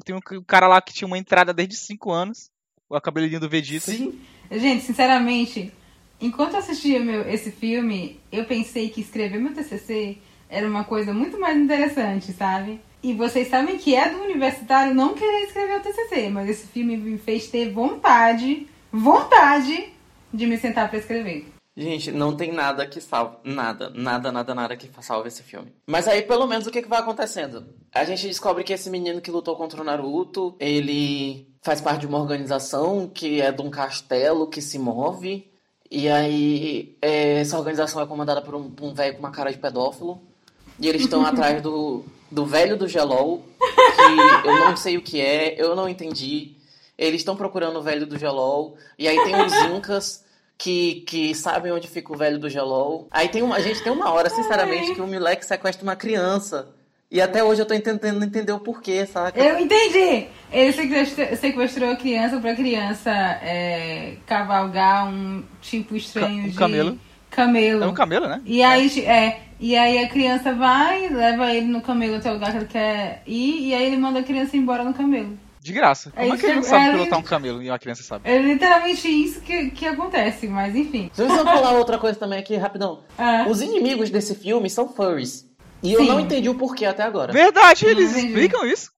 Tem 0.05 0.15
um 0.15 0.21
cara 0.47 0.69
lá 0.69 0.81
que 0.81 0.95
tinha 0.95 1.09
uma 1.09 1.19
entrada 1.19 1.53
desde 1.53 1.75
5 1.75 2.13
anos. 2.13 2.49
O 2.89 2.99
cabelinho 3.01 3.41
do 3.41 3.49
Vegeta. 3.49 3.91
Sim. 3.91 4.19
Gente, 4.53 4.85
sinceramente, 4.85 5.73
enquanto 6.21 6.53
eu 6.53 6.59
assistia 6.61 7.01
meu, 7.01 7.29
esse 7.29 7.51
filme, 7.51 8.21
eu 8.33 8.45
pensei 8.47 8.89
que 8.89 9.01
escrever 9.01 9.39
meu 9.41 9.53
TCC 9.53 10.17
era 10.51 10.67
uma 10.67 10.85
coisa 10.85 11.15
muito 11.15 11.39
mais 11.39 11.57
interessante, 11.57 12.33
sabe? 12.33 12.81
E 13.03 13.15
vocês 13.15 13.49
sabem 13.49 13.79
que 13.79 13.95
é 13.95 14.11
do 14.11 14.21
universitário 14.21 14.95
não 14.95 15.15
querer 15.15 15.45
escrever 15.45 15.79
o 15.79 15.81
TCC, 15.81 16.29
mas 16.29 16.51
esse 16.51 16.67
filme 16.67 16.97
me 16.97 17.17
fez 17.17 17.49
ter 17.49 17.73
vontade, 17.73 18.67
vontade 18.93 19.93
de 20.35 20.47
me 20.47 20.59
sentar 20.59 20.91
pra 20.91 20.99
escrever. 20.99 21.47
Gente, 21.77 22.13
não 22.13 22.37
tem 22.37 22.53
nada 22.53 22.87
que 22.87 23.01
salve. 23.01 23.37
Nada, 23.45 23.91
nada, 23.91 24.31
nada, 24.31 24.55
nada 24.55 24.77
que 24.77 24.91
salve 25.01 25.29
esse 25.29 25.43
filme. 25.43 25.73
Mas 25.87 26.07
aí, 26.09 26.21
pelo 26.21 26.47
menos, 26.47 26.67
o 26.67 26.71
que, 26.71 26.83
que 26.83 26.89
vai 26.89 26.99
acontecendo? 26.99 27.65
A 27.95 28.05
gente 28.05 28.27
descobre 28.27 28.65
que 28.65 28.73
esse 28.73 28.91
menino 28.91 29.21
que 29.21 29.31
lutou 29.31 29.57
contra 29.57 29.81
o 29.81 29.85
Naruto, 29.85 30.57
ele 30.59 31.49
faz 31.63 31.81
parte 31.81 32.01
de 32.01 32.07
uma 32.07 32.19
organização 32.19 33.09
que 33.09 33.41
é 33.41 33.51
de 33.51 33.63
um 33.63 33.71
castelo 33.71 34.49
que 34.49 34.61
se 34.61 34.79
move. 34.79 35.51
E 35.91 36.09
aí, 36.09 36.99
é, 37.01 37.41
essa 37.41 37.57
organização 37.57 38.03
é 38.03 38.07
comandada 38.07 38.43
por 38.43 38.55
um, 38.55 38.71
um 38.83 38.93
velho 38.93 39.15
com 39.15 39.21
uma 39.21 39.31
cara 39.31 39.51
de 39.51 39.59
pedófilo. 39.59 40.30
E 40.81 40.89
eles 40.89 41.03
estão 41.03 41.25
atrás 41.25 41.61
do, 41.63 42.05
do 42.31 42.47
velho 42.47 42.77
do 42.77 42.89
Gelol, 42.89 43.45
que 43.59 44.49
eu 44.49 44.59
não 44.61 44.77
sei 44.77 44.97
o 44.97 45.03
que 45.03 45.21
é, 45.21 45.55
eu 45.61 45.77
não 45.77 45.89
entendi. 45.89 46.53
Eles 46.97 47.21
estão 47.21 47.37
procurando 47.37 47.79
o 47.79 47.83
velho 47.83 48.07
do 48.07 48.19
Gelol. 48.19 48.77
E 48.99 49.07
aí 49.09 49.17
tem 49.25 49.35
os 49.45 49.53
Incas 49.77 50.25
que, 50.59 51.03
que 51.07 51.35
sabem 51.35 51.73
onde 51.73 51.89
fica 51.89 52.13
o 52.13 52.17
velho 52.17 52.39
do 52.39 52.49
Gelol. 52.49 53.09
Aí 53.11 53.29
tem 53.29 53.43
uma, 53.43 53.57
a 53.57 53.61
gente 53.61 53.83
tem 53.83 53.93
uma 53.93 54.11
hora, 54.11 54.29
sinceramente, 54.31 54.95
que 54.95 55.01
o 55.01 55.07
moleque 55.07 55.45
sequestra 55.45 55.83
uma 55.83 55.97
criança. 55.97 56.69
E 57.11 57.21
até 57.21 57.43
hoje 57.43 57.61
eu 57.63 57.67
tô 57.67 57.75
tentando 57.79 58.25
entender 58.25 58.53
o 58.53 58.61
porquê, 58.61 59.05
saca? 59.05 59.39
Eu 59.43 59.59
entendi! 59.59 60.29
Ele 60.53 60.73
sequestrou, 60.73 61.37
sequestrou 61.37 61.91
a 61.91 61.97
criança 61.97 62.39
pra 62.39 62.55
criança 62.55 63.11
é, 63.11 64.15
cavalgar 64.27 65.09
um 65.09 65.43
tipo 65.61 65.97
estranho 65.97 66.43
Ca- 66.43 66.47
um 66.47 66.51
de. 66.51 66.57
camelo. 66.57 66.99
Camelo. 67.31 67.85
É 67.85 67.87
um 67.87 67.95
camelo, 67.95 68.29
né? 68.29 68.41
E 68.45 68.63
aí, 68.63 69.01
é, 69.05 69.41
e 69.59 69.77
aí 69.77 69.99
a 70.05 70.09
criança 70.09 70.53
vai, 70.53 71.09
leva 71.09 71.53
ele 71.55 71.67
no 71.67 71.81
camelo 71.81 72.17
até 72.17 72.31
o 72.31 72.35
lugar 72.35 72.51
que 72.51 72.57
ele 72.59 72.67
quer 72.67 73.23
ir, 73.27 73.69
e 73.69 73.75
aí 73.75 73.85
ele 73.87 73.97
manda 73.97 74.19
a 74.21 74.23
criança 74.23 74.57
embora 74.57 74.83
no 74.85 74.93
camelo. 74.93 75.39
De 75.63 75.73
graça. 75.75 76.11
É 76.17 76.23
Como 76.23 76.35
é 76.35 76.39
que 76.39 76.47
ele 76.47 76.55
não 76.57 76.63
sabe 76.63 76.87
é- 76.89 76.93
pilotar 76.93 77.19
um 77.19 77.23
camelo 77.23 77.63
e 77.63 77.69
uma 77.71 77.79
criança 77.79 78.03
sabe? 78.03 78.29
É 78.29 78.39
literalmente 78.39 79.07
isso 79.09 79.41
que, 79.43 79.71
que 79.71 79.87
acontece, 79.87 80.49
mas 80.49 80.75
enfim. 80.75 81.11
Deixa 81.15 81.33
eu 81.35 81.45
falar 81.45 81.73
outra 81.73 81.99
coisa 81.99 82.19
também 82.19 82.39
aqui, 82.39 82.57
rapidão. 82.57 83.01
Ah, 83.19 83.45
Os 83.49 83.61
inimigos 83.61 84.09
desse 84.11 84.35
filme 84.35 84.71
são 84.71 84.89
furries. 84.89 85.47
E 85.83 85.93
eu 85.93 86.01
Sim. 86.01 86.09
não 86.09 86.21
entendi 86.21 86.49
o 86.49 86.55
porquê 86.55 86.85
até 86.87 87.03
agora. 87.03 87.33
Verdade, 87.33 87.87
eles 87.87 88.17
explicam 88.17 88.67
isso. 88.67 88.91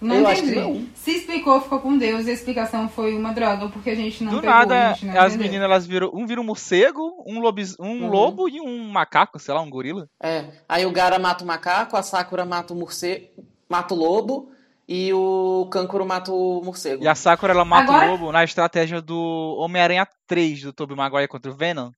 Não 0.00 0.16
eu 0.16 0.26
acho 0.28 0.42
entendi. 0.42 0.54
que 0.54 0.60
não. 0.60 0.86
Se 0.94 1.10
explicou, 1.12 1.60
ficou 1.60 1.80
com 1.80 1.96
Deus, 1.96 2.26
e 2.26 2.30
a 2.30 2.34
explicação 2.34 2.88
foi 2.88 3.14
uma 3.16 3.32
droga, 3.32 3.68
porque 3.68 3.90
a 3.90 3.94
gente 3.94 4.22
não 4.24 4.32
Do 4.32 4.40
pegou, 4.40 4.54
a 4.54 4.58
nada, 4.66 4.92
gente 4.94 5.06
não 5.06 5.20
as 5.20 5.26
entendeu. 5.34 5.38
meninas 5.46 5.64
elas 5.64 5.86
viram. 5.86 6.10
Um 6.12 6.26
vira 6.26 6.40
um 6.40 6.44
morcego, 6.44 7.24
um, 7.26 7.40
lobis, 7.40 7.76
um 7.80 8.02
Uhum. 8.04 8.08
lobo 8.10 8.48
e 8.48 8.60
um 8.60 8.88
macaco, 8.90 9.38
sei 9.38 9.54
lá, 9.54 9.60
um 9.60 9.70
gorila. 9.70 10.08
É. 10.22 10.44
Aí 10.68 10.84
o 10.86 10.90
Gara 10.92 11.18
mata 11.18 11.44
o 11.44 11.46
macaco, 11.46 11.96
a 11.96 12.02
Sakura 12.02 12.44
mata 12.44 12.72
o 12.72 12.76
morcego, 12.76 13.26
mata 13.68 13.94
o 13.94 13.96
lobo 13.96 14.50
e 14.88 15.12
o 15.12 15.66
Kankuro 15.70 16.04
mata 16.06 16.30
o 16.32 16.62
morcego. 16.64 17.02
E 17.02 17.08
a 17.08 17.14
Sakura 17.14 17.52
ela 17.52 17.64
mata 17.64 17.90
Agora- 17.92 18.06
o 18.06 18.10
lobo 18.12 18.32
na 18.32 18.44
estratégia 18.44 19.00
do 19.00 19.56
Homem-Aranha 19.58 20.06
3 20.26 20.62
do 20.62 20.72
Tobey 20.72 20.96
Maguire 20.96 21.26
contra 21.28 21.50
o 21.50 21.54
Venom. 21.56 21.90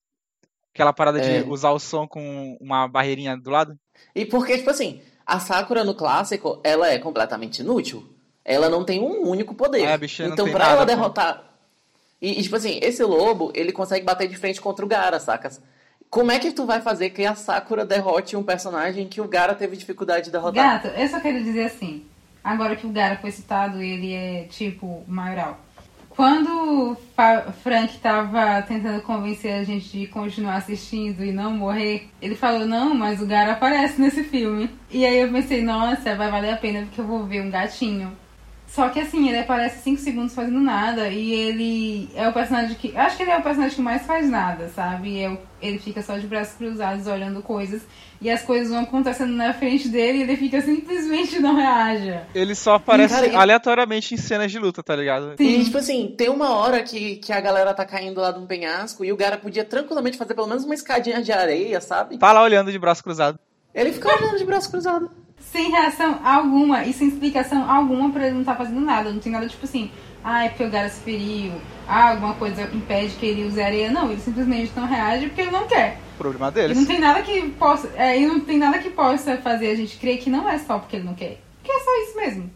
Aquela 0.74 0.92
parada 0.92 1.18
É. 1.20 1.42
de 1.42 1.50
usar 1.50 1.70
o 1.72 1.78
som 1.80 2.06
com 2.06 2.56
uma 2.60 2.86
barreirinha 2.86 3.36
do 3.36 3.50
lado. 3.50 3.74
E 4.14 4.24
porque, 4.24 4.56
tipo 4.58 4.70
assim, 4.70 5.00
a 5.28 5.38
Sakura 5.38 5.84
no 5.84 5.94
clássico, 5.94 6.58
ela 6.64 6.88
é 6.88 6.98
completamente 6.98 7.58
inútil. 7.58 8.02
ela 8.42 8.70
não 8.70 8.82
tem 8.82 8.98
um 8.98 9.28
único 9.28 9.54
poder. 9.54 9.84
É, 9.84 9.98
então, 10.24 10.50
pra 10.50 10.70
ela 10.70 10.86
derrotar. 10.86 11.44
E, 12.20 12.40
e, 12.40 12.42
tipo 12.42 12.56
assim, 12.56 12.80
esse 12.82 13.04
lobo, 13.04 13.52
ele 13.54 13.70
consegue 13.70 14.06
bater 14.06 14.26
de 14.26 14.36
frente 14.38 14.58
contra 14.58 14.82
o 14.82 14.88
Gara, 14.88 15.20
sacas? 15.20 15.60
Como 16.08 16.32
é 16.32 16.38
que 16.38 16.50
tu 16.50 16.64
vai 16.64 16.80
fazer 16.80 17.10
que 17.10 17.26
a 17.26 17.34
Sakura 17.34 17.84
derrote 17.84 18.34
um 18.36 18.42
personagem 18.42 19.06
que 19.06 19.20
o 19.20 19.28
Gara 19.28 19.54
teve 19.54 19.76
dificuldade 19.76 20.24
de 20.24 20.30
derrotar? 20.30 20.82
Gato, 20.82 20.98
eu 20.98 21.06
só 21.08 21.20
quero 21.20 21.44
dizer 21.44 21.64
assim. 21.64 22.06
Agora 22.42 22.74
que 22.74 22.86
o 22.86 22.90
Gara 22.90 23.18
foi 23.18 23.30
citado, 23.30 23.82
ele 23.82 24.14
é 24.14 24.44
tipo 24.44 25.04
maioral. 25.06 25.60
Quando 26.18 26.96
Frank 27.62 27.96
tava 27.98 28.60
tentando 28.62 29.00
convencer 29.02 29.54
a 29.54 29.62
gente 29.62 29.96
de 29.96 30.08
continuar 30.08 30.56
assistindo 30.56 31.24
e 31.24 31.30
não 31.30 31.52
morrer, 31.52 32.08
ele 32.20 32.34
falou: 32.34 32.66
Não, 32.66 32.92
mas 32.92 33.22
o 33.22 33.26
Gara 33.26 33.52
aparece 33.52 34.00
nesse 34.00 34.24
filme. 34.24 34.68
E 34.90 35.06
aí 35.06 35.20
eu 35.20 35.30
pensei: 35.30 35.62
Nossa, 35.62 36.16
vai 36.16 36.28
valer 36.28 36.54
a 36.54 36.56
pena 36.56 36.80
porque 36.80 37.00
eu 37.00 37.06
vou 37.06 37.24
ver 37.24 37.42
um 37.42 37.50
gatinho. 37.52 38.10
Só 38.68 38.90
que 38.90 39.00
assim, 39.00 39.26
ele 39.28 39.38
aparece 39.38 39.82
5 39.82 39.98
segundos 40.00 40.34
fazendo 40.34 40.60
nada 40.60 41.08
e 41.08 41.32
ele 41.32 42.08
é 42.14 42.28
o 42.28 42.32
personagem 42.34 42.76
que. 42.76 42.94
Acho 42.96 43.16
que 43.16 43.22
ele 43.22 43.30
é 43.30 43.38
o 43.38 43.42
personagem 43.42 43.74
que 43.74 43.80
mais 43.82 44.04
faz 44.06 44.28
nada, 44.28 44.68
sabe? 44.68 45.26
O- 45.26 45.38
ele 45.60 45.78
fica 45.78 46.02
só 46.02 46.16
de 46.18 46.26
braços 46.26 46.54
cruzados 46.54 47.06
olhando 47.06 47.42
coisas 47.42 47.82
e 48.20 48.30
as 48.30 48.42
coisas 48.42 48.68
vão 48.68 48.80
acontecendo 48.80 49.32
na 49.32 49.52
frente 49.54 49.88
dele 49.88 50.18
e 50.18 50.22
ele 50.22 50.36
fica 50.36 50.60
simplesmente 50.60 51.40
não 51.40 51.56
reage. 51.56 52.20
Ele 52.34 52.54
só 52.54 52.74
aparece 52.74 53.14
Cara, 53.14 53.38
aleatoriamente 53.40 54.14
em 54.14 54.18
cenas 54.18 54.52
de 54.52 54.58
luta, 54.58 54.82
tá 54.82 54.94
ligado? 54.94 55.34
E, 55.38 55.64
tipo 55.64 55.78
assim, 55.78 56.14
tem 56.16 56.28
uma 56.28 56.50
hora 56.54 56.82
que, 56.82 57.16
que 57.16 57.32
a 57.32 57.40
galera 57.40 57.72
tá 57.74 57.84
caindo 57.86 58.20
lá 58.20 58.30
de 58.30 58.38
um 58.38 58.46
penhasco 58.46 59.02
e 59.04 59.10
o 59.10 59.16
Gara 59.16 59.38
podia 59.38 59.64
tranquilamente 59.64 60.18
fazer 60.18 60.34
pelo 60.34 60.46
menos 60.46 60.64
uma 60.64 60.74
escadinha 60.74 61.22
de 61.22 61.32
areia, 61.32 61.80
sabe? 61.80 62.18
Tá 62.18 62.32
lá 62.32 62.42
olhando 62.42 62.70
de 62.70 62.78
braço 62.78 63.02
cruzado. 63.02 63.38
Ele 63.74 63.92
fica 63.92 64.08
olhando 64.14 64.36
de 64.38 64.44
braço 64.44 64.70
cruzado. 64.70 65.10
Sem 65.40 65.70
reação 65.70 66.20
alguma 66.24 66.84
e 66.84 66.92
sem 66.92 67.08
explicação 67.08 67.68
alguma 67.70 68.10
pra 68.10 68.24
ele 68.26 68.34
não 68.34 68.40
estar 68.40 68.54
fazendo 68.56 68.80
nada. 68.80 69.10
Não 69.12 69.18
tem 69.20 69.32
nada 69.32 69.48
tipo 69.48 69.64
assim, 69.64 69.90
ah, 70.22 70.44
é 70.44 70.48
porque 70.50 70.64
o 70.64 70.70
Gara 70.70 70.88
se 70.88 71.00
feriu, 71.00 71.52
ah, 71.86 72.10
alguma 72.10 72.34
coisa 72.34 72.62
impede 72.74 73.14
que 73.16 73.24
ele 73.26 73.44
use 73.46 73.60
areia. 73.60 73.90
Não, 73.90 74.10
ele 74.10 74.20
simplesmente 74.20 74.72
não 74.76 74.86
reage 74.86 75.26
porque 75.26 75.40
ele 75.42 75.50
não 75.50 75.66
quer. 75.66 75.98
Problema 76.18 76.48
E 76.48 76.52
deles. 76.52 76.76
não 76.76 76.84
tem 76.84 76.98
nada 76.98 77.22
que 77.22 77.48
possa. 77.50 77.90
É, 77.96 78.20
e 78.20 78.26
não 78.26 78.40
tem 78.40 78.58
nada 78.58 78.78
que 78.78 78.90
possa 78.90 79.36
fazer 79.38 79.70
a 79.70 79.74
gente 79.74 79.96
crer 79.96 80.18
que 80.18 80.28
não 80.28 80.48
é 80.48 80.58
só 80.58 80.78
porque 80.78 80.96
ele 80.96 81.04
não 81.04 81.14
quer. 81.14 81.40
Que 81.64 81.70
é 81.72 81.78
só 81.80 82.02
isso 82.02 82.16
mesmo. 82.16 82.50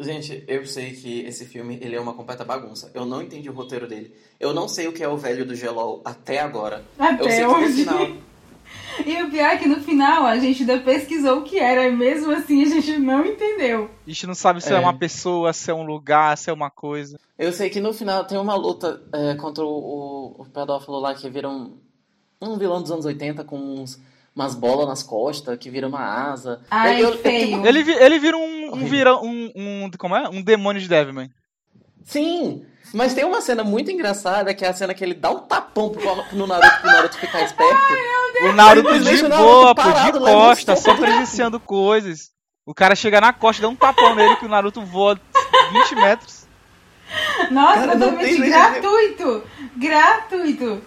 Gente, 0.00 0.44
eu 0.46 0.64
sei 0.64 0.92
que 0.92 1.20
esse 1.22 1.44
filme 1.44 1.78
ele 1.82 1.96
é 1.96 2.00
uma 2.00 2.14
completa 2.14 2.44
bagunça. 2.44 2.90
Eu 2.94 3.04
não 3.04 3.20
entendi 3.22 3.48
o 3.50 3.52
roteiro 3.52 3.88
dele. 3.88 4.12
Eu 4.38 4.52
não 4.54 4.68
sei 4.68 4.86
o 4.86 4.92
que 4.92 5.02
é 5.02 5.08
o 5.08 5.16
velho 5.16 5.44
do 5.44 5.56
Gelol 5.56 6.02
até 6.04 6.38
agora. 6.40 6.84
eu 6.98 7.04
sei 7.06 7.14
Até 7.16 7.36
que 7.36 7.42
no 7.42 7.50
hoje. 7.56 7.84
final. 7.84 8.08
E 9.06 9.22
o 9.22 9.30
pior 9.30 9.46
é 9.50 9.56
que 9.56 9.66
no 9.68 9.80
final 9.80 10.24
a 10.26 10.38
gente 10.38 10.60
ainda 10.60 10.78
pesquisou 10.80 11.38
o 11.38 11.42
que 11.42 11.58
era, 11.58 11.86
e 11.86 11.94
mesmo 11.94 12.30
assim 12.32 12.62
a 12.62 12.66
gente 12.66 12.98
não 12.98 13.24
entendeu. 13.24 13.90
A 14.06 14.10
gente 14.10 14.26
não 14.26 14.34
sabe 14.34 14.60
se 14.62 14.72
é. 14.72 14.76
É. 14.76 14.80
uma 14.80 14.92
pessoa, 14.96 15.52
se 15.52 15.70
é 15.70 15.74
um 15.74 15.84
lugar, 15.84 16.36
se 16.36 16.50
é 16.50 16.52
uma 16.52 16.70
coisa. 16.70 17.18
Eu 17.38 17.52
sei 17.52 17.70
que 17.70 17.80
no 17.80 17.92
final 17.92 18.24
tem 18.24 18.38
uma 18.38 18.54
luta 18.54 19.00
é, 19.12 19.34
contra 19.36 19.64
o, 19.64 19.68
o, 19.68 20.42
o 20.42 20.44
pedófilo 20.46 20.98
lá 20.98 21.14
que 21.14 21.28
vira 21.30 21.48
um, 21.48 21.76
um 22.40 22.58
vilão 22.58 22.80
dos 22.82 22.90
anos 22.90 23.04
80 23.04 23.44
com 23.44 23.56
uns, 23.58 24.00
umas 24.34 24.54
bolas 24.54 24.86
nas 24.88 25.02
costas, 25.02 25.56
que 25.58 25.70
vira 25.70 25.86
uma 25.88 26.00
asa. 26.00 26.60
Ai, 26.70 27.02
Eu- 27.02 27.14
eu- 27.14 27.20
eu 27.24 27.66
Ele, 27.66 27.90
ele 27.92 28.18
vira 28.18 28.36
um, 28.36 28.74
um, 28.74 28.84
virão, 28.86 29.22
um, 29.24 29.50
um. 29.54 29.90
Como 29.98 30.16
é? 30.16 30.28
Um 30.28 30.42
demônio 30.42 30.80
de 30.80 30.88
Devilman. 30.88 31.30
Sim, 32.04 32.64
mas 32.94 33.14
tem 33.14 33.24
uma 33.24 33.40
cena 33.40 33.62
muito 33.62 33.90
engraçada 33.90 34.54
que 34.54 34.64
é 34.64 34.68
a 34.68 34.72
cena 34.72 34.94
que 34.94 35.04
ele 35.04 35.14
dá 35.14 35.30
um 35.30 35.40
tapão 35.40 35.90
pro, 35.90 36.02
no 36.32 36.46
Naruto 36.46 36.80
pro 36.80 36.90
Naruto 36.90 37.18
ficar 37.18 37.42
esperto. 37.42 37.82
O 38.42 38.52
Naruto 38.52 38.98
de 38.98 39.24
o 39.24 39.28
Naruto 39.28 39.36
boa, 39.36 39.68
de 39.68 39.74
parado, 39.74 40.18
um 40.18 40.24
costa, 40.24 40.76
só 40.76 40.94
presenciando 40.94 41.60
coisas. 41.60 42.30
O 42.64 42.74
cara 42.74 42.94
chega 42.94 43.20
na 43.20 43.32
costa, 43.32 43.62
dá 43.62 43.68
um 43.68 43.76
tapão 43.76 44.14
nele 44.14 44.36
que 44.36 44.46
o 44.46 44.48
Naruto 44.48 44.84
voa 44.84 45.18
20 45.72 45.94
metros. 45.96 46.46
Nossa, 47.50 47.80
Cara, 47.80 47.92
totalmente 47.92 48.38
gratuito! 48.38 49.44
Gratuito! 49.76 50.82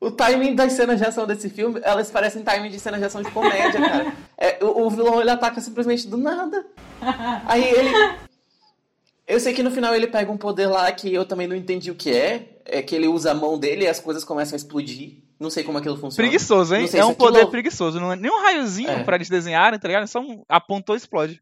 O 0.00 0.10
timing 0.12 0.54
das 0.54 0.74
cenas 0.74 0.98
de 0.98 1.04
ação 1.04 1.26
desse 1.26 1.50
filme, 1.50 1.80
elas 1.82 2.10
parecem 2.10 2.42
timing 2.42 2.70
de 2.70 2.78
cenas 2.78 3.00
de 3.00 3.06
ação 3.06 3.20
de 3.20 3.30
comédia, 3.30 3.80
cara. 3.80 4.12
É, 4.36 4.64
o, 4.64 4.86
o 4.86 4.90
vilão 4.90 5.20
ele 5.20 5.30
ataca 5.30 5.60
simplesmente 5.60 6.06
do 6.06 6.16
nada. 6.16 6.64
Aí 7.46 7.64
ele. 7.64 7.92
Eu 9.28 9.38
sei 9.38 9.52
que 9.52 9.62
no 9.62 9.70
final 9.70 9.94
ele 9.94 10.06
pega 10.06 10.32
um 10.32 10.38
poder 10.38 10.66
lá 10.66 10.90
que 10.90 11.12
eu 11.12 11.24
também 11.24 11.46
não 11.46 11.54
entendi 11.54 11.90
o 11.90 11.94
que 11.94 12.10
é. 12.10 12.48
É 12.64 12.80
que 12.82 12.94
ele 12.94 13.06
usa 13.06 13.30
a 13.32 13.34
mão 13.34 13.58
dele 13.58 13.84
e 13.84 13.86
as 13.88 14.00
coisas 14.00 14.24
começam 14.24 14.54
a 14.54 14.56
explodir. 14.56 15.18
Não 15.38 15.50
sei 15.50 15.62
como 15.62 15.78
aquilo 15.78 15.96
funciona. 15.96 16.28
Preguiçoso, 16.28 16.74
hein? 16.74 16.88
É 16.92 17.04
um 17.04 17.10
aquilo- 17.10 17.14
poder 17.16 17.46
preguiçoso. 17.46 18.00
Não 18.00 18.12
é 18.12 18.16
nem 18.16 18.30
um 18.30 18.40
raiozinho 18.42 18.88
É. 18.90 19.04
pra 19.04 19.16
eles 19.16 19.28
desenharem, 19.28 19.78
tá 19.78 19.86
ligado? 19.86 20.04
É 20.04 20.06
só 20.06 20.20
um 20.20 20.42
apontou 20.48 20.96
e 20.96 20.98
explode. 20.98 21.40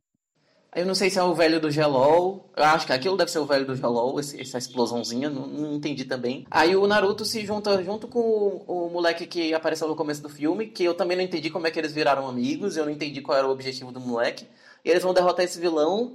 Eu 0.75 0.85
não 0.85 0.94
sei 0.94 1.09
se 1.09 1.18
é 1.18 1.22
o 1.22 1.33
velho 1.35 1.59
do 1.59 1.70
Gelol. 1.70 2.51
Eu 2.55 2.64
acho 2.64 2.87
que 2.87 2.92
aquilo 2.92 3.16
deve 3.16 3.31
ser 3.31 3.38
o 3.38 3.46
velho 3.46 3.64
do 3.64 3.75
Gelol, 3.75 4.20
essa 4.20 4.59
explosãozinha. 4.59 5.31
Não, 5.31 5.46
não 5.46 5.75
entendi 5.75 6.05
também. 6.05 6.44
Aí 6.51 6.77
o 6.77 6.87
Naruto 6.87 7.25
se 7.25 7.46
junta 7.46 7.83
junto 7.83 8.07
com 8.07 8.18
o, 8.20 8.87
o 8.87 8.90
moleque 8.90 9.27
que 9.27 9.55
apareceu 9.55 9.88
no 9.88 9.96
começo 9.96 10.20
do 10.22 10.29
filme, 10.29 10.66
que 10.66 10.85
eu 10.85 10.92
também 10.92 11.16
não 11.16 11.25
entendi 11.25 11.49
como 11.49 11.66
é 11.66 11.70
que 11.70 11.79
eles 11.79 11.92
viraram 11.92 12.27
amigos. 12.29 12.77
Eu 12.77 12.85
não 12.85 12.92
entendi 12.92 13.22
qual 13.22 13.38
era 13.38 13.46
o 13.46 13.51
objetivo 13.51 13.90
do 13.90 14.01
moleque. 14.01 14.46
E 14.85 14.90
eles 14.90 15.03
vão 15.03 15.14
derrotar 15.14 15.44
esse 15.46 15.59
vilão. 15.59 16.14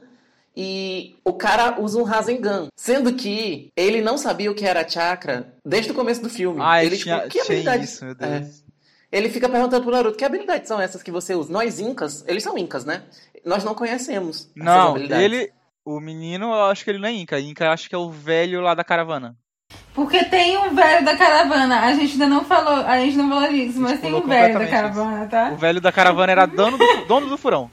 E 0.56 1.16
o 1.24 1.34
cara 1.34 1.80
usa 1.80 2.00
um 2.00 2.04
Rasengan. 2.04 2.68
Sendo 2.76 3.14
que 3.14 3.72
ele 3.76 4.02
não 4.02 4.18
sabia 4.18 4.52
o 4.52 4.56
que 4.56 4.66
era 4.66 4.88
chakra 4.88 5.54
desde 5.66 5.92
o 5.92 5.96
começo 5.96 6.22
do 6.22 6.30
filme. 6.30 6.60
Ah, 6.62 6.84
ele, 6.84 6.98
tinha, 6.98 7.18
tipo, 7.18 7.30
que 7.30 7.40
tinha 7.40 7.44
habilidade... 7.46 7.84
isso, 7.86 8.04
meu 8.06 8.16
É. 8.20 8.40
Deus. 8.40 8.64
Ele 9.12 9.30
fica 9.30 9.50
perguntando 9.50 9.84
pro 9.84 9.92
Naruto, 9.92 10.18
que 10.18 10.24
habilidades 10.24 10.70
são 10.70 10.80
essas 10.80 11.04
que 11.04 11.12
você 11.12 11.36
usa? 11.36 11.52
Nós 11.52 11.80
incas, 11.82 12.24
eles 12.28 12.44
são 12.44 12.58
incas, 12.58 12.86
né? 12.86 13.04
Nós 13.46 13.64
não 13.64 13.76
conhecemos 13.76 14.50
essas 14.56 14.56
Não, 14.56 14.98
ele. 14.98 15.52
O 15.84 16.00
menino, 16.00 16.46
eu 16.46 16.66
acho 16.66 16.84
que 16.84 16.92
ele 16.92 17.00
não 17.00 17.10
é 17.10 17.12
Inca. 17.12 17.40
Inca 17.40 17.66
eu 17.66 17.72
acho 17.72 17.90
que 17.90 17.96
é 17.96 17.98
o 17.98 18.10
velho 18.10 18.62
lá 18.62 18.74
da 18.74 18.84
caravana. 18.84 19.36
Porque 19.94 20.24
tem 20.26 20.58
um 20.58 20.74
velho 20.76 21.04
da 21.04 21.18
caravana. 21.18 21.82
A 21.82 21.94
gente 21.94 22.14
ainda 22.14 22.28
não 22.28 22.46
falou, 22.46 22.86
a 22.86 23.00
gente 23.00 23.18
não 23.18 23.30
falou 23.30 23.50
disso, 23.50 23.80
mas 23.82 24.00
tem 24.00 24.14
um 24.14 24.26
velho 24.26 24.60
da 24.60 24.68
caravana, 24.68 25.28
tá? 25.28 25.52
O 25.52 25.58
velho 25.58 25.82
da 25.82 25.92
caravana 25.92 26.32
era 26.32 26.46
dono 26.46 26.78
do, 26.78 27.06
dono 27.08 27.28
do 27.28 27.38
furão. 27.38 27.70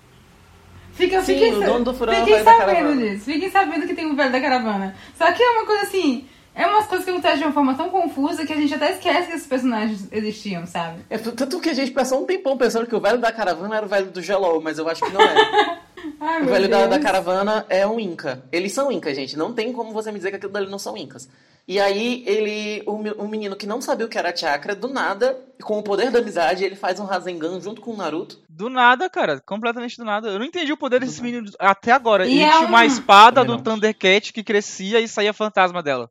Fica, 0.99 1.23
Sim, 1.23 1.35
fiquem, 1.35 1.55
o 1.55 1.65
dono 1.65 1.85
do 1.85 1.95
furão 1.95 2.13
fiquem 2.13 2.43
sabendo 2.43 2.99
disso. 2.99 3.25
Fiquem 3.25 3.49
sabendo 3.53 3.87
que 3.87 3.95
tem 3.95 4.05
um 4.05 4.17
velho 4.17 4.33
da 4.33 4.41
caravana. 4.41 4.97
Só 5.17 5.31
que 5.31 5.41
é 5.41 5.51
uma 5.51 5.65
coisa 5.65 5.83
assim. 5.85 6.27
É 6.57 6.67
umas 6.67 6.89
coisas 6.89 7.05
que 7.05 7.13
acontecem 7.13 7.39
de 7.39 7.45
uma 7.45 7.53
forma 7.53 7.77
tão 7.77 7.89
confusa 7.89 8.45
que 8.45 8.53
a 8.53 8.57
gente 8.57 8.75
até 8.75 8.91
esquece 8.91 9.29
que 9.29 9.33
esses 9.35 9.47
personagens 9.47 10.09
existiam, 10.11 10.67
sabe? 10.67 10.99
É, 11.09 11.17
tanto 11.17 11.61
que 11.61 11.69
a 11.71 11.73
gente 11.73 11.93
passou 11.93 12.21
um 12.21 12.27
tempão 12.27 12.59
pensando 12.59 12.85
que 12.85 12.97
o 12.97 13.01
velho 13.01 13.19
da 13.19 13.31
caravana 13.31 13.77
era 13.77 13.87
o 13.87 13.89
velho 13.89 14.11
do 14.11 14.21
Gelol, 14.21 14.61
mas 14.61 14.77
eu 14.77 14.89
acho 14.89 15.05
que 15.05 15.13
não 15.13 15.23
é. 15.23 15.79
Ai, 16.19 16.43
o 16.43 16.47
velho 16.47 16.69
da, 16.69 16.89
da 16.89 16.99
caravana 16.99 17.65
é 17.69 17.87
um 17.87 18.01
Inca. 18.01 18.43
Eles 18.51 18.73
são 18.73 18.91
Incas, 18.91 19.15
gente. 19.15 19.39
Não 19.39 19.53
tem 19.53 19.73
como 19.73 19.93
você 19.93 20.11
me 20.11 20.19
dizer 20.19 20.31
que 20.31 20.37
aquilo 20.37 20.53
dali 20.53 20.69
não 20.69 20.81
são 20.81 20.97
Incas. 20.97 21.29
E 21.69 21.79
aí, 21.79 22.25
ele, 22.27 22.83
um 22.87 23.29
menino 23.29 23.55
que 23.55 23.67
não 23.67 23.83
sabia 23.83 24.07
o 24.07 24.09
que 24.09 24.17
era 24.17 24.35
chakra, 24.35 24.75
do 24.75 24.89
nada, 24.89 25.39
com 25.63 25.79
o 25.79 25.83
poder 25.83 26.11
da 26.11 26.19
amizade, 26.19 26.65
ele 26.65 26.75
faz 26.75 26.99
um 26.99 27.05
Rasengan 27.05 27.61
junto 27.61 27.83
com 27.83 27.91
o 27.91 27.97
Naruto. 27.97 28.41
Do 28.49 28.71
nada, 28.71 29.11
cara. 29.11 29.39
Completamente 29.45 29.99
do 29.99 30.05
nada. 30.05 30.29
Eu 30.29 30.39
não 30.39 30.47
entendi 30.47 30.73
o 30.73 30.79
poder 30.79 30.99
desse 30.99 31.23
menino 31.23 31.51
até 31.59 31.93
agora. 31.93 32.27
E 32.27 32.33
ele 32.37 32.43
é 32.43 32.49
tinha 32.53 32.67
uma 32.67 32.81
um- 32.81 32.85
espada 32.85 33.45
do. 33.45 33.61
Thundercat 33.61 34.33
que 34.33 34.43
crescia 34.43 34.99
e 34.99 35.07
saía 35.07 35.35
fantasma 35.35 35.83
dela. 35.83 36.11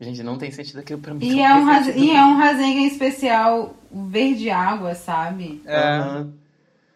Gente, 0.00 0.22
não 0.22 0.38
tem 0.38 0.52
sentido 0.52 0.78
aquilo 0.78 1.00
pra 1.00 1.12
mim. 1.14 1.26
E 1.26 1.42
é, 1.42 1.52
um 1.52 1.64
raz... 1.64 1.88
e 1.88 2.10
é 2.12 2.24
um 2.24 2.36
Rasengan 2.36 2.86
especial 2.86 3.74
verde 3.90 4.50
água, 4.50 4.94
sabe? 4.94 5.60
É. 5.66 5.76
Aham. 5.76 6.32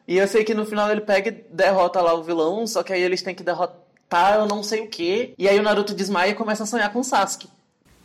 E 0.06 0.16
eu 0.16 0.28
sei 0.28 0.44
que 0.44 0.54
no 0.54 0.64
final 0.64 0.92
ele 0.92 1.00
pega 1.00 1.30
e 1.30 1.44
derrota 1.52 2.00
lá 2.00 2.14
o 2.14 2.22
vilão, 2.22 2.68
só 2.68 2.84
que 2.84 2.92
aí 2.92 3.02
eles 3.02 3.20
têm 3.20 3.34
que 3.34 3.42
derrotar 3.42 4.36
eu 4.36 4.46
não 4.46 4.62
sei 4.62 4.82
o 4.82 4.88
que. 4.88 5.34
E 5.36 5.48
aí 5.48 5.58
o 5.58 5.62
Naruto 5.64 5.92
desmaia 5.92 6.30
e 6.30 6.34
começa 6.34 6.62
a 6.62 6.66
sonhar 6.66 6.92
com 6.92 7.00
o 7.00 7.04
Sasuke. 7.04 7.48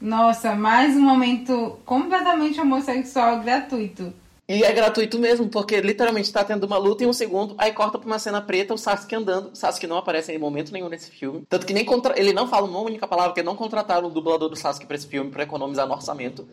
Nossa, 0.02 0.56
mais 0.56 0.96
um 0.96 1.02
momento 1.02 1.78
completamente 1.86 2.60
homossexual 2.60 3.40
gratuito. 3.40 4.12
E 4.50 4.64
é 4.64 4.74
gratuito 4.74 5.18
mesmo, 5.20 5.48
porque 5.48 5.80
literalmente 5.80 6.34
tá 6.34 6.44
tendo 6.44 6.66
uma 6.66 6.78
luta 6.78 7.04
em 7.04 7.08
um 7.08 7.14
segundo, 7.14 7.56
aí 7.58 7.72
corta 7.72 7.98
pra 7.98 8.08
uma 8.08 8.20
cena 8.20 8.42
preta, 8.42 8.74
o 8.74 8.78
Sasuke 8.78 9.16
andando. 9.16 9.52
O 9.54 9.56
Sasuke 9.56 9.88
não 9.88 9.98
aparece 9.98 10.34
em 10.34 10.38
momento 10.38 10.74
nenhum 10.74 10.90
nesse 10.90 11.12
filme. 11.12 11.44
Tanto 11.48 11.66
que 11.66 11.74
nem 11.74 11.86
contra... 11.86 12.20
ele 12.20 12.34
não 12.34 12.48
fala 12.48 12.68
uma 12.68 12.82
única 12.82 13.08
palavra, 13.08 13.32
porque 13.32 13.44
não 13.44 13.56
contrataram 13.56 14.08
o 14.08 14.12
dublador 14.12 14.50
do 14.50 14.56
Sasuke 14.56 14.86
pra 14.86 14.96
esse 14.96 15.08
filme 15.08 15.30
pra 15.32 15.44
economizar 15.44 15.88
no 15.88 15.94
orçamento. 15.94 16.46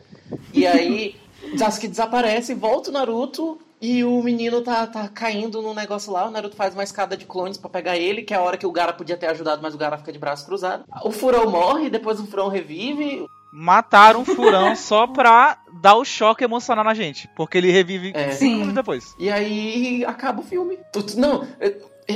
E 0.53 0.67
aí, 0.67 1.17
Sasuke 1.59 1.89
desaparece, 1.89 2.55
volta 2.55 2.91
o 2.91 2.93
Naruto, 2.93 3.59
e 3.81 4.05
o 4.05 4.23
menino 4.23 4.61
tá, 4.61 4.87
tá 4.87 5.09
caindo 5.09 5.63
num 5.63 5.75
negócio 5.75 6.13
lá. 6.13 6.27
O 6.27 6.31
Naruto 6.31 6.57
faz 6.57 6.75
uma 6.75 6.83
escada 6.83 7.17
de 7.17 7.25
clones 7.25 7.57
pra 7.57 7.71
pegar 7.71 7.97
ele, 7.97 8.23
que 8.23 8.35
é 8.35 8.37
a 8.37 8.43
hora 8.43 8.57
que 8.57 8.67
o 8.67 8.73
Gara 8.73 8.93
podia 8.93 9.17
ter 9.17 9.27
ajudado, 9.27 9.63
mas 9.63 9.75
o 9.75 9.79
Gara 9.79 9.97
fica 9.99 10.13
de 10.13 10.19
braço 10.19 10.47
cruzado. 10.47 10.85
O 11.05 11.11
Furão 11.11 11.51
morre, 11.51 11.89
depois 11.89 12.21
o 12.21 12.27
Furão 12.27 12.49
revive. 12.49 13.27
Mataram 13.53 14.21
um 14.21 14.25
furão 14.25 14.75
só 14.77 15.07
pra 15.07 15.59
dar 15.81 15.95
o 15.95 16.05
choque 16.05 16.45
emocional 16.45 16.85
na 16.85 16.95
gente. 16.95 17.29
Porque 17.37 17.57
ele 17.59 17.71
revive 17.71 18.13
É. 18.15 18.31
cinco 18.33 18.53
minutos 18.57 18.75
depois. 18.75 19.15
E 19.19 19.31
aí 19.31 20.05
acaba 20.05 20.41
o 20.41 20.45
filme. 20.45 20.79
Não, 21.17 21.47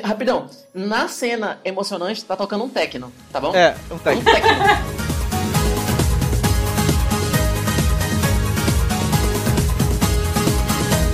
rapidão. 0.04 0.46
Na 0.74 1.08
cena 1.08 1.60
emocionante 1.64 2.24
tá 2.24 2.36
tocando 2.36 2.64
um 2.64 2.68
techno, 2.68 3.12
tá 3.32 3.40
bom? 3.40 3.54
É, 3.54 3.74
um 3.90 3.94
Um 3.94 3.98
técnico. 3.98 4.30
techno. 4.30 4.52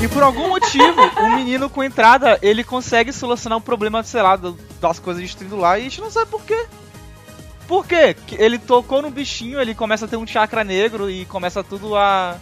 E 0.01 0.07
por 0.07 0.23
algum 0.23 0.49
motivo, 0.49 1.01
o 1.21 1.31
menino 1.35 1.69
com 1.69 1.83
entrada, 1.83 2.39
ele 2.41 2.63
consegue 2.63 3.13
solucionar 3.13 3.59
um 3.59 3.61
problema, 3.61 4.03
sei 4.05 4.23
lá, 4.23 4.37
das 4.81 4.99
coisas 5.01 5.21
destruindo 5.23 5.57
lá 5.57 5.77
e 5.77 5.83
a 5.83 5.85
gente 5.85 6.01
não 6.01 6.11
sabe 6.11 6.31
por 6.31 6.41
quê. 6.43 6.67
Por 7.69 7.87
quê? 7.87 8.17
Ele 8.33 8.59
tocou 8.59 9.03
no 9.03 9.11
bichinho, 9.11 9.61
ele 9.61 9.75
começa 9.75 10.07
a 10.07 10.09
ter 10.09 10.17
um 10.17 10.27
chakra 10.27 10.65
negro 10.65 11.11
e 11.11 11.27
começa 11.27 11.63
tudo 11.63 11.95
a. 11.95 12.37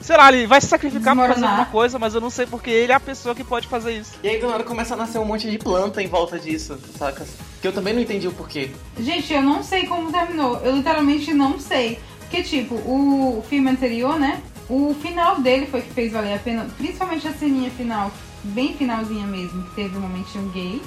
Sei 0.00 0.16
lá, 0.16 0.32
ele 0.32 0.46
vai 0.46 0.60
se 0.60 0.68
sacrificar 0.68 1.14
pra 1.14 1.24
fazer 1.24 1.34
Desmoronar. 1.40 1.58
alguma 1.58 1.72
coisa, 1.72 1.98
mas 1.98 2.14
eu 2.14 2.20
não 2.22 2.30
sei 2.30 2.46
porque 2.46 2.70
ele 2.70 2.90
é 2.92 2.94
a 2.94 3.00
pessoa 3.00 3.34
que 3.34 3.44
pode 3.44 3.66
fazer 3.66 3.98
isso. 3.98 4.12
E 4.22 4.28
aí 4.28 4.40
do 4.40 4.48
nada 4.48 4.64
começa 4.64 4.94
a 4.94 4.96
nascer 4.96 5.18
um 5.18 5.26
monte 5.26 5.50
de 5.50 5.58
planta 5.58 6.00
em 6.02 6.06
volta 6.06 6.38
disso, 6.38 6.78
saca? 6.96 7.26
Que 7.60 7.68
eu 7.68 7.72
também 7.72 7.92
não 7.92 8.00
entendi 8.00 8.26
o 8.26 8.32
porquê. 8.32 8.70
Gente, 8.98 9.30
eu 9.34 9.42
não 9.42 9.62
sei 9.62 9.86
como 9.86 10.10
terminou. 10.10 10.56
Eu 10.64 10.74
literalmente 10.74 11.34
não 11.34 11.58
sei. 11.58 11.98
Porque, 12.20 12.42
tipo, 12.44 12.76
o 12.76 13.44
filme 13.50 13.68
anterior, 13.68 14.18
né? 14.18 14.40
O 14.70 14.94
final 15.02 15.40
dele 15.40 15.66
foi 15.66 15.82
que 15.82 15.92
fez 15.92 16.12
valer 16.12 16.34
a 16.34 16.38
pena. 16.38 16.66
Principalmente 16.78 17.26
a 17.26 17.32
ceninha 17.32 17.70
final, 17.72 18.10
bem 18.44 18.72
finalzinha 18.74 19.26
mesmo, 19.26 19.64
que 19.64 19.74
teve 19.74 19.98
um 19.98 20.00
momentinho 20.00 20.48
gay. 20.50 20.80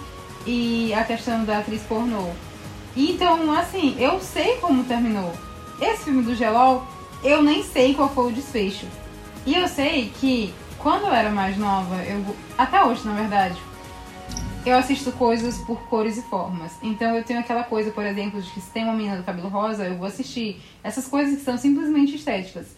E 0.47 0.93
a 0.93 1.03
questão 1.03 1.43
da 1.43 1.59
atriz 1.59 1.81
pornô. 1.83 2.29
Então, 2.95 3.51
assim, 3.53 3.95
eu 3.99 4.19
sei 4.19 4.57
como 4.57 4.83
terminou. 4.83 5.33
Esse 5.81 6.05
filme 6.05 6.23
do 6.23 6.35
Gelol, 6.35 6.85
eu 7.23 7.41
nem 7.41 7.63
sei 7.63 7.93
qual 7.93 8.09
foi 8.09 8.31
o 8.31 8.35
desfecho. 8.35 8.85
E 9.45 9.55
eu 9.55 9.67
sei 9.67 10.11
que 10.19 10.53
quando 10.77 11.07
eu 11.07 11.13
era 11.13 11.29
mais 11.29 11.57
nova, 11.57 11.95
eu 12.03 12.23
até 12.57 12.83
hoje, 12.83 13.05
na 13.05 13.13
verdade, 13.13 13.57
eu 14.65 14.77
assisto 14.77 15.11
coisas 15.13 15.57
por 15.59 15.81
cores 15.83 16.17
e 16.17 16.21
formas. 16.23 16.73
Então 16.81 17.15
eu 17.15 17.23
tenho 17.23 17.39
aquela 17.39 17.63
coisa, 17.63 17.91
por 17.91 18.05
exemplo, 18.05 18.41
de 18.41 18.49
que 18.51 18.61
se 18.61 18.69
tem 18.69 18.83
uma 18.83 18.93
menina 18.93 19.17
do 19.17 19.23
cabelo 19.23 19.49
rosa, 19.49 19.85
eu 19.85 19.97
vou 19.97 20.07
assistir. 20.07 20.61
Essas 20.83 21.07
coisas 21.07 21.37
que 21.37 21.43
são 21.43 21.57
simplesmente 21.57 22.15
estéticas. 22.15 22.75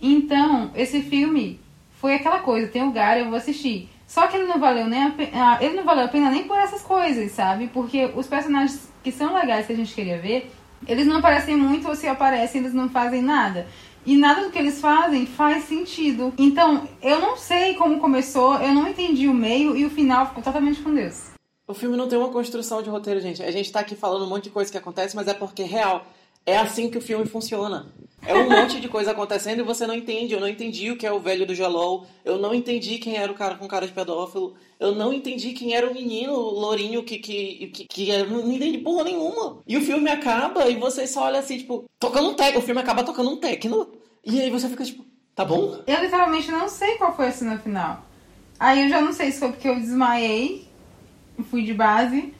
Então, 0.00 0.70
esse 0.74 1.02
filme 1.02 1.60
foi 2.00 2.14
aquela 2.14 2.38
coisa, 2.38 2.68
tem 2.68 2.84
lugar, 2.84 3.18
eu 3.18 3.26
vou 3.26 3.36
assistir. 3.36 3.88
Só 4.08 4.26
que 4.26 4.38
ele 4.38 4.46
não 4.46 4.58
valeu 4.58 4.86
nem 4.86 5.04
a 5.04 5.10
pena, 5.10 5.58
ele 5.60 5.76
não 5.76 5.84
valeu 5.84 6.06
a 6.06 6.08
pena 6.08 6.30
nem 6.30 6.44
por 6.44 6.56
essas 6.56 6.80
coisas, 6.80 7.30
sabe? 7.30 7.68
Porque 7.68 8.10
os 8.16 8.26
personagens 8.26 8.88
que 9.04 9.12
são 9.12 9.34
legais 9.34 9.66
que 9.66 9.74
a 9.74 9.76
gente 9.76 9.94
queria 9.94 10.18
ver, 10.18 10.50
eles 10.86 11.06
não 11.06 11.18
aparecem 11.18 11.54
muito 11.54 11.86
ou 11.86 11.94
se 11.94 12.08
aparecem, 12.08 12.62
eles 12.62 12.72
não 12.72 12.88
fazem 12.88 13.20
nada. 13.20 13.66
E 14.06 14.16
nada 14.16 14.44
do 14.44 14.50
que 14.50 14.58
eles 14.58 14.80
fazem 14.80 15.26
faz 15.26 15.64
sentido. 15.64 16.32
Então, 16.38 16.88
eu 17.02 17.20
não 17.20 17.36
sei 17.36 17.74
como 17.74 18.00
começou, 18.00 18.54
eu 18.54 18.72
não 18.72 18.88
entendi 18.88 19.28
o 19.28 19.34
meio 19.34 19.76
e 19.76 19.84
o 19.84 19.90
final 19.90 20.26
ficou 20.26 20.42
totalmente 20.42 20.80
com 20.80 20.94
Deus. 20.94 21.32
O 21.66 21.74
filme 21.74 21.94
não 21.94 22.08
tem 22.08 22.18
uma 22.18 22.30
construção 22.30 22.82
de 22.82 22.88
roteiro, 22.88 23.20
gente. 23.20 23.42
A 23.42 23.50
gente 23.50 23.70
tá 23.70 23.80
aqui 23.80 23.94
falando 23.94 24.24
um 24.24 24.28
monte 24.28 24.44
de 24.44 24.50
coisa 24.50 24.72
que 24.72 24.78
acontece, 24.78 25.14
mas 25.14 25.28
é 25.28 25.34
porque, 25.34 25.64
real, 25.64 26.06
é 26.46 26.56
assim 26.56 26.88
que 26.88 26.96
o 26.96 27.02
filme 27.02 27.26
funciona. 27.26 27.92
É 28.26 28.34
um 28.34 28.50
monte 28.50 28.80
de 28.80 28.88
coisa 28.88 29.12
acontecendo 29.12 29.60
e 29.60 29.62
você 29.62 29.86
não 29.86 29.94
entende. 29.94 30.34
Eu 30.34 30.40
não 30.40 30.48
entendi 30.48 30.90
o 30.90 30.96
que 30.96 31.06
é 31.06 31.12
o 31.12 31.20
velho 31.20 31.46
do 31.46 31.54
Gelol. 31.54 32.06
Eu 32.24 32.38
não 32.38 32.52
entendi 32.54 32.98
quem 32.98 33.16
era 33.16 33.30
o 33.30 33.34
cara 33.34 33.54
com 33.54 33.66
cara 33.68 33.86
de 33.86 33.92
pedófilo. 33.92 34.54
Eu 34.78 34.94
não 34.94 35.12
entendi 35.12 35.52
quem 35.52 35.74
era 35.74 35.88
o 35.88 35.94
menino 35.94 36.32
lourinho 36.34 37.02
que, 37.04 37.18
que, 37.18 37.68
que, 37.72 37.84
que 37.86 38.10
era- 38.10 38.28
não 38.28 38.50
entendi 38.52 38.78
porra 38.78 39.04
nenhuma. 39.04 39.58
E 39.66 39.76
o 39.76 39.80
filme 39.80 40.10
acaba 40.10 40.68
e 40.68 40.76
você 40.76 41.06
só 41.06 41.24
olha 41.24 41.38
assim, 41.38 41.58
tipo, 41.58 41.84
tocando 41.98 42.28
um 42.30 42.34
techno. 42.34 42.58
O 42.60 42.62
filme 42.62 42.80
acaba 42.80 43.04
tocando 43.04 43.30
um 43.30 43.36
techno. 43.36 43.88
E 44.24 44.40
aí 44.40 44.50
você 44.50 44.68
fica 44.68 44.84
tipo, 44.84 45.04
tá 45.34 45.44
bom? 45.44 45.78
Eu 45.86 46.02
literalmente 46.02 46.50
não 46.50 46.68
sei 46.68 46.96
qual 46.96 47.14
foi 47.16 47.28
a 47.28 47.32
cena 47.32 47.58
final. 47.58 48.04
Aí 48.58 48.82
eu 48.82 48.88
já 48.88 49.00
não 49.00 49.12
sei 49.12 49.30
se 49.30 49.38
foi 49.38 49.50
porque 49.52 49.68
eu 49.68 49.76
desmaiei, 49.76 50.66
fui 51.50 51.62
de 51.62 51.72
base, 51.72 52.34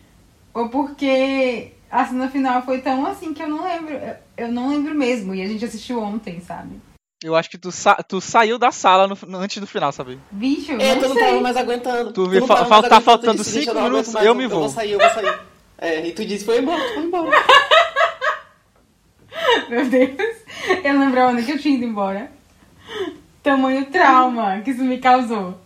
ou 0.53 0.69
porque 0.69 1.73
a 1.91 2.07
cena 2.07 2.29
final 2.29 2.63
foi 2.63 2.81
tão 2.81 3.07
assim 3.07 3.33
que 3.35 3.43
eu 3.43 3.49
não 3.49 3.65
lembro. 3.65 3.95
Eu, 3.95 4.17
eu 4.37 4.53
não 4.53 4.69
lembro 4.71 4.95
mesmo. 4.95 5.35
E 5.35 5.43
a 5.43 5.47
gente 5.47 5.65
assistiu 5.65 6.01
ontem, 6.03 6.41
sabe? 6.41 6.81
Eu 7.23 7.35
acho 7.35 7.51
que 7.51 7.59
tu, 7.59 7.73
sa- 7.73 7.97
tu 7.97 8.21
saiu 8.21 8.59
da 8.59 8.71
sala 8.71 9.09
no- 9.09 9.19
no- 9.27 9.39
antes 9.39 9.59
do 9.59 9.67
final, 9.67 9.91
sabe? 9.91 10.21
Bicho, 10.31 10.73
eu 10.73 10.81
É, 10.81 10.95
não 10.95 11.03
tu 11.03 11.09
não 11.09 11.15
sei. 11.17 11.25
tava 11.25 11.41
mais 11.41 11.57
aguentando. 11.57 12.13
Tu 12.13 12.27
não 12.29 12.47
fa- 12.47 12.55
mais 12.55 12.69
tá 12.69 12.77
aguentando, 12.77 13.01
tu 13.01 13.05
faltando 13.05 13.37
disse, 13.39 13.51
"Gente, 13.55 13.63
cinco 13.65 13.75
não 13.75 13.81
aguento 13.81 13.93
minutos, 13.93 14.13
mais, 14.15 14.27
eu 14.27 14.35
me 14.35 14.45
Eu 14.45 14.49
vou." 14.51 14.61
vou 14.61 14.69
sair, 14.69 14.93
eu 14.93 14.99
vou 15.01 15.09
sair. 15.11 15.39
É, 15.79 16.07
e 16.07 16.13
tu 16.13 16.25
disse, 16.25 16.45
foi 16.45 16.59
embora, 16.59 16.81
tu 16.81 16.95
foi 16.95 17.03
embora. 17.05 17.31
Meu 19.69 19.85
Deus. 19.89 20.17
Eu 20.85 20.99
lembrava 20.99 21.33
onde 21.33 21.45
que 21.45 21.53
eu 21.53 21.59
tinha 21.59 21.75
ido 21.77 21.85
embora. 21.85 22.31
Tamanho 23.43 23.87
trauma 23.87 24.61
que 24.61 24.71
isso 24.71 24.85
me 24.85 24.99
causou. 24.99 25.59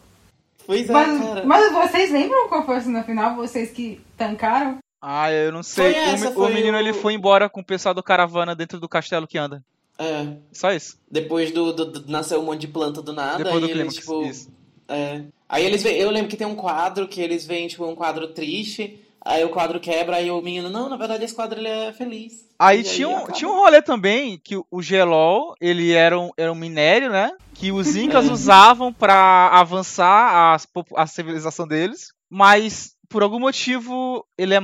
Pois 0.67 0.89
é, 0.89 0.93
Mas, 0.93 1.21
cara. 1.21 1.45
mas 1.45 1.73
vocês 1.73 2.11
lembram 2.13 2.49
qual 2.49 2.65
foi 2.65 2.77
a 2.77 2.81
cena 2.81 3.03
final? 3.03 3.35
Vocês 3.35 3.71
que 3.71 4.01
tancaram? 4.17 4.79
Ah, 5.03 5.33
eu 5.33 5.51
não 5.51 5.63
sei. 5.65 5.93
O 5.93 5.97
essa, 5.97 6.31
o, 6.31 6.33
foi 6.33 6.55
menino 6.55 6.77
o- 6.77 6.81
ele 6.81 6.93
foi 6.93 7.13
embora 7.15 7.49
com 7.49 7.61
o 7.61 7.65
pessoal 7.65 7.93
do 7.95 8.03
caravana 8.03 8.55
dentro 8.55 8.79
do 8.79 8.89
castelo 8.89 9.27
que 9.27 9.37
anda. 9.37 9.63
É, 9.99 10.29
Só 10.53 10.73
isso. 10.73 10.97
depois 11.11 11.51
do, 11.53 11.73
do, 11.73 11.85
do- 11.85 12.11
nasceu 12.11 12.41
um 12.41 12.45
monte 12.45 12.61
de 12.63 12.69
planta 12.69 13.03
do 13.03 13.13
nada. 13.13 13.43
Depois 13.43 13.61
do 13.63 13.69
clímax. 13.69 13.95
tipo, 13.97 14.23
Isso. 14.25 14.49
É. 14.89 15.23
Aí 15.49 15.65
eles 15.67 15.83
veem, 15.83 15.99
eu 15.99 16.11
lembro 16.11 16.29
que 16.31 16.37
tem 16.37 16.47
um 16.47 16.55
quadro 16.55 17.07
que 17.09 17.21
eles 17.21 17.45
veem, 17.45 17.67
tipo, 17.69 17.85
um 17.85 17.95
quadro 17.97 18.29
triste. 18.29 18.99
Aí 19.25 19.45
o 19.45 19.51
quadro 19.51 19.79
quebra, 19.79 20.17
aí 20.17 20.31
o 20.31 20.41
menino, 20.43 20.69
não, 20.69 20.89
na 20.89 20.97
verdade 20.97 21.25
esse 21.25 21.35
quadro 21.35 21.61
ele 21.61 21.69
é 21.69 21.93
feliz. 21.93 22.49
Aí 22.59 22.83
tinha 22.83 23.09
um, 23.09 23.17
acaba. 23.19 23.33
tinha 23.33 23.49
um 23.51 23.55
rolê 23.55 23.81
também 23.83 24.37
que 24.43 24.57
o- 24.57 24.67
o 24.71 24.83
gelol, 24.83 25.55
ele 25.61 25.93
era 25.93 26.19
um, 26.19 26.31
era 26.37 26.51
um 26.51 26.57
minério, 26.57 27.11
né? 27.11 27.31
Que 27.55 27.71
os 27.71 27.95
incas 27.95 28.27
É. 28.29 28.33
usavam 28.33 28.93
pra 28.93 29.49
avançar 29.53 30.61
popu- 30.73 30.97
a, 30.99 31.07
civilização 31.07 31.67
deles, 31.69 32.13
mas 32.29 32.92
por 33.13 33.23
algum 33.23 33.39
motivo 33.39 34.27
ele 34.37 34.55
é 34.55 34.61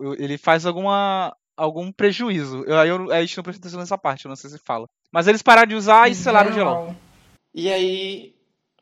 o- 0.00 0.14
ele 0.18 0.36
faz 0.38 0.66
alguma 0.66 1.34
algum 1.56 1.90
prejuízo. 1.92 2.64
Eu, 2.66 2.78
aí 2.78 2.88
eu, 2.88 3.12
a 3.12 3.20
gente 3.20 3.36
não 3.36 3.44
presta 3.44 3.60
atenção 3.60 3.80
nessa 3.80 3.98
parte, 3.98 4.24
eu 4.24 4.28
não 4.28 4.36
sei 4.36 4.48
se 4.50 4.58
fala. 4.58 4.86
Mas 5.12 5.26
eles 5.26 5.42
pararam 5.42 5.68
de 5.68 5.74
usar 5.74 6.10
e 6.10 6.14
selaram 6.14 6.50
o 6.50 6.54
gelol. 6.54 6.94
E 7.54 7.70
aí. 7.70 8.34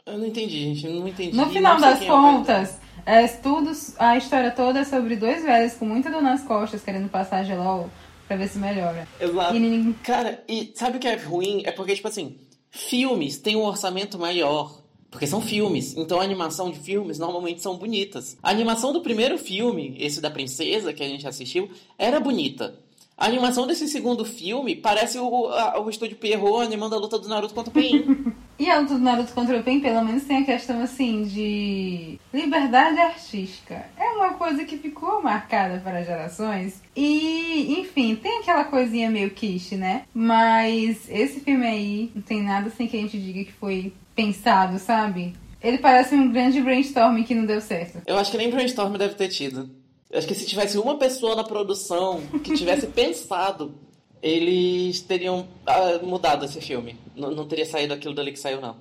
Eu 0.04 0.18
não 0.18 0.26
entendi, 0.26 0.72
gente. 0.74 0.86
eu 0.86 1.00
Não 1.00 1.08
entendi. 1.08 1.36
No 1.36 1.50
final 1.50 1.80
das 1.80 2.00
é 2.00 2.06
contas, 2.06 2.80
é, 3.04 3.26
tudo, 3.26 3.72
a 3.98 4.16
história 4.16 4.52
toda 4.52 4.80
é 4.80 4.84
sobre 4.84 5.16
dois 5.16 5.42
velhos 5.42 5.74
com 5.74 5.84
muita 5.84 6.10
dor 6.10 6.22
nas 6.22 6.44
costas 6.44 6.82
querendo 6.84 7.08
passar 7.08 7.42
gelol 7.42 7.90
pra 8.28 8.36
ver 8.36 8.46
se 8.48 8.58
melhora. 8.58 9.08
Exato. 9.18 9.54
E 9.56 9.58
ninguém. 9.58 9.92
Cara, 10.04 10.44
e 10.46 10.72
sabe 10.76 10.98
o 10.98 11.00
que 11.00 11.08
é 11.08 11.16
ruim? 11.16 11.62
É 11.64 11.72
porque, 11.72 11.94
tipo 11.94 12.06
assim, 12.06 12.38
filmes 12.70 13.38
têm 13.38 13.56
um 13.56 13.64
orçamento 13.64 14.16
maior. 14.18 14.80
Porque 15.16 15.26
são 15.26 15.40
filmes. 15.40 15.96
Então 15.96 16.20
a 16.20 16.22
animação 16.22 16.70
de 16.70 16.78
filmes 16.78 17.18
normalmente 17.18 17.62
são 17.62 17.78
bonitas. 17.78 18.36
A 18.42 18.50
animação 18.50 18.92
do 18.92 19.00
primeiro 19.00 19.38
filme, 19.38 19.96
esse 19.98 20.20
da 20.20 20.30
princesa 20.30 20.92
que 20.92 21.02
a 21.02 21.08
gente 21.08 21.26
assistiu, 21.26 21.70
era 21.98 22.20
bonita. 22.20 22.78
A 23.16 23.24
animação 23.24 23.66
desse 23.66 23.88
segundo 23.88 24.26
filme 24.26 24.76
parece 24.76 25.18
o, 25.18 25.46
a- 25.46 25.80
o 25.80 25.88
estúdio 25.88 26.18
Pierrot 26.18 26.66
animando 26.66 26.96
a 26.96 26.98
luta 26.98 27.18
do 27.18 27.26
Naruto 27.30 27.54
contra 27.54 27.70
o 27.70 27.72
Pain. 27.72 28.34
E 28.58 28.70
a 28.70 28.78
luta 28.80 28.94
do 28.94 29.00
Naruto 29.00 29.34
contra 29.34 29.58
o 29.58 29.62
Pen, 29.62 29.80
pelo 29.80 30.02
menos 30.02 30.24
tem 30.24 30.38
a 30.38 30.44
questão 30.44 30.80
assim 30.80 31.24
de 31.24 32.18
liberdade 32.32 32.98
artística. 32.98 33.84
É 33.98 34.08
uma 34.16 34.32
coisa 34.32 34.64
que 34.64 34.78
ficou 34.78 35.22
marcada 35.22 35.78
para 35.84 36.02
gerações. 36.02 36.80
E, 36.96 37.78
enfim, 37.80 38.16
tem 38.16 38.38
aquela 38.38 38.64
coisinha 38.64 39.10
meio 39.10 39.28
quiche, 39.30 39.76
né? 39.76 40.04
Mas 40.14 41.06
esse 41.10 41.40
filme 41.40 41.66
aí 41.66 42.10
não 42.14 42.22
tem 42.22 42.42
nada 42.42 42.68
assim 42.68 42.86
que 42.86 42.96
a 42.96 43.00
gente 43.00 43.18
diga 43.20 43.44
que 43.44 43.52
foi 43.52 43.92
pensado, 44.16 44.78
sabe? 44.78 45.36
Ele 45.60 45.78
parece 45.78 46.14
um 46.14 46.32
grande 46.32 46.60
brainstorming 46.60 47.22
que 47.22 47.34
não 47.34 47.44
deu 47.44 47.60
certo. 47.60 48.02
Eu 48.06 48.16
acho 48.16 48.30
que 48.30 48.38
nem 48.38 48.50
brainstorm 48.50 48.96
deve 48.96 49.14
ter 49.14 49.28
tido. 49.28 49.70
Eu 50.10 50.18
acho 50.18 50.26
que 50.26 50.34
se 50.34 50.46
tivesse 50.46 50.78
uma 50.78 50.98
pessoa 50.98 51.36
na 51.36 51.44
produção 51.44 52.22
que 52.42 52.54
tivesse 52.54 52.86
pensado, 52.88 53.74
eles 54.22 55.00
teriam 55.00 55.46
ah, 55.66 56.00
mudado 56.02 56.44
esse 56.44 56.60
filme. 56.60 56.98
Não, 57.14 57.30
não 57.30 57.46
teria 57.46 57.66
saído 57.66 57.92
aquilo 57.92 58.14
dali 58.14 58.32
que 58.32 58.38
saiu, 58.38 58.60
não. 58.60 58.76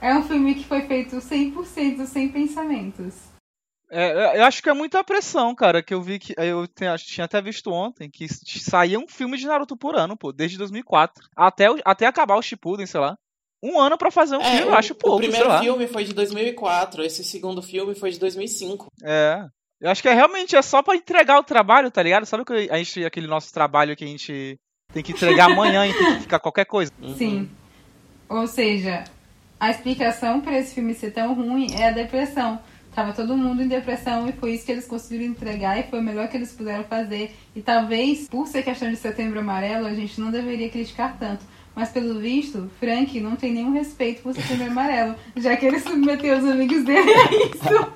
É 0.00 0.14
um 0.14 0.22
filme 0.22 0.54
que 0.54 0.64
foi 0.64 0.82
feito 0.86 1.16
100% 1.16 2.06
sem 2.06 2.28
pensamentos. 2.28 3.30
É, 3.90 4.38
eu 4.38 4.44
acho 4.44 4.62
que 4.62 4.70
é 4.70 4.72
muita 4.72 5.02
pressão, 5.02 5.52
cara, 5.54 5.82
que 5.82 5.92
eu 5.92 6.00
vi 6.00 6.18
que 6.20 6.32
eu 6.38 6.66
tinha, 6.68 6.96
tinha 6.96 7.24
até 7.24 7.42
visto 7.42 7.72
ontem 7.72 8.08
que 8.08 8.28
saía 8.28 8.98
um 8.98 9.08
filme 9.08 9.36
de 9.36 9.46
Naruto 9.46 9.76
por 9.76 9.96
ano, 9.96 10.16
pô, 10.16 10.32
desde 10.32 10.56
2004 10.56 11.28
até, 11.36 11.66
até 11.84 12.06
acabar 12.06 12.36
o 12.36 12.42
Shippuden, 12.42 12.86
sei 12.86 13.00
lá. 13.00 13.18
Um 13.62 13.78
ano 13.78 13.98
pra 13.98 14.10
fazer 14.10 14.36
um 14.36 14.40
É, 14.40 14.44
filme, 14.56 14.64
o, 14.64 14.68
eu 14.70 14.74
acho 14.74 14.92
o 14.92 14.96
pouco, 14.96 15.18
sei 15.18 15.28
primeiro 15.28 15.48
lá. 15.48 15.60
filme 15.60 15.86
foi 15.86 16.04
de 16.04 16.14
2004, 16.14 17.02
esse 17.04 17.22
segundo 17.22 17.60
filme 17.62 17.94
foi 17.94 18.10
de 18.10 18.18
2005. 18.18 18.86
É. 19.02 19.44
Eu 19.80 19.90
acho 19.90 20.02
que 20.02 20.08
é 20.08 20.14
realmente 20.14 20.56
é 20.56 20.62
só 20.62 20.82
pra 20.82 20.94
entregar 20.96 21.38
o 21.38 21.44
trabalho, 21.44 21.90
tá 21.90 22.02
ligado? 22.02 22.26
Sabe 22.26 22.44
que 22.44 22.68
a 22.70 22.76
gente 22.78 23.04
aquele 23.04 23.26
nosso 23.26 23.52
trabalho 23.52 23.96
que 23.96 24.04
a 24.04 24.06
gente 24.06 24.58
tem 24.92 25.02
que 25.02 25.12
entregar 25.12 25.46
amanhã 25.52 25.86
e 25.86 25.92
tem 25.94 26.14
que 26.14 26.20
ficar 26.20 26.38
qualquer 26.38 26.66
coisa. 26.66 26.92
Uhum. 27.00 27.16
Sim. 27.16 27.50
Ou 28.28 28.46
seja, 28.46 29.04
a 29.58 29.70
explicação 29.70 30.40
para 30.40 30.58
esse 30.58 30.74
filme 30.74 30.94
ser 30.94 31.12
tão 31.12 31.34
ruim 31.34 31.66
é 31.78 31.88
a 31.88 31.92
depressão. 31.92 32.58
Tava 32.94 33.12
todo 33.12 33.36
mundo 33.36 33.62
em 33.62 33.68
depressão 33.68 34.28
e 34.28 34.32
foi 34.32 34.52
isso 34.54 34.66
que 34.66 34.72
eles 34.72 34.86
conseguiram 34.86 35.24
entregar 35.32 35.78
e 35.78 35.84
foi 35.84 36.00
o 36.00 36.02
melhor 36.02 36.28
que 36.28 36.36
eles 36.36 36.52
puderam 36.52 36.84
fazer. 36.84 37.34
E 37.54 37.62
talvez, 37.62 38.28
por 38.28 38.46
ser 38.48 38.62
questão 38.64 38.90
de 38.90 38.96
setembro 38.96 39.38
amarelo, 39.38 39.86
a 39.86 39.94
gente 39.94 40.20
não 40.20 40.30
deveria 40.30 40.68
criticar 40.68 41.16
tanto. 41.18 41.44
Mas 41.80 41.88
pelo 41.88 42.20
visto, 42.20 42.70
Frank 42.78 43.18
não 43.20 43.36
tem 43.36 43.54
nenhum 43.54 43.72
respeito 43.72 44.20
por 44.20 44.34
setembro 44.34 44.66
amarelo, 44.66 45.14
já 45.34 45.56
que 45.56 45.64
ele 45.64 45.80
submeteu 45.80 46.36
os 46.36 46.44
amigos 46.44 46.84
dele 46.84 47.10
a 47.10 47.24
isso 47.32 47.92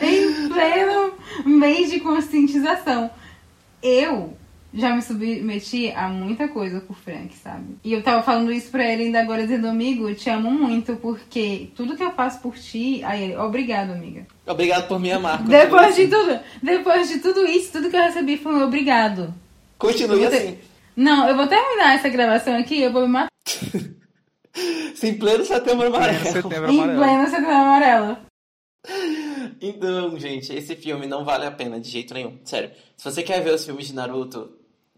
em 0.00 0.48
pleno 0.48 1.12
mês 1.44 1.90
de 1.90 2.00
conscientização. 2.00 3.10
Eu 3.82 4.32
já 4.72 4.94
me 4.96 5.02
submeti 5.02 5.92
a 5.94 6.08
muita 6.08 6.48
coisa 6.48 6.80
por 6.80 6.96
Frank, 6.96 7.36
sabe? 7.36 7.76
E 7.84 7.92
eu 7.92 8.02
tava 8.02 8.22
falando 8.22 8.50
isso 8.50 8.70
pra 8.70 8.90
ele 8.90 9.02
ainda 9.02 9.20
agora, 9.20 9.42
dizendo, 9.42 9.68
amigo, 9.68 10.08
eu 10.08 10.14
te 10.14 10.30
amo 10.30 10.50
muito, 10.50 10.96
porque 10.96 11.68
tudo 11.76 11.98
que 11.98 12.02
eu 12.02 12.12
faço 12.12 12.40
por 12.40 12.54
ti. 12.56 13.02
Aí 13.04 13.24
ele, 13.24 13.36
obrigado, 13.36 13.90
amiga. 13.90 14.26
Obrigado 14.46 14.88
por 14.88 14.98
me 14.98 15.12
amar. 15.12 15.42
Depois 15.42 15.94
de 15.94 16.08
tudo, 16.08 16.40
depois 16.62 17.06
de 17.06 17.18
tudo 17.18 17.46
isso, 17.46 17.70
tudo 17.70 17.90
que 17.90 17.96
eu 17.96 18.02
recebi 18.02 18.38
foi 18.38 18.54
um 18.54 18.62
obrigado. 18.64 19.34
Continue 19.76 20.20
vou 20.20 20.30
ter- 20.30 20.36
assim. 20.38 20.58
Não, 21.00 21.26
eu 21.28 21.34
vou 21.36 21.46
terminar 21.46 21.94
essa 21.94 22.08
gravação 22.10 22.54
aqui 22.58 22.74
e 22.76 22.82
eu 22.82 22.92
vou 22.92 23.02
me 23.02 23.08
matar 23.08 23.28
Sem 24.94 25.16
pleno 25.18 25.44
setembro 25.44 25.86
amarelo. 25.86 26.24
Setembro 26.24 26.70
em 26.70 26.80
amarelo. 26.80 26.98
pleno 27.00 27.26
setembro 27.30 27.50
amarelo. 27.52 28.16
Então, 29.60 30.18
gente, 30.18 30.52
esse 30.52 30.74
filme 30.76 31.06
não 31.06 31.24
vale 31.24 31.46
a 31.46 31.50
pena 31.50 31.80
de 31.80 31.88
jeito 31.88 32.12
nenhum. 32.14 32.38
Sério. 32.44 32.70
Se 32.96 33.04
você 33.04 33.22
quer 33.22 33.40
ver 33.42 33.54
os 33.54 33.64
filmes 33.64 33.86
de 33.86 33.94
Naruto, 33.94 34.50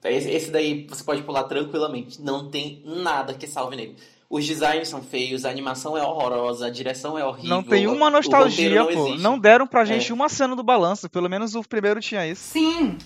esse, 0.05 0.51
daí 0.51 0.87
você 0.89 1.05
pode 1.05 1.23
pular 1.23 1.45
tranquilamente. 1.45 2.21
Não 2.21 2.51
tem 2.51 2.83
nada 2.85 3.35
que 3.35 3.47
salve 3.47 3.77
nele. 3.77 3.97
Os 4.31 4.47
designs 4.47 4.89
são 4.89 5.03
feios, 5.03 5.45
a 5.45 5.51
animação 5.51 5.97
é 5.97 6.03
horrorosa, 6.03 6.67
a 6.67 6.71
direção 6.71 7.19
é 7.19 7.25
horrível. 7.25 7.51
Não 7.51 7.63
tem 7.63 7.87
uma 7.87 8.09
nostalgia, 8.11 8.75
não 8.75 8.87
pô. 8.87 9.07
existe. 9.07 9.21
Não 9.23 9.39
deram 9.39 9.67
pra 9.67 9.85
gente 9.85 10.11
É. 10.11 10.15
uma 10.15 10.29
cena 10.29 10.57
do 10.57 10.63
balanço. 10.63 11.09
Pelo 11.11 11.29
menos 11.29 11.55
o 11.55 11.63
primeiro 11.63 12.01
tinha 12.01 12.27
isso. 12.27 12.43
Sim, 12.43 12.97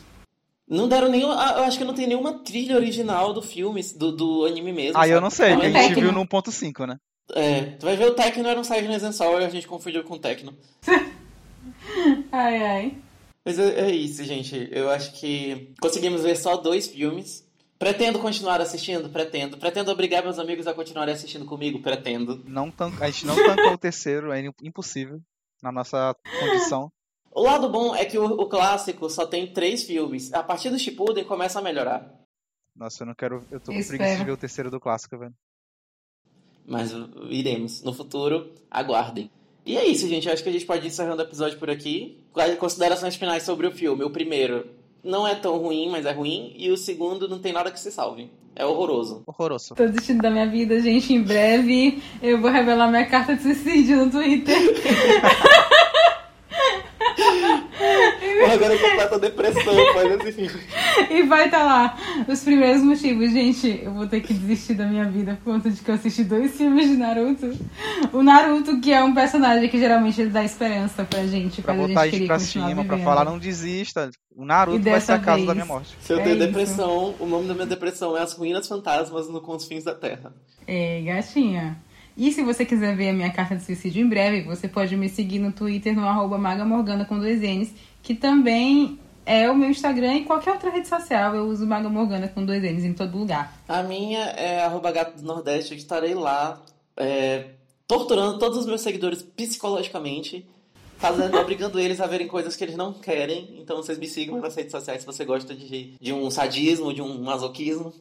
Não 0.69 0.89
deram 0.89 1.09
nenhum. 1.09 1.31
ah, 1.31 1.55
Eu 1.59 1.65
acho 1.65 1.79
que 1.79 1.85
não 1.85 1.95
tem 1.95 2.07
nenhuma 2.07 2.41
trilha 2.41 2.77
original 2.77 3.33
do 3.33 3.41
filme, 3.41 3.83
do, 3.95 4.11
do 4.11 4.45
anime 4.45 4.73
mesmo. 4.73 4.99
Eu 4.99 5.09
sabe? 5.09 5.21
não 5.21 5.31
sei, 5.31 5.57
que 5.57 5.67
a 5.67 5.83
gente 5.83 6.01
viu 6.01 6.13
no 6.13 6.27
1.5, 6.27 6.87
né? 6.87 6.99
É, 7.35 7.63
tu 7.79 7.87
vai 7.87 7.97
ver 7.97 8.07
o 8.07 8.15
Tecno 8.15 8.47
era 8.47 8.59
um 8.59 8.65
Silent 8.65 9.03
and 9.03 9.13
Sour 9.13 9.41
e 9.41 9.45
a 9.45 9.49
gente 9.49 9.67
confundiu 9.67 10.05
com 10.05 10.15
o 10.15 10.19
Tecno. 10.19 10.57
ai 12.31 12.63
ai. 12.63 12.95
Mas 13.45 13.59
é, 13.59 13.89
é 13.89 13.91
isso, 13.91 14.25
gente. 14.25 14.69
Eu 14.73 14.91
acho 14.91 15.13
que 15.13 15.73
conseguimos 15.81 16.23
ver 16.23 16.37
só 16.37 16.57
dois 16.57 16.87
filmes. 16.87 17.47
Pretendo 17.79 18.19
continuar 18.19 18.61
assistindo? 18.61 19.09
Pretendo. 19.09 19.59
Pretendo 19.59 19.91
obrigar 19.91 20.23
meus 20.23 20.39
amigos 20.39 20.67
a 20.67 20.75
continuarem 20.75 21.15
assistindo 21.15 21.45
comigo? 21.45 21.81
Pretendo. 21.81 22.43
Não 22.47 22.73
A 23.01 23.11
gente 23.11 23.27
não 23.27 23.37
tancou 23.37 23.73
o 23.73 23.79
terceiro, 23.79 24.33
é 24.33 24.43
impossível. 24.63 25.21
Na 25.63 25.71
nossa 25.71 26.17
condição. 26.41 26.91
O 27.37 27.43
lado 27.43 27.69
bom 27.69 27.95
é 27.95 28.07
que 28.07 28.17
o, 28.19 28.25
o 28.25 28.47
clássico 28.47 29.11
só 29.11 29.27
tem 29.27 29.47
três 29.47 29.85
filmes. 29.85 30.33
A 30.33 30.43
partir 30.43 30.71
do 30.71 30.79
Shippuden 30.79 31.23
começa 31.23 31.59
a 31.59 31.63
melhorar. 31.63 32.11
Nossa, 32.75 33.03
eu 33.03 33.07
não 33.07 33.15
quero. 33.15 33.45
Eu 33.51 33.61
tô 33.61 33.75
com 33.75 33.83
preguiça 33.83 34.17
de 34.17 34.25
ver 34.25 34.33
o 34.33 34.39
terceiro 34.39 34.71
do 34.71 34.81
clássico, 34.81 35.19
velho. 35.19 35.35
Mas 36.67 36.93
iremos. 37.29 37.83
No 37.83 37.93
futuro, 37.93 38.55
aguardem. 38.71 39.31
E 39.67 39.77
é 39.77 39.85
isso, 39.85 40.09
gente. 40.09 40.27
Eu 40.27 40.33
acho 40.33 40.43
que 40.43 40.49
a 40.49 40.53
gente 40.53 40.65
pode 40.65 40.87
ir 40.87 40.89
encerrando 40.89 41.21
o 41.21 41.27
episódio 41.27 41.59
por 41.59 41.69
aqui. 41.69 42.25
Considerações 42.59 43.17
finais 43.17 43.43
sobre 43.43 43.67
o 43.67 43.73
filme. 43.73 44.03
O 44.03 44.11
primeiro 44.11 44.67
não 45.05 45.29
é 45.29 45.35
tão 45.35 45.59
ruim, 45.59 45.91
mas 45.91 46.07
é 46.07 46.13
ruim. 46.13 46.55
E 46.57 46.71
o 46.71 46.77
segundo 46.79 47.29
não 47.29 47.39
tem 47.39 47.53
nada 47.53 47.71
que 47.71 47.79
se 47.79 47.93
salve. 47.93 48.31
É 48.55 48.65
horroroso. 48.65 49.25
Horroroso. 49.27 49.75
Tô 49.75 49.85
desistindo 49.85 50.23
da 50.23 50.31
minha 50.31 50.49
vida, 50.51 50.81
gente. 50.81 51.13
Em 51.13 51.23
breve 51.23 52.03
eu 52.23 52.41
vou 52.41 52.51
revelar 52.51 52.89
minha 52.89 53.05
carta 53.05 53.37
de 53.37 53.43
suicídio 53.43 54.07
no 54.07 54.11
Twitter. 54.11 54.57
Porra, 58.41 58.55
agora 58.55 58.75
é 58.75 58.79
completa 58.79 59.19
depressão 59.19 59.75
faz 59.95 60.11
esse 60.21 60.33
filme. 60.33 60.61
E 61.11 61.23
vai 61.23 61.47
estar 61.47 61.63
lá 61.65 61.97
os 62.29 62.43
primeiros 62.43 62.83
motivos. 62.83 63.31
Gente, 63.33 63.81
eu 63.83 63.93
vou 63.93 64.07
ter 64.07 64.21
que 64.21 64.33
desistir 64.35 64.75
da 64.75 64.87
minha 64.87 65.05
vida 65.05 65.39
por 65.43 65.53
conta 65.55 65.71
de 65.71 65.81
que 65.81 65.91
eu 65.91 65.95
assisti 65.95 66.25
dois 66.25 66.57
filmes 66.57 66.89
de 66.89 66.97
Naruto. 66.97 67.53
O 68.13 68.23
Naruto, 68.23 68.81
que 68.81 68.93
é 68.93 69.03
um 69.03 69.15
personagem 69.15 69.69
que 69.69 69.79
geralmente 69.79 70.21
ele 70.21 70.31
dá 70.31 70.45
esperança 70.45 71.05
pra 71.05 71.27
gente. 71.27 71.63
Pra 71.63 71.73
a 71.73 71.77
botar 71.77 72.01
a 72.01 72.05
gente 72.05 72.13
queria 72.13 72.27
pra 72.29 72.39
cima, 72.39 72.67
pra 72.75 72.83
vivendo. 72.97 73.05
falar 73.05 73.25
não 73.25 73.39
desista. 73.39 74.11
O 74.35 74.45
Naruto 74.45 74.81
vai 74.81 75.01
ser 75.01 75.13
a 75.13 75.17
dessa 75.17 75.25
casa 75.25 75.39
da 75.41 75.53
vez- 75.53 75.55
minha 75.55 75.65
morte. 75.67 75.97
Se 76.01 76.13
eu 76.13 76.19
É 76.19 76.23
tenho 76.23 76.37
isso. 76.37 76.47
depressão, 76.47 77.15
o 77.19 77.27
nome 77.27 77.49
da 77.49 77.55
minha 77.55 77.67
depressão 77.67 78.17
é 78.17 78.23
As 78.23 78.33
Ruínas 78.35 78.69
Fantasmas 78.69 79.29
no 79.31 79.41
Confins 79.41 79.85
da 79.85 79.95
Terra. 79.95 80.33
É, 80.67 81.01
gatinha. 81.03 81.79
E 82.19 82.33
se 82.33 82.43
você 82.43 82.65
quiser 82.65 82.97
ver 82.97 83.11
a 83.11 83.13
minha 83.13 83.31
carta 83.31 83.57
de 83.57 83.63
suicídio 83.65 84.03
em 84.05 84.09
breve, 84.09 84.43
você 84.43 84.67
pode 84.67 84.97
me 84.97 85.07
seguir 85.09 85.39
no 85.39 85.53
Twitter 85.53 85.95
no 85.95 86.07
arroba 86.09 86.39
magamorgana 86.39 87.05
com 87.05 87.19
dois 87.19 87.41
N's, 87.43 87.75
que 88.07 88.15
também 88.15 89.01
é 89.27 89.51
o 89.51 89.57
meu 89.57 89.69
Instagram 89.69 90.15
e 90.15 90.25
qualquer 90.25 90.53
outra 90.53 90.71
rede 90.71 90.87
social. 90.87 91.35
Eu 91.35 91.47
uso 91.47 91.67
Maga 91.67 91.89
Morgana 91.89 92.29
com 92.29 92.47
dois 92.47 92.63
N's 92.63 92.85
em 92.85 92.93
todo 92.93 93.19
lugar. 93.19 93.53
A 93.67 93.83
minha 93.83 94.21
é 94.21 94.63
arroba 94.63 94.93
gato 94.93 95.17
do 95.17 95.27
Nordeste, 95.27 95.73
eu 95.73 95.77
estarei 95.77 96.15
lá 96.15 96.63
é, 96.97 97.47
torturando 97.85 98.39
todos 98.39 98.59
os 98.59 98.67
meus 98.67 98.81
seguidores 98.81 99.23
psicologicamente, 99.23 100.47
fazendo, 100.99 101.35
obrigando 101.43 101.81
eles 101.81 102.01
a 102.01 102.07
verem 102.07 102.29
coisas 102.29 102.55
que 102.55 102.63
eles 102.63 102.77
não 102.77 102.93
querem. 102.93 103.59
Então 103.59 103.77
vocês 103.79 103.99
me 103.99 104.07
sigam 104.07 104.41
nas 104.41 104.55
redes 104.55 104.71
sociais 104.71 105.01
se 105.01 105.07
você 105.07 105.25
gosta 105.25 105.53
de, 105.53 105.97
de 106.01 106.13
um 106.13 106.31
sadismo, 106.31 106.95
de 106.95 107.03
um 107.03 107.21
masoquismo. 107.25 107.93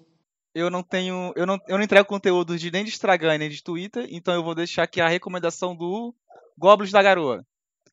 Eu 0.54 0.70
não 0.70 0.84
tenho. 0.84 1.34
Eu 1.36 1.48
não, 1.48 1.60
eu 1.68 1.78
não 1.78 1.84
entrego 1.84 2.08
conteúdo 2.08 2.60
de 2.60 2.70
nem 2.70 2.84
de 2.84 2.92
Instagram 2.92 3.40
nem 3.40 3.50
de 3.50 3.64
Twitter, 3.64 4.08
então 4.12 4.36
eu 4.36 4.44
vou 4.44 4.54
deixar 4.54 4.84
aqui 4.84 5.02
a 5.02 5.08
recomendação 5.08 5.76
do 5.76 6.14
Goblins 6.56 6.92
da 6.92 7.02
Garoa. 7.02 7.44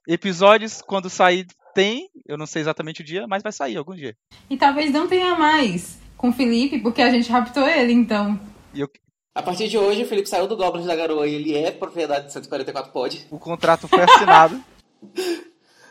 Episódios, 0.06 0.82
quando 0.82 1.08
sair, 1.08 1.46
tem. 1.74 2.08
Eu 2.26 2.36
não 2.38 2.46
sei 2.46 2.62
exatamente 2.62 3.00
o 3.00 3.04
dia, 3.04 3.26
mas 3.26 3.42
vai 3.42 3.52
sair 3.52 3.76
algum 3.76 3.94
dia. 3.94 4.16
E 4.50 4.56
talvez 4.56 4.90
não 4.92 5.06
tenha 5.08 5.34
mais 5.34 5.98
com 6.16 6.28
o 6.28 6.32
Felipe, 6.32 6.78
porque 6.78 7.02
a 7.02 7.10
gente 7.10 7.30
raptou 7.30 7.68
ele, 7.68 7.92
então. 7.92 8.38
E 8.74 8.80
eu- 8.80 8.88
A 9.34 9.42
partir 9.42 9.68
de 9.68 9.76
hoje, 9.78 10.02
o 10.02 10.06
Felipe 10.06 10.28
saiu 10.28 10.46
do 10.46 10.56
Goblins 10.56 10.86
da 10.86 10.94
Garoa 10.94 11.26
e 11.26 11.34
ele 11.34 11.56
é 11.56 11.70
propriedade 11.70 12.26
de 12.26 12.32
144 12.32 12.92
Pod. 12.92 13.26
o 13.30 13.38
contrato 13.38 13.88
foi 13.88 14.02
assinado. 14.02 14.62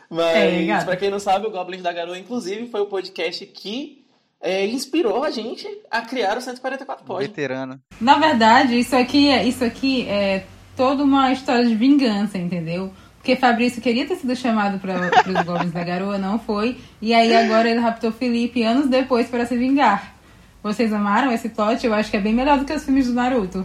Mas, 0.08 0.68
É, 0.68 0.84
pra 0.84 0.96
quem 0.96 1.10
não 1.10 1.18
sabe, 1.18 1.46
o 1.46 1.50
Goblins 1.50 1.82
da 1.82 1.92
Garoa, 1.92 2.18
inclusive, 2.18 2.68
foi 2.68 2.80
o 2.82 2.86
podcast 2.86 3.46
que 3.46 4.04
é, 4.40 4.66
inspirou 4.66 5.24
a 5.24 5.30
gente 5.30 5.66
a 5.90 6.02
criar 6.02 6.36
o 6.36 6.40
144 6.40 7.04
Pod. 7.04 7.22
veterano. 7.26 7.80
Na 8.00 8.18
verdade, 8.18 8.78
isso 8.78 8.94
aqui 8.94 9.28
é, 9.28 9.44
isso 9.46 9.64
aqui 9.64 10.06
é 10.08 10.44
toda 10.76 11.02
uma 11.02 11.32
história 11.32 11.64
de 11.66 11.74
vingança, 11.74 12.36
entendeu? 12.36 12.92
Porque 13.22 13.36
Fabrício 13.36 13.80
queria 13.80 14.04
ter 14.04 14.16
sido 14.16 14.34
chamado 14.34 14.80
para 14.80 14.96
os 15.30 15.44
Goblins 15.46 15.70
da 15.70 15.84
Garoa, 15.84 16.18
não 16.18 16.40
foi. 16.40 16.76
E 17.00 17.14
aí 17.14 17.32
agora 17.32 17.70
ele 17.70 17.78
raptou 17.78 18.10
Felipe 18.10 18.64
anos 18.64 18.88
depois 18.88 19.28
para 19.28 19.46
se 19.46 19.56
vingar. 19.56 20.16
Vocês 20.60 20.92
amaram 20.92 21.30
esse 21.30 21.48
plot? 21.48 21.86
Eu 21.86 21.94
acho 21.94 22.10
que 22.10 22.16
é 22.16 22.20
bem 22.20 22.34
melhor 22.34 22.58
do 22.58 22.64
que 22.64 22.72
os 22.72 22.84
filmes 22.84 23.06
do 23.06 23.12
Naruto. 23.14 23.64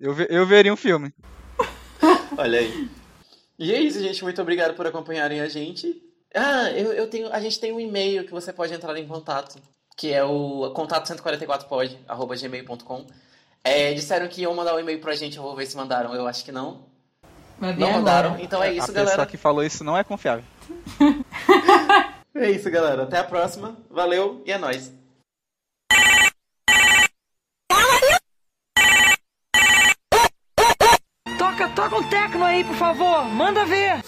Eu, 0.00 0.14
ve- 0.14 0.26
eu 0.30 0.46
veria 0.46 0.72
um 0.72 0.76
filme. 0.76 1.12
Olha 2.38 2.60
aí. 2.60 2.88
E 3.58 3.72
é 3.74 3.78
isso, 3.80 4.00
gente. 4.00 4.22
Muito 4.22 4.40
obrigado 4.40 4.74
por 4.74 4.86
acompanharem 4.86 5.40
a 5.42 5.48
gente. 5.50 5.94
Ah, 6.34 6.70
eu, 6.70 6.90
eu 6.94 7.06
tenho, 7.06 7.30
a 7.30 7.40
gente 7.40 7.60
tem 7.60 7.72
um 7.72 7.78
e-mail 7.80 8.24
que 8.24 8.32
você 8.32 8.54
pode 8.54 8.72
entrar 8.72 8.96
em 8.98 9.06
contato, 9.06 9.60
que 9.98 10.12
é 10.14 10.24
o 10.24 10.70
contato 10.74 11.06
144pod, 11.12 11.94
arroba 12.08 12.34
gmail.com. 12.36 13.06
É, 13.62 13.92
disseram 13.92 14.28
que 14.28 14.40
iam 14.40 14.54
mandar 14.54 14.74
um 14.74 14.80
e-mail 14.80 14.98
pra 14.98 15.14
gente, 15.14 15.36
eu 15.36 15.42
vou 15.42 15.54
ver 15.54 15.66
se 15.66 15.76
mandaram. 15.76 16.14
Eu 16.14 16.26
acho 16.26 16.42
que 16.42 16.50
não. 16.52 16.86
Não 17.60 17.68
agora. 17.70 17.92
mandaram. 17.92 18.38
Então 18.40 18.62
é 18.62 18.68
a 18.68 18.72
isso, 18.72 18.86
pessoa 18.88 19.04
galera. 19.04 19.26
que 19.26 19.36
falou 19.36 19.62
isso 19.64 19.82
não 19.84 19.96
é 19.96 20.04
confiável. 20.04 20.44
É 22.36 22.50
isso, 22.50 22.68
galera. 22.68 23.04
Até 23.04 23.18
a 23.18 23.22
próxima. 23.22 23.76
Valeu 23.88 24.42
e 24.44 24.50
é 24.50 24.58
nóis. 24.58 24.92
Toca, 31.38 31.68
toca 31.70 31.96
um 31.96 32.02
tecno 32.08 32.44
aí, 32.44 32.64
por 32.64 32.74
favor. 32.76 33.24
Manda 33.24 33.64
ver. 33.64 34.03